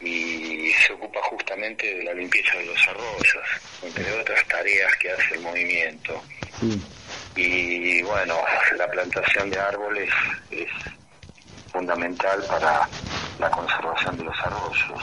y 0.00 0.70
se 0.86 0.92
ocupa 0.94 1.20
justamente 1.24 1.94
de 1.96 2.04
la 2.04 2.14
limpieza 2.14 2.56
de 2.58 2.66
los 2.66 2.88
arroyos, 2.88 3.44
entre 3.82 4.12
otras 4.20 4.46
tareas 4.48 4.96
que 4.96 5.10
hace 5.10 5.34
el 5.34 5.40
movimiento 5.40 6.22
Sí. 6.60 6.80
y 7.36 8.02
bueno, 8.02 8.34
la 8.76 8.90
plantación 8.90 9.50
de 9.50 9.58
árboles 9.58 10.10
es 10.50 10.68
fundamental 11.72 12.42
para 12.48 12.88
la 13.38 13.50
conservación 13.50 14.16
de 14.18 14.24
los 14.24 14.36
arroyos. 14.40 15.02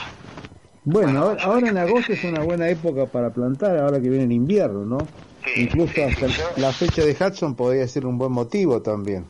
Bueno, 0.84 1.20
ahora, 1.20 1.42
ahora 1.42 1.68
en 1.68 1.78
agosto 1.78 2.12
es 2.12 2.22
una 2.24 2.40
buena 2.40 2.68
época 2.68 3.06
para 3.06 3.30
plantar, 3.30 3.76
ahora 3.78 4.00
que 4.00 4.08
viene 4.08 4.24
el 4.24 4.32
invierno, 4.32 4.84
¿no? 4.84 4.98
Sí, 5.44 5.52
Incluso 5.62 5.92
sí, 5.94 6.00
hasta 6.02 6.26
yo- 6.26 6.50
la 6.56 6.72
fecha 6.72 7.02
de 7.02 7.12
Hudson 7.18 7.54
podría 7.56 7.86
ser 7.88 8.04
un 8.06 8.18
buen 8.18 8.32
motivo 8.32 8.82
también. 8.82 9.24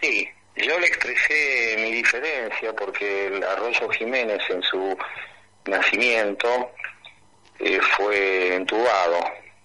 Sí, 0.00 0.28
yo 0.56 0.78
le 0.78 0.86
expresé 0.86 1.76
mi 1.78 1.92
diferencia 1.92 2.72
porque 2.74 3.26
el 3.26 3.42
arroyo 3.42 3.88
Jiménez 3.90 4.40
en 4.50 4.62
su 4.62 4.96
nacimiento 5.66 6.70
eh, 7.58 7.80
fue 7.96 8.54
entubado. 8.56 9.18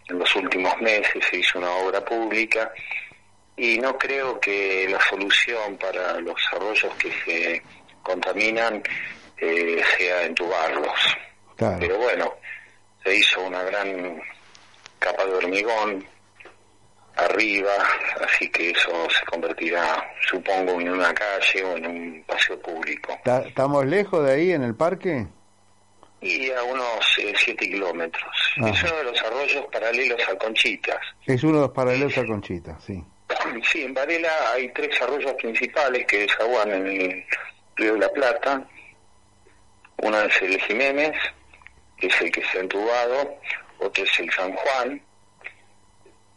En 0.09 0.19
los 0.19 0.35
últimos 0.35 0.75
meses 0.81 1.23
se 1.29 1.37
hizo 1.37 1.59
una 1.59 1.69
obra 1.71 2.03
pública 2.03 2.71
y 3.55 3.77
no 3.77 3.97
creo 3.97 4.39
que 4.39 4.87
la 4.89 4.99
solución 5.09 5.77
para 5.77 6.19
los 6.19 6.35
arroyos 6.53 6.93
que 6.95 7.11
se 7.25 7.61
contaminan 8.03 8.81
eh, 9.37 9.81
sea 9.97 10.23
entubarlos. 10.23 10.93
Claro. 11.55 11.77
Pero 11.79 11.97
bueno, 11.97 12.33
se 13.03 13.15
hizo 13.15 13.41
una 13.41 13.61
gran 13.63 14.21
capa 15.01 15.25
de 15.25 15.33
hormigón 15.33 16.05
arriba, 17.17 17.73
así 18.23 18.49
que 18.49 18.69
eso 18.71 19.07
se 19.09 19.25
convertirá, 19.25 20.09
supongo, 20.29 20.79
en 20.79 20.89
una 20.89 21.13
calle 21.13 21.63
o 21.63 21.75
en 21.77 21.85
un 21.87 22.23
paseo 22.25 22.59
público. 22.61 23.17
¿Ta- 23.23 23.41
¿Estamos 23.41 23.85
lejos 23.85 24.25
de 24.25 24.33
ahí 24.33 24.51
en 24.51 24.63
el 24.63 24.75
parque? 24.75 25.27
Y 26.21 26.51
a 26.51 26.63
unos 26.63 26.87
7 27.15 27.55
kilómetros. 27.67 28.31
Ajá. 28.57 28.69
Es 28.69 28.83
uno 28.83 28.95
de 28.97 29.03
los 29.05 29.21
arroyos 29.23 29.65
paralelos 29.71 30.21
a 30.29 30.35
Conchitas. 30.37 30.99
Es 31.25 31.43
uno 31.43 31.55
de 31.55 31.61
los 31.61 31.71
paralelos 31.71 32.17
a 32.17 32.25
Conchita, 32.25 32.79
sí. 32.79 33.03
Sí, 33.71 33.83
en 33.83 33.93
Varela 33.93 34.29
hay 34.53 34.69
tres 34.73 35.01
arroyos 35.01 35.33
principales 35.33 36.05
que 36.05 36.19
desaguan 36.19 36.71
en 36.71 36.87
el 36.87 37.25
río 37.75 37.93
de 37.93 37.99
la 37.99 38.09
Plata. 38.09 38.63
Uno 39.97 40.21
es 40.21 40.41
el 40.41 40.59
Jiménez, 40.61 41.13
que 41.97 42.07
es 42.07 42.21
el 42.21 42.31
que 42.31 42.43
se 42.45 42.57
ha 42.57 42.61
entubado. 42.61 43.35
Otro 43.81 44.03
es 44.03 44.19
el 44.19 44.31
San 44.31 44.53
Juan, 44.53 45.01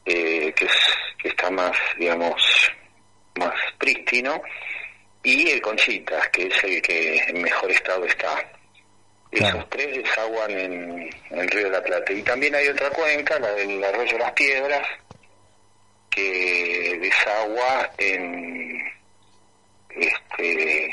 eh, 0.06 0.52
que, 0.56 0.64
es, 0.64 0.72
que 1.18 1.28
está 1.28 1.50
más, 1.50 1.76
digamos, 1.98 2.42
más 3.36 3.54
prístino. 3.78 4.42
Y 5.22 5.50
el 5.50 5.60
Conchitas, 5.60 6.28
que 6.30 6.46
es 6.46 6.64
el 6.64 6.82
que 6.82 7.16
en 7.18 7.42
mejor 7.42 7.70
estado 7.70 8.04
está. 8.04 8.50
Claro. 9.30 9.58
Esos 9.58 9.70
tres 9.70 9.96
desaguan 9.96 10.50
en, 10.50 11.10
en 11.30 11.38
el 11.38 11.48
río 11.48 11.64
de 11.64 11.70
la 11.70 11.82
Plata. 11.82 12.12
Y 12.12 12.22
también 12.22 12.54
hay 12.54 12.68
otra 12.68 12.90
cuenca, 12.90 13.38
la 13.38 13.52
del 13.52 13.82
arroyo 13.82 14.18
Las 14.18 14.32
Piedras, 14.32 14.86
que 16.10 16.98
desagua 17.00 17.90
en 17.98 18.80
este 19.90 20.90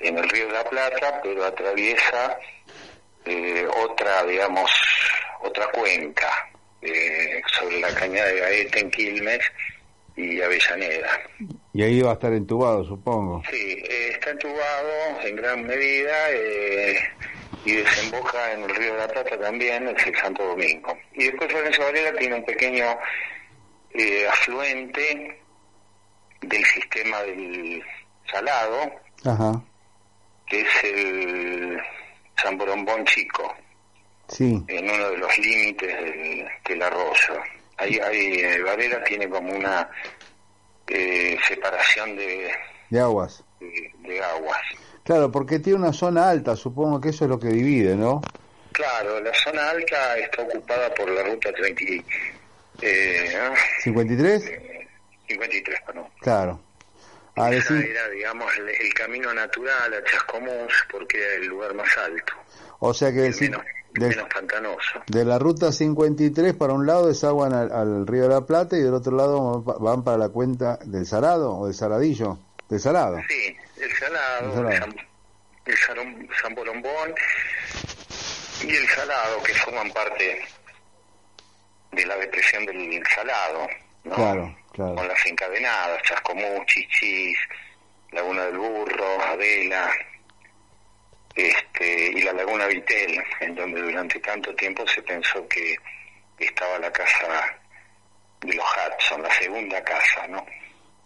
en 0.00 0.18
el 0.18 0.28
río 0.28 0.46
de 0.48 0.52
la 0.52 0.64
Plata 0.64 1.20
pero 1.22 1.44
atraviesa 1.44 2.38
eh, 3.24 3.66
otra 3.84 4.24
digamos 4.24 4.70
otra 5.44 5.66
cuenca 5.68 6.48
eh, 6.82 7.40
sobre 7.46 7.80
la 7.80 7.94
cañada 7.94 8.28
de 8.28 8.40
Gaeta 8.40 8.78
en 8.78 8.90
Quilmes 8.90 9.40
y 10.16 10.40
Avellaneda. 10.40 11.20
Y 11.72 11.82
ahí 11.82 12.02
va 12.02 12.10
a 12.10 12.14
estar 12.14 12.32
entubado, 12.32 12.84
supongo. 12.84 13.42
sí 13.50 13.82
eh, 13.88 14.10
está 14.12 14.30
entubado 14.30 15.20
en 15.22 15.36
gran 15.36 15.66
medida 15.66 16.30
eh, 16.30 16.98
y 17.64 17.72
desemboca 17.72 18.52
en 18.52 18.64
el 18.64 18.74
río 18.74 18.92
de 18.94 19.00
la 19.00 19.08
Plata 19.08 19.38
también 19.38 19.88
es 19.88 20.06
el 20.06 20.16
Santo 20.16 20.44
Domingo. 20.44 20.96
Y 21.14 21.24
después 21.24 21.50
Florencio 21.50 21.84
Varela 21.84 22.18
tiene 22.18 22.34
un 22.36 22.44
pequeño 22.44 22.98
afluente 24.30 25.40
del 26.42 26.64
sistema 26.64 27.22
del 27.22 27.82
salado, 28.30 28.92
Ajá, 29.24 29.62
que 30.46 30.60
es 30.60 30.84
el 30.84 31.80
San 32.40 32.56
Borombón 32.58 33.04
Chico, 33.04 33.54
sí. 34.28 34.62
en 34.68 34.90
uno 34.90 35.10
de 35.10 35.16
los 35.18 35.38
límites 35.38 35.88
del, 35.88 36.46
del 36.68 36.82
arroyo. 36.82 37.40
Ahí, 37.76 37.98
ahí 37.98 38.34
eh, 38.38 38.62
Varela 38.62 39.02
tiene 39.04 39.28
como 39.28 39.52
una 39.52 39.88
eh, 40.86 41.36
separación 41.46 42.16
de, 42.16 42.50
De 42.90 43.00
aguas. 43.00 43.42
de, 43.60 43.92
de 44.08 44.22
aguas. 44.22 44.60
Claro, 45.02 45.30
porque 45.30 45.58
tiene 45.58 45.78
una 45.78 45.92
zona 45.92 46.30
alta, 46.30 46.56
supongo 46.56 47.00
que 47.00 47.10
eso 47.10 47.24
es 47.24 47.30
lo 47.30 47.38
que 47.38 47.48
divide, 47.48 47.94
¿no? 47.96 48.22
Claro, 48.72 49.20
la 49.20 49.32
zona 49.34 49.70
alta 49.70 50.16
está 50.18 50.42
ocupada 50.42 50.92
por 50.94 51.08
la 51.10 51.22
ruta 51.22 51.52
30, 51.52 51.82
eh, 52.82 53.32
¿ah? 53.40 53.54
¿53? 53.84 54.86
53, 55.28 55.80
perdón. 55.86 56.06
Claro. 56.20 56.60
De 57.36 57.56
Esa 57.58 57.74
cin- 57.74 57.84
era, 57.90 58.08
digamos, 58.10 58.56
el, 58.58 58.68
el 58.68 58.94
camino 58.94 59.32
natural 59.34 59.92
a 59.94 60.04
Chascomús 60.04 60.72
porque 60.90 61.18
era 61.18 61.34
el 61.34 61.46
lugar 61.46 61.74
más 61.74 61.88
alto, 61.98 62.32
o 62.78 62.94
sea 62.94 63.10
que 63.10 63.16
del 63.22 63.26
el 63.26 63.34
cin- 63.34 63.50
menos, 63.50 63.62
del- 63.94 64.08
menos 64.10 64.28
pantanoso. 64.32 65.02
de 65.08 65.24
la 65.24 65.38
ruta 65.40 65.72
53 65.72 66.54
para 66.54 66.72
un 66.74 66.86
lado 66.86 67.08
desaguan 67.08 67.52
al, 67.52 67.72
al 67.72 68.06
río 68.06 68.22
de 68.22 68.28
la 68.28 68.40
Plata 68.46 68.76
y 68.76 68.82
del 68.82 68.94
otro 68.94 69.16
lado 69.16 69.62
van 69.62 69.64
pa- 69.64 69.78
van 69.82 70.04
para 70.04 70.16
la 70.18 70.28
cuenta 70.28 70.78
del 70.84 71.06
Salado 71.06 71.56
o 71.56 71.66
del 71.66 71.74
Saladillo. 71.74 72.38
Del 72.68 72.78
Salado. 72.80 73.18
Sí, 73.28 73.56
el 73.80 73.92
salado, 73.96 74.46
El 74.46 74.54
salado. 74.78 74.92
el, 75.66 75.76
San, 75.76 76.28
San 76.40 76.54
Bolombón 76.54 77.14
y 78.62 78.74
el 78.74 78.88
salado 78.90 79.42
que 79.42 79.54
forman 79.54 79.90
parte 79.90 80.40
de 81.92 82.06
la 82.06 82.16
depresión 82.16 82.64
del 82.66 83.02
salado, 83.14 83.66
¿no? 84.04 84.14
Claro, 84.14 84.56
claro. 84.72 84.94
Con 84.94 85.08
las 85.08 85.26
encadenadas, 85.26 86.02
Chascomús, 86.02 86.66
Chichis, 86.66 87.38
Laguna 88.12 88.44
del 88.44 88.58
Burro, 88.58 89.20
Adela, 89.22 89.90
este, 91.34 92.12
y 92.12 92.22
la 92.22 92.32
Laguna 92.32 92.66
Vitel, 92.66 93.20
en 93.40 93.54
donde 93.54 93.82
durante 93.82 94.20
tanto 94.20 94.54
tiempo 94.54 94.86
se 94.86 95.02
pensó 95.02 95.46
que 95.48 95.76
estaba 96.38 96.78
la 96.78 96.92
casa 96.92 97.58
de 98.40 98.54
los 98.54 98.64
Hudson, 98.64 99.22
la 99.22 99.32
segunda 99.32 99.82
casa, 99.82 100.26
¿no? 100.28 100.44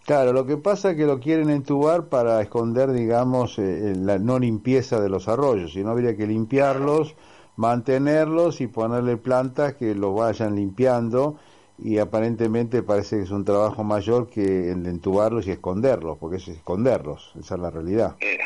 Claro, 0.04 0.32
lo 0.32 0.46
que 0.46 0.56
pasa 0.56 0.90
es 0.90 0.96
que 0.96 1.04
lo 1.04 1.20
quieren 1.20 1.50
entubar 1.50 2.08
para 2.08 2.40
esconder, 2.40 2.92
digamos, 2.92 3.58
eh, 3.58 3.92
la 3.94 4.18
no 4.18 4.38
limpieza 4.38 5.00
de 5.00 5.10
los 5.10 5.28
arroyos. 5.28 5.74
Si 5.74 5.84
no, 5.84 5.90
habría 5.90 6.16
que 6.16 6.26
limpiarlos, 6.26 7.14
mantenerlos 7.56 8.62
y 8.62 8.68
ponerle 8.68 9.18
plantas 9.18 9.74
que 9.74 9.94
los 9.94 10.14
vayan 10.14 10.56
limpiando. 10.56 11.38
Y 11.80 11.98
aparentemente 11.98 12.82
parece 12.82 13.16
que 13.16 13.22
es 13.22 13.30
un 13.30 13.44
trabajo 13.44 13.84
mayor 13.84 14.28
que 14.28 14.40
el 14.70 14.82
de 14.82 14.90
entubarlos 14.90 15.46
y 15.46 15.52
esconderlos, 15.52 16.18
porque 16.18 16.36
es 16.38 16.48
esconderlos, 16.48 17.32
esa 17.38 17.54
es 17.54 17.60
la 17.60 17.70
realidad. 17.70 18.16
Eh, 18.20 18.38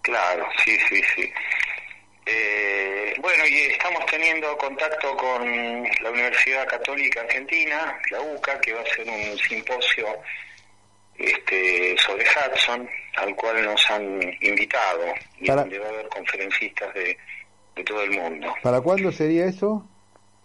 claro, 0.00 0.46
sí, 0.64 0.76
sí, 0.88 1.00
sí. 1.14 1.30
Eh, 2.24 3.14
bueno, 3.20 3.44
y 3.46 3.54
estamos 3.72 4.06
teniendo 4.06 4.56
contacto 4.56 5.14
con 5.16 5.42
la 6.02 6.10
Universidad 6.10 6.66
Católica 6.66 7.20
Argentina, 7.20 7.98
la 8.10 8.20
UCA, 8.22 8.58
que 8.60 8.72
va 8.72 8.80
a 8.80 8.84
hacer 8.84 9.06
un 9.08 9.36
simposio 9.38 10.06
este, 11.18 11.96
sobre 11.98 12.24
Hudson, 12.24 12.88
al 13.16 13.34
cual 13.36 13.64
nos 13.64 13.90
han 13.90 14.20
invitado, 14.40 15.04
y 15.40 15.46
Para- 15.46 15.62
donde 15.62 15.78
va 15.78 15.86
a 15.86 15.90
haber 15.90 16.08
conferencistas 16.08 16.94
de, 16.94 17.16
de 17.76 17.84
todo 17.84 18.02
el 18.02 18.12
mundo. 18.12 18.54
¿Para 18.62 18.80
cuándo 18.80 19.12
sería 19.12 19.44
eso? 19.46 19.86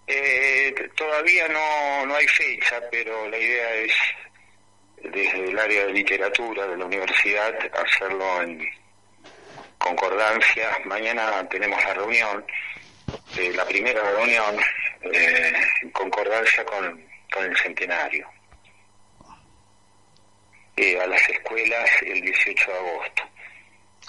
Eh, 0.10 0.74
todavía 0.96 1.50
no, 1.50 2.06
no 2.06 2.16
hay 2.16 2.28
fecha, 2.28 2.82
pero 2.90 3.28
la 3.30 3.38
idea 3.38 3.74
es, 3.76 3.94
desde 5.04 5.50
el 5.50 5.60
área 5.60 5.86
de 5.86 5.94
literatura 5.94 6.66
de 6.66 6.78
la 6.78 6.86
universidad, 6.86 7.54
hacerlo 7.74 8.42
en 8.42 8.66
concordancia. 9.78 10.78
Mañana 10.86 11.48
tenemos 11.50 11.84
la 11.84 11.94
reunión, 11.94 12.46
eh, 13.38 13.52
la 13.54 13.66
primera 13.66 14.02
reunión, 14.12 14.58
eh, 15.02 15.54
en 15.82 15.92
concordancia 15.92 16.64
con, 16.66 17.06
con 17.32 17.44
el 17.44 17.58
centenario. 17.58 18.30
Eh, 20.78 20.98
a 21.02 21.08
las 21.08 21.28
escuelas 21.28 21.90
el 22.04 22.22
18 22.22 22.72
de 22.72 22.78
agosto. 22.78 23.24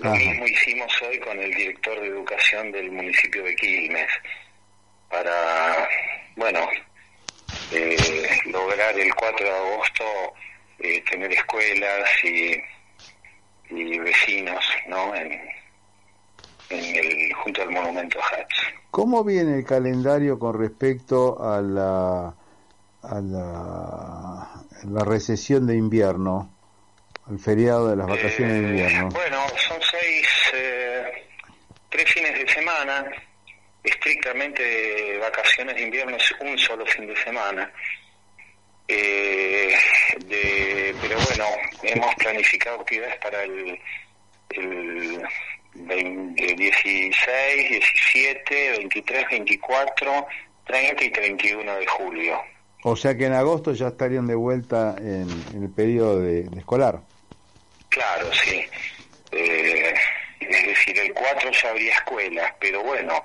Lo 0.00 0.10
Ajá. 0.10 0.18
mismo 0.18 0.46
hicimos 0.46 1.02
hoy 1.02 1.18
con 1.18 1.40
el 1.40 1.52
director 1.52 1.98
de 2.00 2.06
educación 2.06 2.70
del 2.70 2.90
municipio 2.92 3.42
de 3.42 3.56
Quilmes 3.56 4.10
para, 5.10 5.88
bueno, 6.36 6.60
eh, 7.72 7.96
lograr 8.46 8.98
el 8.98 9.14
4 9.14 9.46
de 9.46 9.52
agosto 9.52 10.04
eh, 10.78 11.02
tener 11.10 11.32
escuelas 11.32 12.08
y, 12.24 12.62
y 13.70 13.98
vecinos, 13.98 14.64
¿no? 14.86 15.14
En, 15.14 15.32
en 16.70 16.96
el, 16.96 17.32
junto 17.34 17.62
al 17.62 17.70
monumento 17.70 18.18
Hudson. 18.18 18.74
¿Cómo 18.90 19.24
viene 19.24 19.56
el 19.58 19.64
calendario 19.64 20.38
con 20.38 20.58
respecto 20.58 21.42
a 21.42 21.60
la, 21.60 22.34
a 23.02 23.20
la, 23.20 24.48
la 24.90 25.04
recesión 25.04 25.66
de 25.66 25.76
invierno, 25.76 26.50
al 27.28 27.38
feriado 27.38 27.88
de 27.88 27.96
las 27.96 28.06
vacaciones 28.06 28.54
de 28.54 28.66
Eh, 28.66 28.68
invierno? 28.70 29.08
Bueno, 29.10 29.38
son 29.68 29.78
seis, 29.82 30.26
eh, 30.54 31.26
tres 31.90 32.10
fines 32.12 32.38
de 32.38 32.48
semana, 32.48 33.04
estrictamente 33.84 34.62
de 34.62 35.18
vacaciones 35.18 35.74
de 35.76 35.82
invierno 35.82 36.16
es 36.16 36.32
un 36.40 36.58
solo 36.58 36.84
fin 36.86 37.06
de 37.06 37.16
semana. 37.22 37.72
Eh, 38.86 39.74
de- 40.26 40.94
pero 41.00 41.16
bueno, 41.20 41.44
hemos 41.82 42.14
planificado 42.16 42.80
actividades 42.80 43.16
para 43.16 43.42
el, 43.42 43.78
el 44.50 45.22
20 45.74 46.54
16, 46.54 47.70
17, 47.70 48.70
23, 48.78 49.26
24, 49.30 50.26
30 50.66 51.04
y 51.04 51.10
31 51.10 51.76
de 51.76 51.86
julio. 51.86 52.40
O 52.84 52.96
sea 52.96 53.14
que 53.16 53.26
en 53.26 53.34
agosto 53.34 53.72
ya 53.74 53.88
estarían 53.88 54.26
de 54.26 54.34
vuelta 54.36 54.94
en, 54.98 55.28
en 55.54 55.62
el 55.64 55.70
periodo 55.70 56.20
de, 56.20 56.44
de 56.44 56.58
escolar. 56.58 57.00
Claro, 57.90 58.32
sí. 58.32 58.64
Eh, 59.32 59.94
es 60.40 60.66
decir, 60.66 60.98
el 61.00 61.12
4 61.12 61.50
ya 61.50 61.68
habría 61.70 61.92
escuelas, 61.92 62.54
pero 62.60 62.82
bueno, 62.82 63.22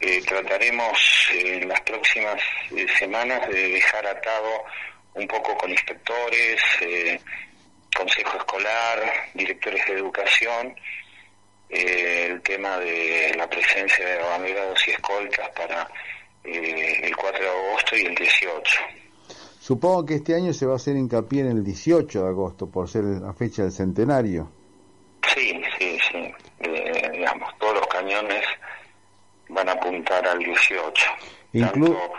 eh, 0.00 0.22
trataremos 0.26 0.98
eh, 1.32 1.58
en 1.62 1.68
las 1.68 1.80
próximas 1.82 2.40
eh, 2.76 2.86
semanas 2.98 3.48
de 3.48 3.70
dejar 3.70 4.06
atado 4.06 4.64
un 5.14 5.26
poco 5.26 5.56
con 5.56 5.70
inspectores, 5.70 6.60
eh, 6.82 7.18
consejo 7.96 8.36
escolar, 8.36 9.30
directores 9.34 9.86
de 9.86 9.92
educación, 9.94 10.76
eh, 11.68 12.28
el 12.30 12.42
tema 12.42 12.78
de 12.78 13.34
la 13.36 13.48
presencia 13.48 14.04
de 14.06 14.20
abanderados 14.20 14.86
y 14.86 14.90
escoltas 14.92 15.48
para 15.50 15.88
eh, 16.44 17.00
el 17.02 17.16
4 17.16 17.42
de 17.42 17.48
agosto 17.48 17.96
y 17.96 18.06
el 18.06 18.14
18. 18.14 18.80
Supongo 19.58 20.06
que 20.06 20.14
este 20.16 20.34
año 20.34 20.52
se 20.52 20.64
va 20.66 20.74
a 20.74 20.76
hacer 20.76 20.96
hincapié 20.96 21.40
en 21.40 21.48
el 21.48 21.64
18 21.64 22.22
de 22.22 22.28
agosto 22.28 22.70
por 22.70 22.88
ser 22.88 23.02
la 23.04 23.32
fecha 23.32 23.62
del 23.62 23.72
centenario. 23.72 24.48
Sí, 25.34 25.60
sí, 25.78 25.98
sí. 26.08 26.34
Eh, 26.60 27.10
digamos, 27.12 27.58
todos 27.58 27.74
los 27.74 27.86
cañones 27.88 28.44
van 29.48 29.68
a 29.68 29.72
apuntar 29.72 30.26
al 30.26 30.38
18. 30.38 31.06
Inclu- 31.54 31.70
tanto 31.72 32.12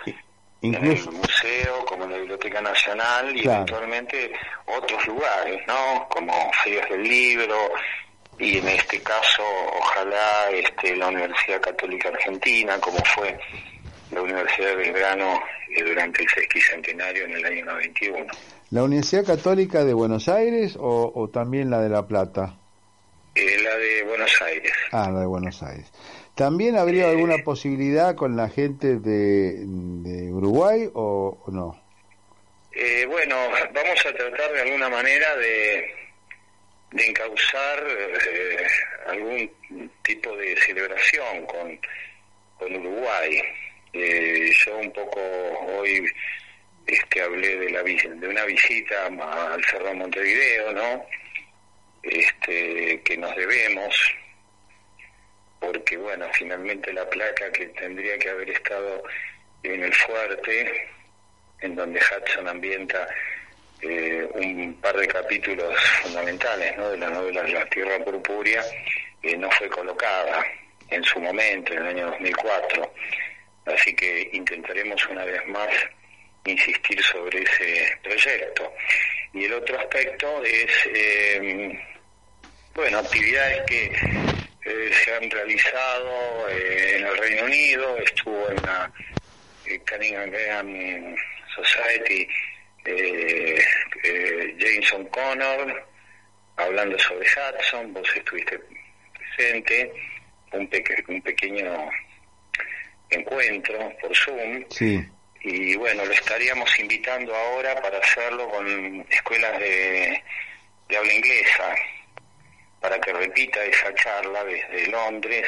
incluso- 0.62 1.10
en 1.10 1.16
el 1.16 1.22
museo 1.22 1.86
como 1.86 2.04
en 2.06 2.12
la 2.12 2.18
Biblioteca 2.18 2.62
Nacional 2.62 3.36
y 3.36 3.42
Claro. 3.42 3.58
eventualmente 3.58 4.32
otros 4.66 5.08
lugares, 5.08 5.62
¿no? 5.68 6.08
Como 6.10 6.34
ferias 6.64 6.90
del 6.90 7.04
libro 7.04 7.58
y 8.40 8.58
en 8.58 8.68
este 8.68 9.02
caso, 9.02 9.44
ojalá 9.80 10.50
este, 10.52 10.96
la 10.96 11.08
Universidad 11.08 11.62
Católica 11.62 12.10
Argentina, 12.10 12.80
como 12.80 12.98
fue 13.16 13.38
la 14.12 14.22
Universidad 14.22 14.70
de 14.70 14.76
Belgrano 14.76 15.40
eh, 15.76 15.84
durante 15.84 16.24
el 16.24 16.30
sesquicentenario 16.30 17.26
en 17.26 17.32
el 17.34 17.46
año 17.46 17.66
91. 17.66 18.26
¿La 18.72 18.84
Universidad 18.84 19.26
Católica 19.26 19.84
de 19.86 19.94
Buenos 19.94 20.28
Aires 20.30 20.76
o, 20.80 21.12
o 21.14 21.30
también 21.30 21.70
la 21.70 21.80
de 21.82 21.90
La 21.90 22.06
Plata? 22.08 22.56
Eh, 23.36 23.58
la 23.64 23.76
de 23.76 24.04
Buenos 24.04 24.42
Aires. 24.42 24.74
Ah, 24.92 25.10
la 25.12 25.20
de 25.22 25.26
Buenos 25.26 25.62
Aires. 25.64 25.92
¿También 26.38 26.78
habría 26.78 27.10
alguna 27.10 27.40
posibilidad 27.44 28.16
con 28.16 28.38
la 28.38 28.48
gente 28.48 29.00
de, 29.00 29.56
de 29.58 30.32
Uruguay 30.32 30.88
o, 30.94 31.36
o 31.44 31.52
no? 31.52 31.82
Eh, 32.72 33.08
bueno, 33.08 33.36
vamos 33.74 34.06
a 34.06 34.14
tratar 34.14 34.54
de 34.54 34.62
alguna 34.62 34.88
manera 34.88 35.36
de, 35.38 35.96
de 36.92 37.08
encauzar 37.08 37.84
eh, 37.90 38.68
algún 39.08 39.52
tipo 40.04 40.38
de 40.38 40.56
celebración 40.58 41.44
con, 41.48 41.80
con 42.60 42.76
Uruguay. 42.76 43.42
Eh, 43.94 44.52
yo 44.64 44.78
un 44.78 44.92
poco 44.92 45.20
hoy 45.80 46.06
este, 46.86 47.20
hablé 47.20 47.58
de, 47.58 47.72
la, 47.72 47.82
de 47.82 48.28
una 48.28 48.46
visita 48.46 49.08
al 49.08 49.66
Cerro 49.66 49.96
Montevideo, 49.96 50.72
¿no? 50.72 51.04
Este, 52.04 53.02
que 53.02 53.18
nos 53.18 53.36
debemos, 53.36 53.96
porque 55.60 55.97
bueno, 55.97 56.26
finalmente 56.34 56.93
la 56.93 57.10
placa 57.10 57.51
que 57.51 57.68
tendría 57.68 58.18
que 58.18 58.30
haber 58.30 58.49
estado 58.49 59.03
en 59.64 59.84
el 59.84 59.93
fuerte, 59.93 60.89
en 61.62 61.76
donde 61.76 61.99
Hudson 61.99 62.47
ambienta 62.47 63.08
eh, 63.82 64.28
un 64.34 64.74
par 64.82 64.95
de 64.97 65.08
capítulos 65.08 65.76
fundamentales 66.01 66.78
¿no? 66.78 66.89
de 66.89 66.97
la 66.97 67.10
novela 67.10 67.43
La 67.43 67.66
Tierra 67.70 68.03
Purpúrea, 68.03 68.64
eh, 69.24 69.38
no 69.38 69.49
fue 69.51 69.70
colocada 69.70 70.43
en 70.89 71.03
su 71.03 71.20
momento, 71.20 71.74
en 71.74 71.80
el 71.80 71.88
año 71.88 72.05
2004. 72.12 72.93
Así 73.66 73.93
que 73.95 74.30
intentaremos 74.34 75.05
una 75.08 75.26
vez 75.26 75.45
más 75.47 75.70
insistir 76.45 77.03
sobre 77.03 77.43
ese 77.43 77.97
proyecto. 78.01 78.74
Y 79.34 79.45
el 79.45 79.53
otro 79.53 79.78
aspecto 79.78 80.43
es, 80.43 80.72
eh, 80.93 81.80
bueno, 82.74 82.99
actividades 82.99 83.64
que 83.68 83.91
eh, 84.68 84.91
se 85.03 85.13
han 85.15 85.30
realizado 85.30 86.49
eh, 86.49 86.95
en 86.97 87.05
el 87.07 87.18
Reino 87.18 87.43
Unido, 87.45 87.97
estuvo 87.97 88.49
en 88.49 88.55
la 88.63 88.91
eh, 89.65 89.80
Cunningham 89.89 91.15
Society 91.55 92.28
eh, 92.86 93.59
eh, 94.03 94.55
Jameson 94.57 95.05
Connor 95.07 95.88
hablando 96.57 96.97
sobre 96.99 97.28
Hudson, 97.28 97.93
vos 97.93 98.07
estuviste 98.15 98.59
presente, 99.36 99.91
un, 100.51 100.68
peque- 100.68 101.03
un 101.07 101.22
pequeño 101.22 101.89
encuentro 103.09 103.91
por 104.01 104.15
Zoom. 104.15 104.65
Sí. 104.70 105.03
Y 105.43 105.76
bueno, 105.76 106.03
lo 106.05 106.11
estaríamos 106.11 106.78
invitando 106.80 107.34
ahora 107.36 107.80
para 107.82 107.99
hacerlo 107.99 108.49
con 108.49 109.05
escuelas 109.09 109.59
de, 109.59 110.22
de 110.89 110.97
habla 110.97 111.13
inglesa, 111.13 111.76
para 112.80 113.00
que 113.00 113.14
repita 113.14 113.64
esa 113.64 113.94
charla 113.96 114.44
desde 114.44 114.88
Londres 114.88 115.46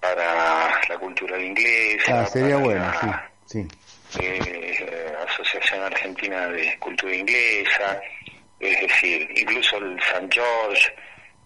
para 0.00 0.80
la 0.88 0.98
cultura 0.98 1.38
inglesa. 1.38 2.22
Ah, 2.22 2.26
sería 2.26 2.56
bueno, 2.56 2.80
la, 2.80 3.30
sí. 3.46 3.66
sí. 4.08 4.20
eh, 4.20 5.14
Asociación 5.28 5.82
Argentina 5.82 6.48
de 6.48 6.76
Cultura 6.78 7.14
Inglesa, 7.14 8.00
es 8.58 8.80
decir, 8.80 9.28
incluso 9.36 9.76
el 9.78 9.98
St. 9.98 10.28
George 10.30 10.92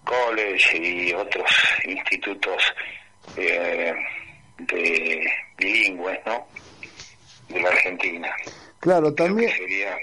College 0.05 0.79
y 0.79 1.13
otros 1.13 1.51
institutos 1.85 2.63
eh, 3.37 3.95
de 4.59 5.33
bilingües, 5.59 6.19
¿no? 6.25 6.47
De 7.49 7.61
la 7.61 7.69
Argentina. 7.69 8.35
Claro, 8.81 9.13
también, 9.15 9.51
sería 9.51 9.97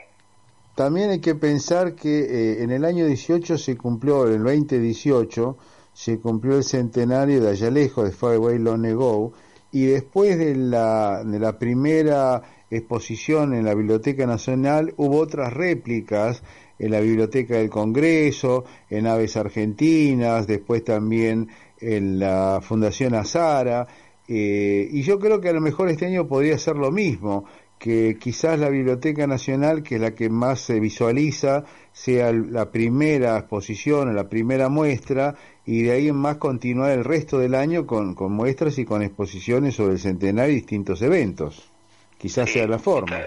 también 0.75 1.11
hay 1.11 1.19
que 1.19 1.35
pensar 1.35 1.95
que 1.95 2.19
eh, 2.19 2.63
en 2.63 2.71
el 2.71 2.85
año 2.85 3.05
18 3.05 3.57
se 3.57 3.77
cumplió, 3.77 4.27
en 4.27 4.33
el 4.33 4.43
2018, 4.43 5.57
se 5.93 6.19
cumplió 6.19 6.57
el 6.57 6.63
centenario 6.63 7.41
de 7.41 7.51
Allá 7.51 7.69
Lejos, 7.69 8.05
de 8.05 8.11
Far 8.11 8.35
Away 8.35 8.57
Long 8.57 8.85
Ago, 8.85 9.33
y 9.71 9.85
después 9.85 10.37
de 10.37 10.55
la, 10.55 11.23
de 11.23 11.39
la 11.39 11.57
primera 11.59 12.41
exposición 12.69 13.53
en 13.53 13.65
la 13.65 13.75
Biblioteca 13.75 14.25
Nacional 14.25 14.93
hubo 14.97 15.19
otras 15.19 15.53
réplicas 15.53 16.41
en 16.79 16.91
la 16.91 16.99
Biblioteca 16.99 17.57
del 17.57 17.69
Congreso, 17.69 18.65
en 18.89 19.07
Aves 19.07 19.37
Argentinas, 19.37 20.47
después 20.47 20.83
también 20.83 21.49
en 21.79 22.19
la 22.19 22.61
Fundación 22.63 23.13
Azara, 23.13 23.87
eh, 24.27 24.87
y 24.91 25.01
yo 25.03 25.19
creo 25.19 25.41
que 25.41 25.49
a 25.49 25.53
lo 25.53 25.61
mejor 25.61 25.89
este 25.89 26.05
año 26.05 26.27
podría 26.27 26.57
ser 26.57 26.75
lo 26.77 26.91
mismo, 26.91 27.45
que 27.83 28.17
quizás 28.17 28.57
la 28.57 28.69
Biblioteca 28.69 29.27
Nacional, 29.27 29.83
que 29.83 29.95
es 29.95 30.01
la 30.01 30.15
que 30.15 30.29
más 30.29 30.61
se 30.61 30.79
visualiza, 30.79 31.65
sea 31.91 32.31
la 32.31 32.71
primera 32.71 33.37
exposición 33.37 34.07
o 34.07 34.13
la 34.13 34.29
primera 34.29 34.69
muestra, 34.69 35.35
y 35.65 35.83
de 35.83 35.91
ahí 35.91 36.07
en 36.07 36.15
más 36.15 36.37
continuar 36.37 36.91
el 36.91 37.03
resto 37.03 37.39
del 37.39 37.53
año 37.53 37.85
con, 37.85 38.15
con 38.15 38.31
muestras 38.31 38.77
y 38.77 38.85
con 38.85 39.03
exposiciones 39.03 39.75
sobre 39.75 39.95
el 39.95 39.99
centenario 39.99 40.53
y 40.53 40.61
distintos 40.61 41.01
eventos. 41.01 41.69
Quizás 42.17 42.49
sea 42.49 42.67
la 42.67 42.79
forma. 42.79 43.19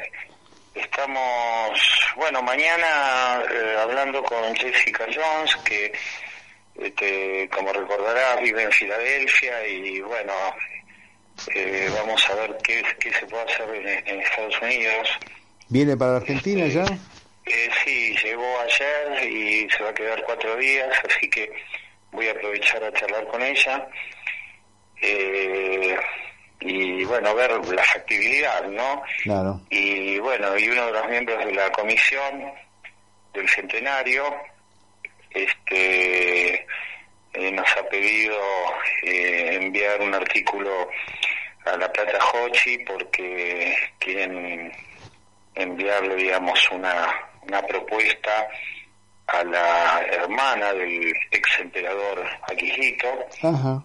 Estamos, 0.75 2.15
bueno, 2.17 2.43
mañana 2.43 3.43
eh, 3.53 3.77
hablando 3.79 4.23
con 4.23 4.55
Jessica 4.55 5.05
Jones, 5.15 5.55
que 5.67 5.93
este, 6.77 7.47
como 7.55 7.75
recordarás 7.75 8.41
vive 8.41 8.63
en 8.63 8.73
Filadelfia 8.73 9.69
y 9.69 10.01
bueno, 10.01 10.33
eh, 11.55 11.91
vamos 11.99 12.29
a 12.31 12.35
ver 12.35 12.57
qué, 12.63 12.83
qué 13.01 13.13
se 13.13 13.27
puede 13.27 13.45
hacer 13.45 13.75
en, 13.75 14.09
en 14.09 14.21
Estados 14.21 14.61
Unidos. 14.63 15.09
¿Viene 15.69 15.97
para 15.97 16.17
Argentina 16.17 16.67
ya? 16.67 16.85
Eh, 17.47 17.71
sí, 17.85 18.17
llegó 18.23 18.61
ayer 18.61 19.33
y 19.33 19.71
se 19.71 19.83
va 19.83 19.91
a 19.91 19.95
quedar 19.95 20.23
cuatro 20.25 20.57
días, 20.57 20.89
así 21.09 21.29
que 21.31 21.53
voy 22.13 22.29
a 22.29 22.33
aprovechar 22.33 22.83
a 22.83 22.93
charlar 22.93 23.27
con 23.29 23.43
ella. 23.43 23.89
Eh, 25.03 25.97
y 26.61 27.05
bueno, 27.05 27.35
ver 27.35 27.51
la 27.51 27.85
factibilidad, 27.85 28.65
¿no? 28.69 29.03
Claro. 29.23 29.61
y 29.71 30.19
bueno, 30.19 30.57
y 30.59 30.69
uno 30.69 30.87
de 30.87 30.93
los 30.93 31.09
miembros 31.09 31.45
de 31.45 31.53
la 31.53 31.71
comisión 31.71 32.53
del 33.35 33.49
centenario 33.49 34.25
este 35.37 36.67
eh, 37.37 37.51
nos 37.53 37.67
ha 37.77 37.83
pedido 37.89 38.39
eh, 39.03 39.59
enviar 39.61 40.01
un 40.01 40.15
artículo 40.15 40.89
a 41.65 41.77
la 41.77 41.93
Plata 41.93 42.19
Hochi 42.33 42.79
porque 42.79 43.77
quieren 43.99 44.73
enviarle, 45.55 46.15
digamos, 46.15 46.59
una, 46.71 47.13
una 47.43 47.63
propuesta 47.63 48.49
a 49.27 49.45
la 49.45 50.03
hermana 50.11 50.73
del 50.73 51.13
ex 51.31 51.61
emperador 51.61 52.25
Ajá, 53.43 53.85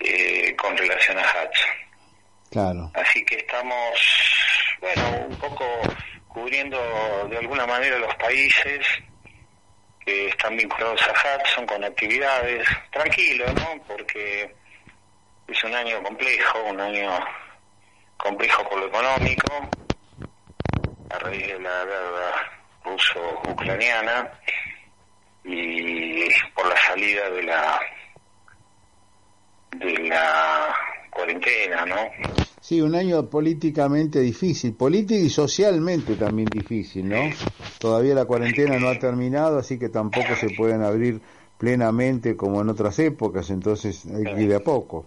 eh, 0.00 0.54
con 0.56 0.76
relación 0.76 1.18
a 1.18 1.22
Hudson. 1.22 1.70
claro. 2.50 2.90
Así 2.94 3.24
que 3.24 3.36
estamos, 3.36 3.98
bueno, 4.80 5.26
un 5.28 5.36
poco 5.36 5.64
cubriendo 6.28 6.78
de 7.30 7.38
alguna 7.38 7.66
manera 7.66 7.98
los 7.98 8.14
países 8.16 8.84
están 10.06 10.56
vinculados 10.56 11.00
a 11.02 11.12
Hudson 11.12 11.66
con 11.66 11.84
actividades. 11.84 12.66
Tranquilo, 12.90 13.44
¿no? 13.54 13.82
Porque 13.86 14.54
es 15.48 15.64
un 15.64 15.74
año 15.74 16.02
complejo, 16.02 16.62
un 16.64 16.80
año 16.80 17.10
complejo 18.16 18.68
por 18.68 18.80
lo 18.80 18.86
económico, 18.86 19.68
a 21.10 21.18
raíz 21.18 21.46
de 21.46 21.60
la 21.60 21.84
guerra 21.84 22.52
ruso-ucraniana 22.84 24.30
y 25.44 26.28
por 26.54 26.66
la 26.66 26.76
salida 26.82 27.28
de 27.30 27.42
la 27.42 27.80
de 29.72 29.98
la 30.08 30.74
cuarentena, 31.10 31.84
¿no? 31.84 32.45
Sí, 32.60 32.80
un 32.80 32.94
año 32.94 33.28
políticamente 33.30 34.20
difícil, 34.20 34.74
política 34.74 35.20
y 35.20 35.30
socialmente 35.30 36.16
también 36.16 36.48
difícil, 36.48 37.08
¿no? 37.08 37.30
Todavía 37.78 38.14
la 38.14 38.24
cuarentena 38.24 38.78
no 38.78 38.88
ha 38.88 38.98
terminado, 38.98 39.58
así 39.58 39.78
que 39.78 39.88
tampoco 39.88 40.34
se 40.34 40.50
pueden 40.50 40.82
abrir 40.82 41.20
plenamente 41.58 42.36
como 42.36 42.60
en 42.60 42.68
otras 42.68 42.98
épocas, 42.98 43.50
entonces 43.50 44.04
hay 44.06 44.24
que 44.24 44.42
ir 44.42 44.48
de 44.48 44.56
a 44.56 44.60
poco. 44.60 45.06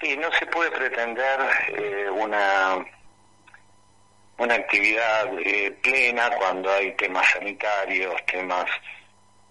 Sí, 0.00 0.16
no 0.16 0.28
se 0.38 0.46
puede 0.46 0.70
pretender 0.72 1.40
eh, 1.76 2.10
una 2.10 2.84
una 4.42 4.54
actividad 4.54 5.30
eh, 5.38 5.70
plena 5.82 6.30
cuando 6.36 6.70
hay 6.70 6.92
temas 6.96 7.28
sanitarios, 7.30 8.14
temas, 8.26 8.66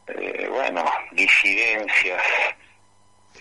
eh, 0.08 0.48
bueno, 0.50 0.84
disidencias 1.14 2.22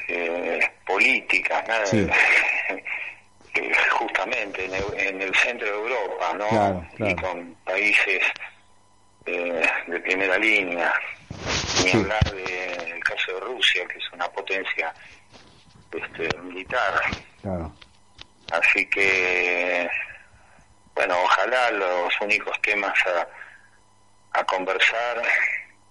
eh, 0.09 0.61
políticas, 0.87 1.67
nada, 1.67 1.87
Sí. 1.87 2.07
justamente 3.93 4.65
en 4.65 4.75
el, 4.75 4.85
en 4.99 5.23
el 5.23 5.35
centro 5.37 5.67
de 5.67 5.75
Europa, 5.75 6.33
¿no? 6.35 6.49
Claro, 6.49 6.87
Y 6.99 7.15
con 7.17 7.55
países 7.65 8.23
eh, 9.27 9.63
de 9.87 10.01
primera 10.01 10.39
línea, 10.39 10.93
ni 11.85 11.91
Sí. 11.91 11.97
hablar 11.99 12.25
del 12.25 13.05
caso 13.05 13.35
de 13.35 13.41
Rusia, 13.41 13.87
que 13.87 13.99
es 13.99 14.13
una 14.13 14.29
potencia 14.31 14.93
este, 15.93 16.39
militar. 16.39 17.01
Claro. 17.43 17.73
Así 18.53 18.85
que, 18.87 19.89
bueno, 20.95 21.17
ojalá 21.23 21.71
los 21.71 22.21
únicos 22.21 22.61
temas 22.63 22.95
a, 23.07 24.39
a 24.39 24.45
conversar 24.45 25.23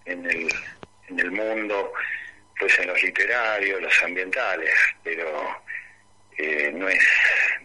en 0.06 0.26
el, 0.26 0.54
en 1.08 1.20
el 1.20 1.32
mundo 1.32 1.94
fuesen 2.58 2.88
los 2.88 3.02
literarios, 3.02 3.82
los 3.82 4.04
ambientales, 4.04 4.74
pero 5.04 5.62
eh, 6.40 6.72
no 6.74 6.88
es 6.88 7.04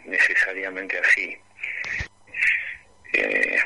necesariamente 0.05 0.99
así. 0.99 1.39
Eh, 3.12 3.59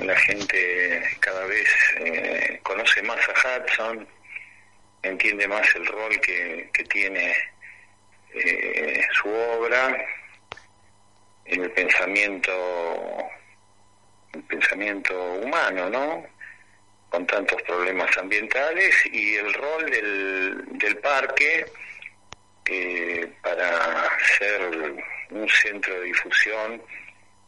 la 0.00 0.16
gente 0.16 1.02
cada 1.20 1.44
vez 1.44 1.68
eh, 1.98 2.58
conoce 2.62 3.02
más 3.02 3.20
a 3.28 3.60
Hudson, 3.60 4.08
entiende 5.02 5.46
más 5.46 5.66
el 5.74 5.86
rol 5.86 6.18
que, 6.20 6.70
que 6.72 6.84
tiene 6.84 7.34
eh, 8.34 9.02
su 9.12 9.28
obra 9.28 9.94
el 11.44 11.70
pensamiento 11.72 12.52
el 14.32 14.42
pensamiento 14.44 15.14
humano, 15.34 15.90
¿no? 15.90 16.26
Con 17.10 17.26
tantos 17.26 17.60
problemas 17.62 18.16
ambientales 18.16 18.94
y 19.12 19.34
el 19.34 19.52
rol 19.52 19.90
del, 19.90 20.64
del 20.78 20.96
parque 20.98 21.66
eh, 22.66 23.30
para 23.42 24.08
ser 24.38 24.60
un 25.30 25.48
centro 25.48 25.94
de 25.94 26.04
difusión 26.06 26.82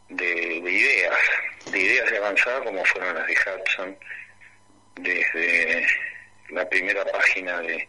de, 0.09 0.25
de 0.25 0.71
ideas, 0.71 1.15
de 1.71 1.79
ideas 1.79 2.11
de 2.11 2.17
avanzada 2.17 2.63
como 2.63 2.83
fueron 2.85 3.15
las 3.15 3.27
de 3.27 3.33
Hudson, 3.33 3.95
desde 4.95 5.85
la 6.51 6.67
primera 6.69 7.03
página 7.11 7.59
de, 7.61 7.87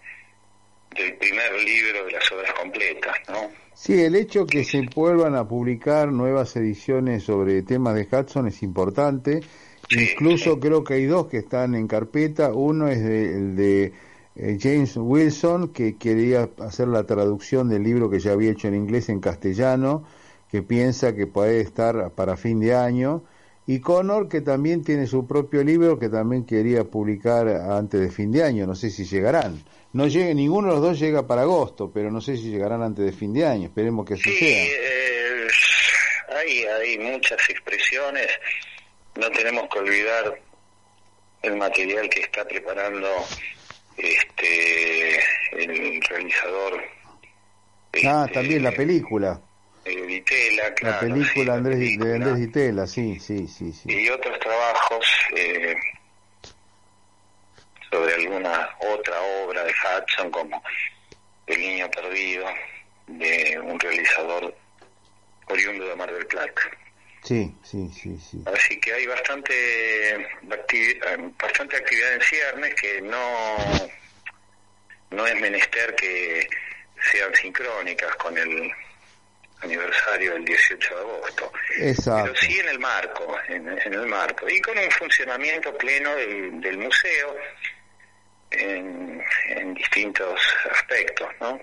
del 0.94 1.14
primer 1.16 1.52
libro 1.62 2.04
de 2.06 2.12
las 2.12 2.32
obras 2.32 2.52
completas, 2.54 3.14
¿no? 3.28 3.50
Sí, 3.74 4.02
el 4.02 4.16
hecho 4.16 4.46
que 4.46 4.64
se 4.64 4.80
vuelvan 4.94 5.34
a 5.36 5.46
publicar 5.46 6.08
nuevas 6.08 6.56
ediciones 6.56 7.24
sobre 7.24 7.62
temas 7.62 7.94
de 7.94 8.08
Hudson 8.10 8.48
es 8.48 8.62
importante. 8.62 9.40
Sí, 9.88 10.10
Incluso 10.12 10.54
sí. 10.54 10.60
creo 10.60 10.82
que 10.82 10.94
hay 10.94 11.04
dos 11.04 11.28
que 11.28 11.36
están 11.38 11.74
en 11.74 11.86
carpeta. 11.86 12.52
Uno 12.52 12.88
es 12.88 13.04
de- 13.04 13.24
el 13.36 13.54
de 13.56 13.92
eh, 14.36 14.58
James 14.60 14.96
Wilson, 14.96 15.68
que 15.72 15.96
quería 15.96 16.48
hacer 16.60 16.88
la 16.88 17.04
traducción 17.04 17.68
del 17.68 17.82
libro 17.82 18.10
que 18.10 18.18
ya 18.20 18.32
había 18.32 18.50
hecho 18.52 18.68
en 18.68 18.74
inglés 18.74 19.08
en 19.08 19.20
castellano, 19.20 20.04
que 20.50 20.62
piensa 20.62 21.14
que 21.14 21.26
puede 21.26 21.60
estar 21.60 22.10
para 22.12 22.36
fin 22.36 22.60
de 22.60 22.74
año, 22.74 23.22
y 23.66 23.80
Connor, 23.80 24.28
que 24.28 24.42
también 24.42 24.84
tiene 24.84 25.06
su 25.08 25.26
propio 25.26 25.64
libro, 25.64 25.98
que 25.98 26.08
también 26.08 26.44
quería 26.44 26.84
publicar 26.84 27.48
antes 27.48 28.00
de 28.00 28.10
fin 28.10 28.30
de 28.30 28.44
año, 28.44 28.66
no 28.66 28.74
sé 28.76 28.90
si 28.90 29.04
llegarán. 29.04 29.60
No 29.92 30.06
llega, 30.06 30.32
ninguno 30.34 30.68
de 30.68 30.74
los 30.74 30.82
dos 30.82 30.98
llega 31.00 31.26
para 31.26 31.42
agosto, 31.42 31.90
pero 31.92 32.10
no 32.10 32.20
sé 32.20 32.36
si 32.36 32.50
llegarán 32.50 32.82
antes 32.82 33.04
de 33.04 33.12
fin 33.12 33.32
de 33.32 33.44
año, 33.46 33.64
esperemos 33.66 34.06
que 34.06 34.14
así 34.14 34.22
Sí, 34.22 34.38
sea. 34.38 34.64
eh, 34.64 35.46
hay, 36.36 36.64
hay 36.64 36.98
muchas 36.98 37.38
expresiones. 37.48 38.26
No 39.18 39.30
tenemos 39.30 39.64
que 39.72 39.78
olvidar 39.78 40.38
el 41.42 41.56
material 41.56 42.08
que 42.10 42.20
está 42.20 42.44
preparando 42.46 43.08
este 43.98 45.16
el 45.52 46.00
realizador 46.02 46.82
Ah, 48.04 48.24
este, 48.26 48.34
también 48.34 48.62
la 48.62 48.72
película, 48.72 49.40
la 50.82 51.00
película 51.00 51.24
sí, 51.32 51.44
la 51.44 51.54
Andrés, 51.54 51.78
de 51.78 51.84
película. 51.86 52.14
Andrés 52.14 52.36
Ditela, 52.36 52.86
sí, 52.86 53.18
sí, 53.20 53.46
sí, 53.48 53.72
sí. 53.72 53.88
y 53.90 54.08
otros 54.10 54.38
trabajos 54.40 55.06
eh, 55.34 55.74
sobre 57.90 58.14
alguna 58.14 58.68
otra 58.80 59.14
obra 59.44 59.64
de 59.64 59.72
Hudson 59.72 60.30
como 60.30 60.62
El 61.46 61.58
Niño 61.60 61.90
Perdido 61.90 62.46
de 63.06 63.58
un 63.62 63.78
realizador 63.80 64.54
oriundo 65.48 65.86
de 65.86 65.96
Mar 65.96 66.12
del 66.12 66.26
Plata. 66.26 66.62
Sí, 67.26 67.52
sí, 67.64 67.90
sí, 67.92 68.16
sí. 68.18 68.42
Así 68.46 68.78
que 68.80 68.92
hay 68.92 69.06
bastante 69.06 70.16
activi- 70.48 70.96
eh, 71.04 71.30
bastante 71.42 71.76
actividad 71.76 72.14
en 72.14 72.20
ciernes 72.20 72.74
que 72.76 73.00
no 73.02 73.66
no 75.10 75.26
es 75.26 75.40
menester 75.40 75.94
que 75.96 76.48
sean 77.12 77.34
sincrónicas 77.34 78.14
con 78.16 78.36
el 78.38 78.70
aniversario 79.62 80.34
del 80.34 80.44
18 80.44 80.94
de 80.94 81.00
agosto, 81.00 81.52
Exacto. 81.78 82.32
pero 82.32 82.36
sí 82.36 82.58
en 82.60 82.68
el 82.68 82.78
marco, 82.78 83.36
en, 83.48 83.68
en 83.68 83.94
el 83.94 84.06
marco, 84.06 84.48
y 84.48 84.60
con 84.60 84.76
un 84.78 84.90
funcionamiento 84.90 85.76
pleno 85.78 86.14
del, 86.14 86.60
del 86.60 86.78
museo 86.78 87.34
en, 88.50 89.22
en 89.48 89.74
distintos 89.74 90.38
aspectos, 90.70 91.28
¿no? 91.40 91.58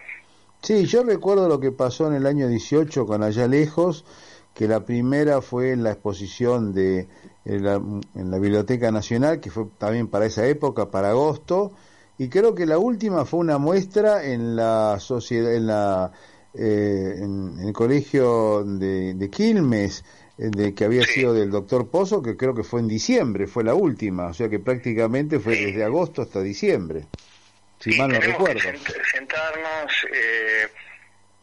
Sí, 0.62 0.86
yo 0.86 1.04
recuerdo 1.04 1.48
lo 1.48 1.60
que 1.60 1.72
pasó 1.72 2.08
en 2.08 2.16
el 2.16 2.26
año 2.26 2.48
18 2.48 3.06
con 3.06 3.22
Allá 3.24 3.48
Lejos, 3.48 4.06
que 4.54 4.68
la 4.68 4.86
primera 4.86 5.42
fue 5.42 5.72
en 5.72 5.84
la 5.84 5.92
exposición 5.92 6.74
de 6.74 7.08
en 7.46 7.64
la, 7.64 7.74
en 7.76 8.32
la 8.32 8.38
Biblioteca 8.40 8.92
Nacional, 8.92 9.40
que 9.42 9.50
fue 9.52 9.66
también 9.78 10.08
para 10.08 10.26
esa 10.26 10.46
época, 10.48 10.90
para 10.92 11.10
agosto, 11.10 11.74
y 12.18 12.30
creo 12.30 12.56
que 12.56 12.66
la 12.66 12.78
última 12.78 13.26
fue 13.26 13.40
una 13.42 13.58
muestra 13.58 14.24
en 14.26 14.56
la 14.56 14.98
sociedad, 15.00 15.54
en 15.54 15.68
la 15.68 16.12
eh, 16.54 17.16
en, 17.18 17.58
en 17.60 17.68
el 17.68 17.74
colegio 17.74 18.64
de, 18.64 19.16
de 19.16 19.30
Quilmes, 19.30 20.06
eh, 20.38 20.50
de 20.56 20.74
que 20.76 20.86
había 20.86 21.04
sido 21.04 21.34
del 21.34 21.50
doctor 21.50 21.90
Pozo, 21.90 22.22
que 22.22 22.38
creo 22.38 22.54
que 22.54 22.64
fue 22.64 22.80
en 22.80 22.88
diciembre, 22.88 23.48
fue 23.48 23.64
la 23.64 23.74
última, 23.74 24.28
o 24.28 24.34
sea 24.34 24.50
que 24.50 24.60
prácticamente 24.60 25.40
fue 25.40 25.56
desde 25.56 25.84
agosto 25.84 26.22
hasta 26.22 26.42
diciembre, 26.42 27.06
si 27.80 27.92
Sí, 27.94 28.00
mal 28.00 28.12
no 28.12 28.20
recuerdo. 28.22 28.62
que 28.62 29.04
sentarnos, 29.12 29.92
eh, 30.14 30.68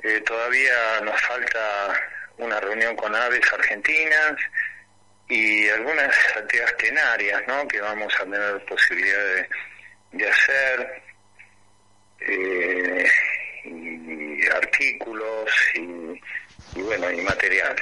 eh, 0.04 0.22
todavía 0.24 1.00
nos 1.04 1.20
falta 1.20 1.92
una 2.40 2.60
reunión 2.60 2.96
con 2.96 3.14
aves 3.14 3.40
argentinas 3.52 4.34
y 5.28 5.68
algunas 5.68 6.14
actividades 6.36 6.74
plenarias, 6.74 7.42
¿no? 7.46 7.66
Que 7.68 7.80
vamos 7.80 8.12
a 8.18 8.24
tener 8.24 8.64
posibilidad 8.66 9.24
de, 9.24 9.48
de 10.12 10.28
hacer, 10.28 11.02
eh, 12.20 13.04
y 13.64 14.46
artículos 14.48 15.50
y, 15.74 15.80
y 16.78 16.82
bueno, 16.82 17.10
y 17.10 17.20
material. 17.22 17.76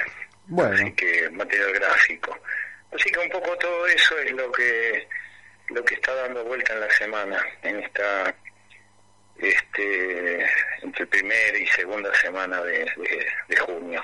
Bueno. 0.47 0.73
Así 0.75 0.91
que 0.93 1.29
material 1.31 1.73
gráfico. 1.73 2.37
Así 2.93 3.09
que 3.11 3.19
un 3.19 3.29
poco 3.29 3.55
todo 3.57 3.87
eso 3.87 4.17
es 4.19 4.31
lo 4.31 4.51
que 4.51 5.07
lo 5.69 5.85
que 5.85 5.93
está 5.93 6.13
dando 6.15 6.43
vuelta 6.45 6.73
en 6.73 6.79
la 6.79 6.89
semana, 6.91 7.45
en 7.61 7.83
esta 7.83 8.33
este 9.37 10.45
entre 10.81 11.05
primera 11.05 11.57
y 11.57 11.67
segunda 11.67 12.13
semana 12.15 12.61
de, 12.63 12.79
de- 12.79 13.27
de 13.47 13.57
junio. 13.57 14.03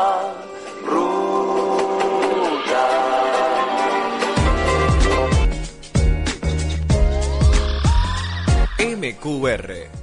MQR 9.21 10.00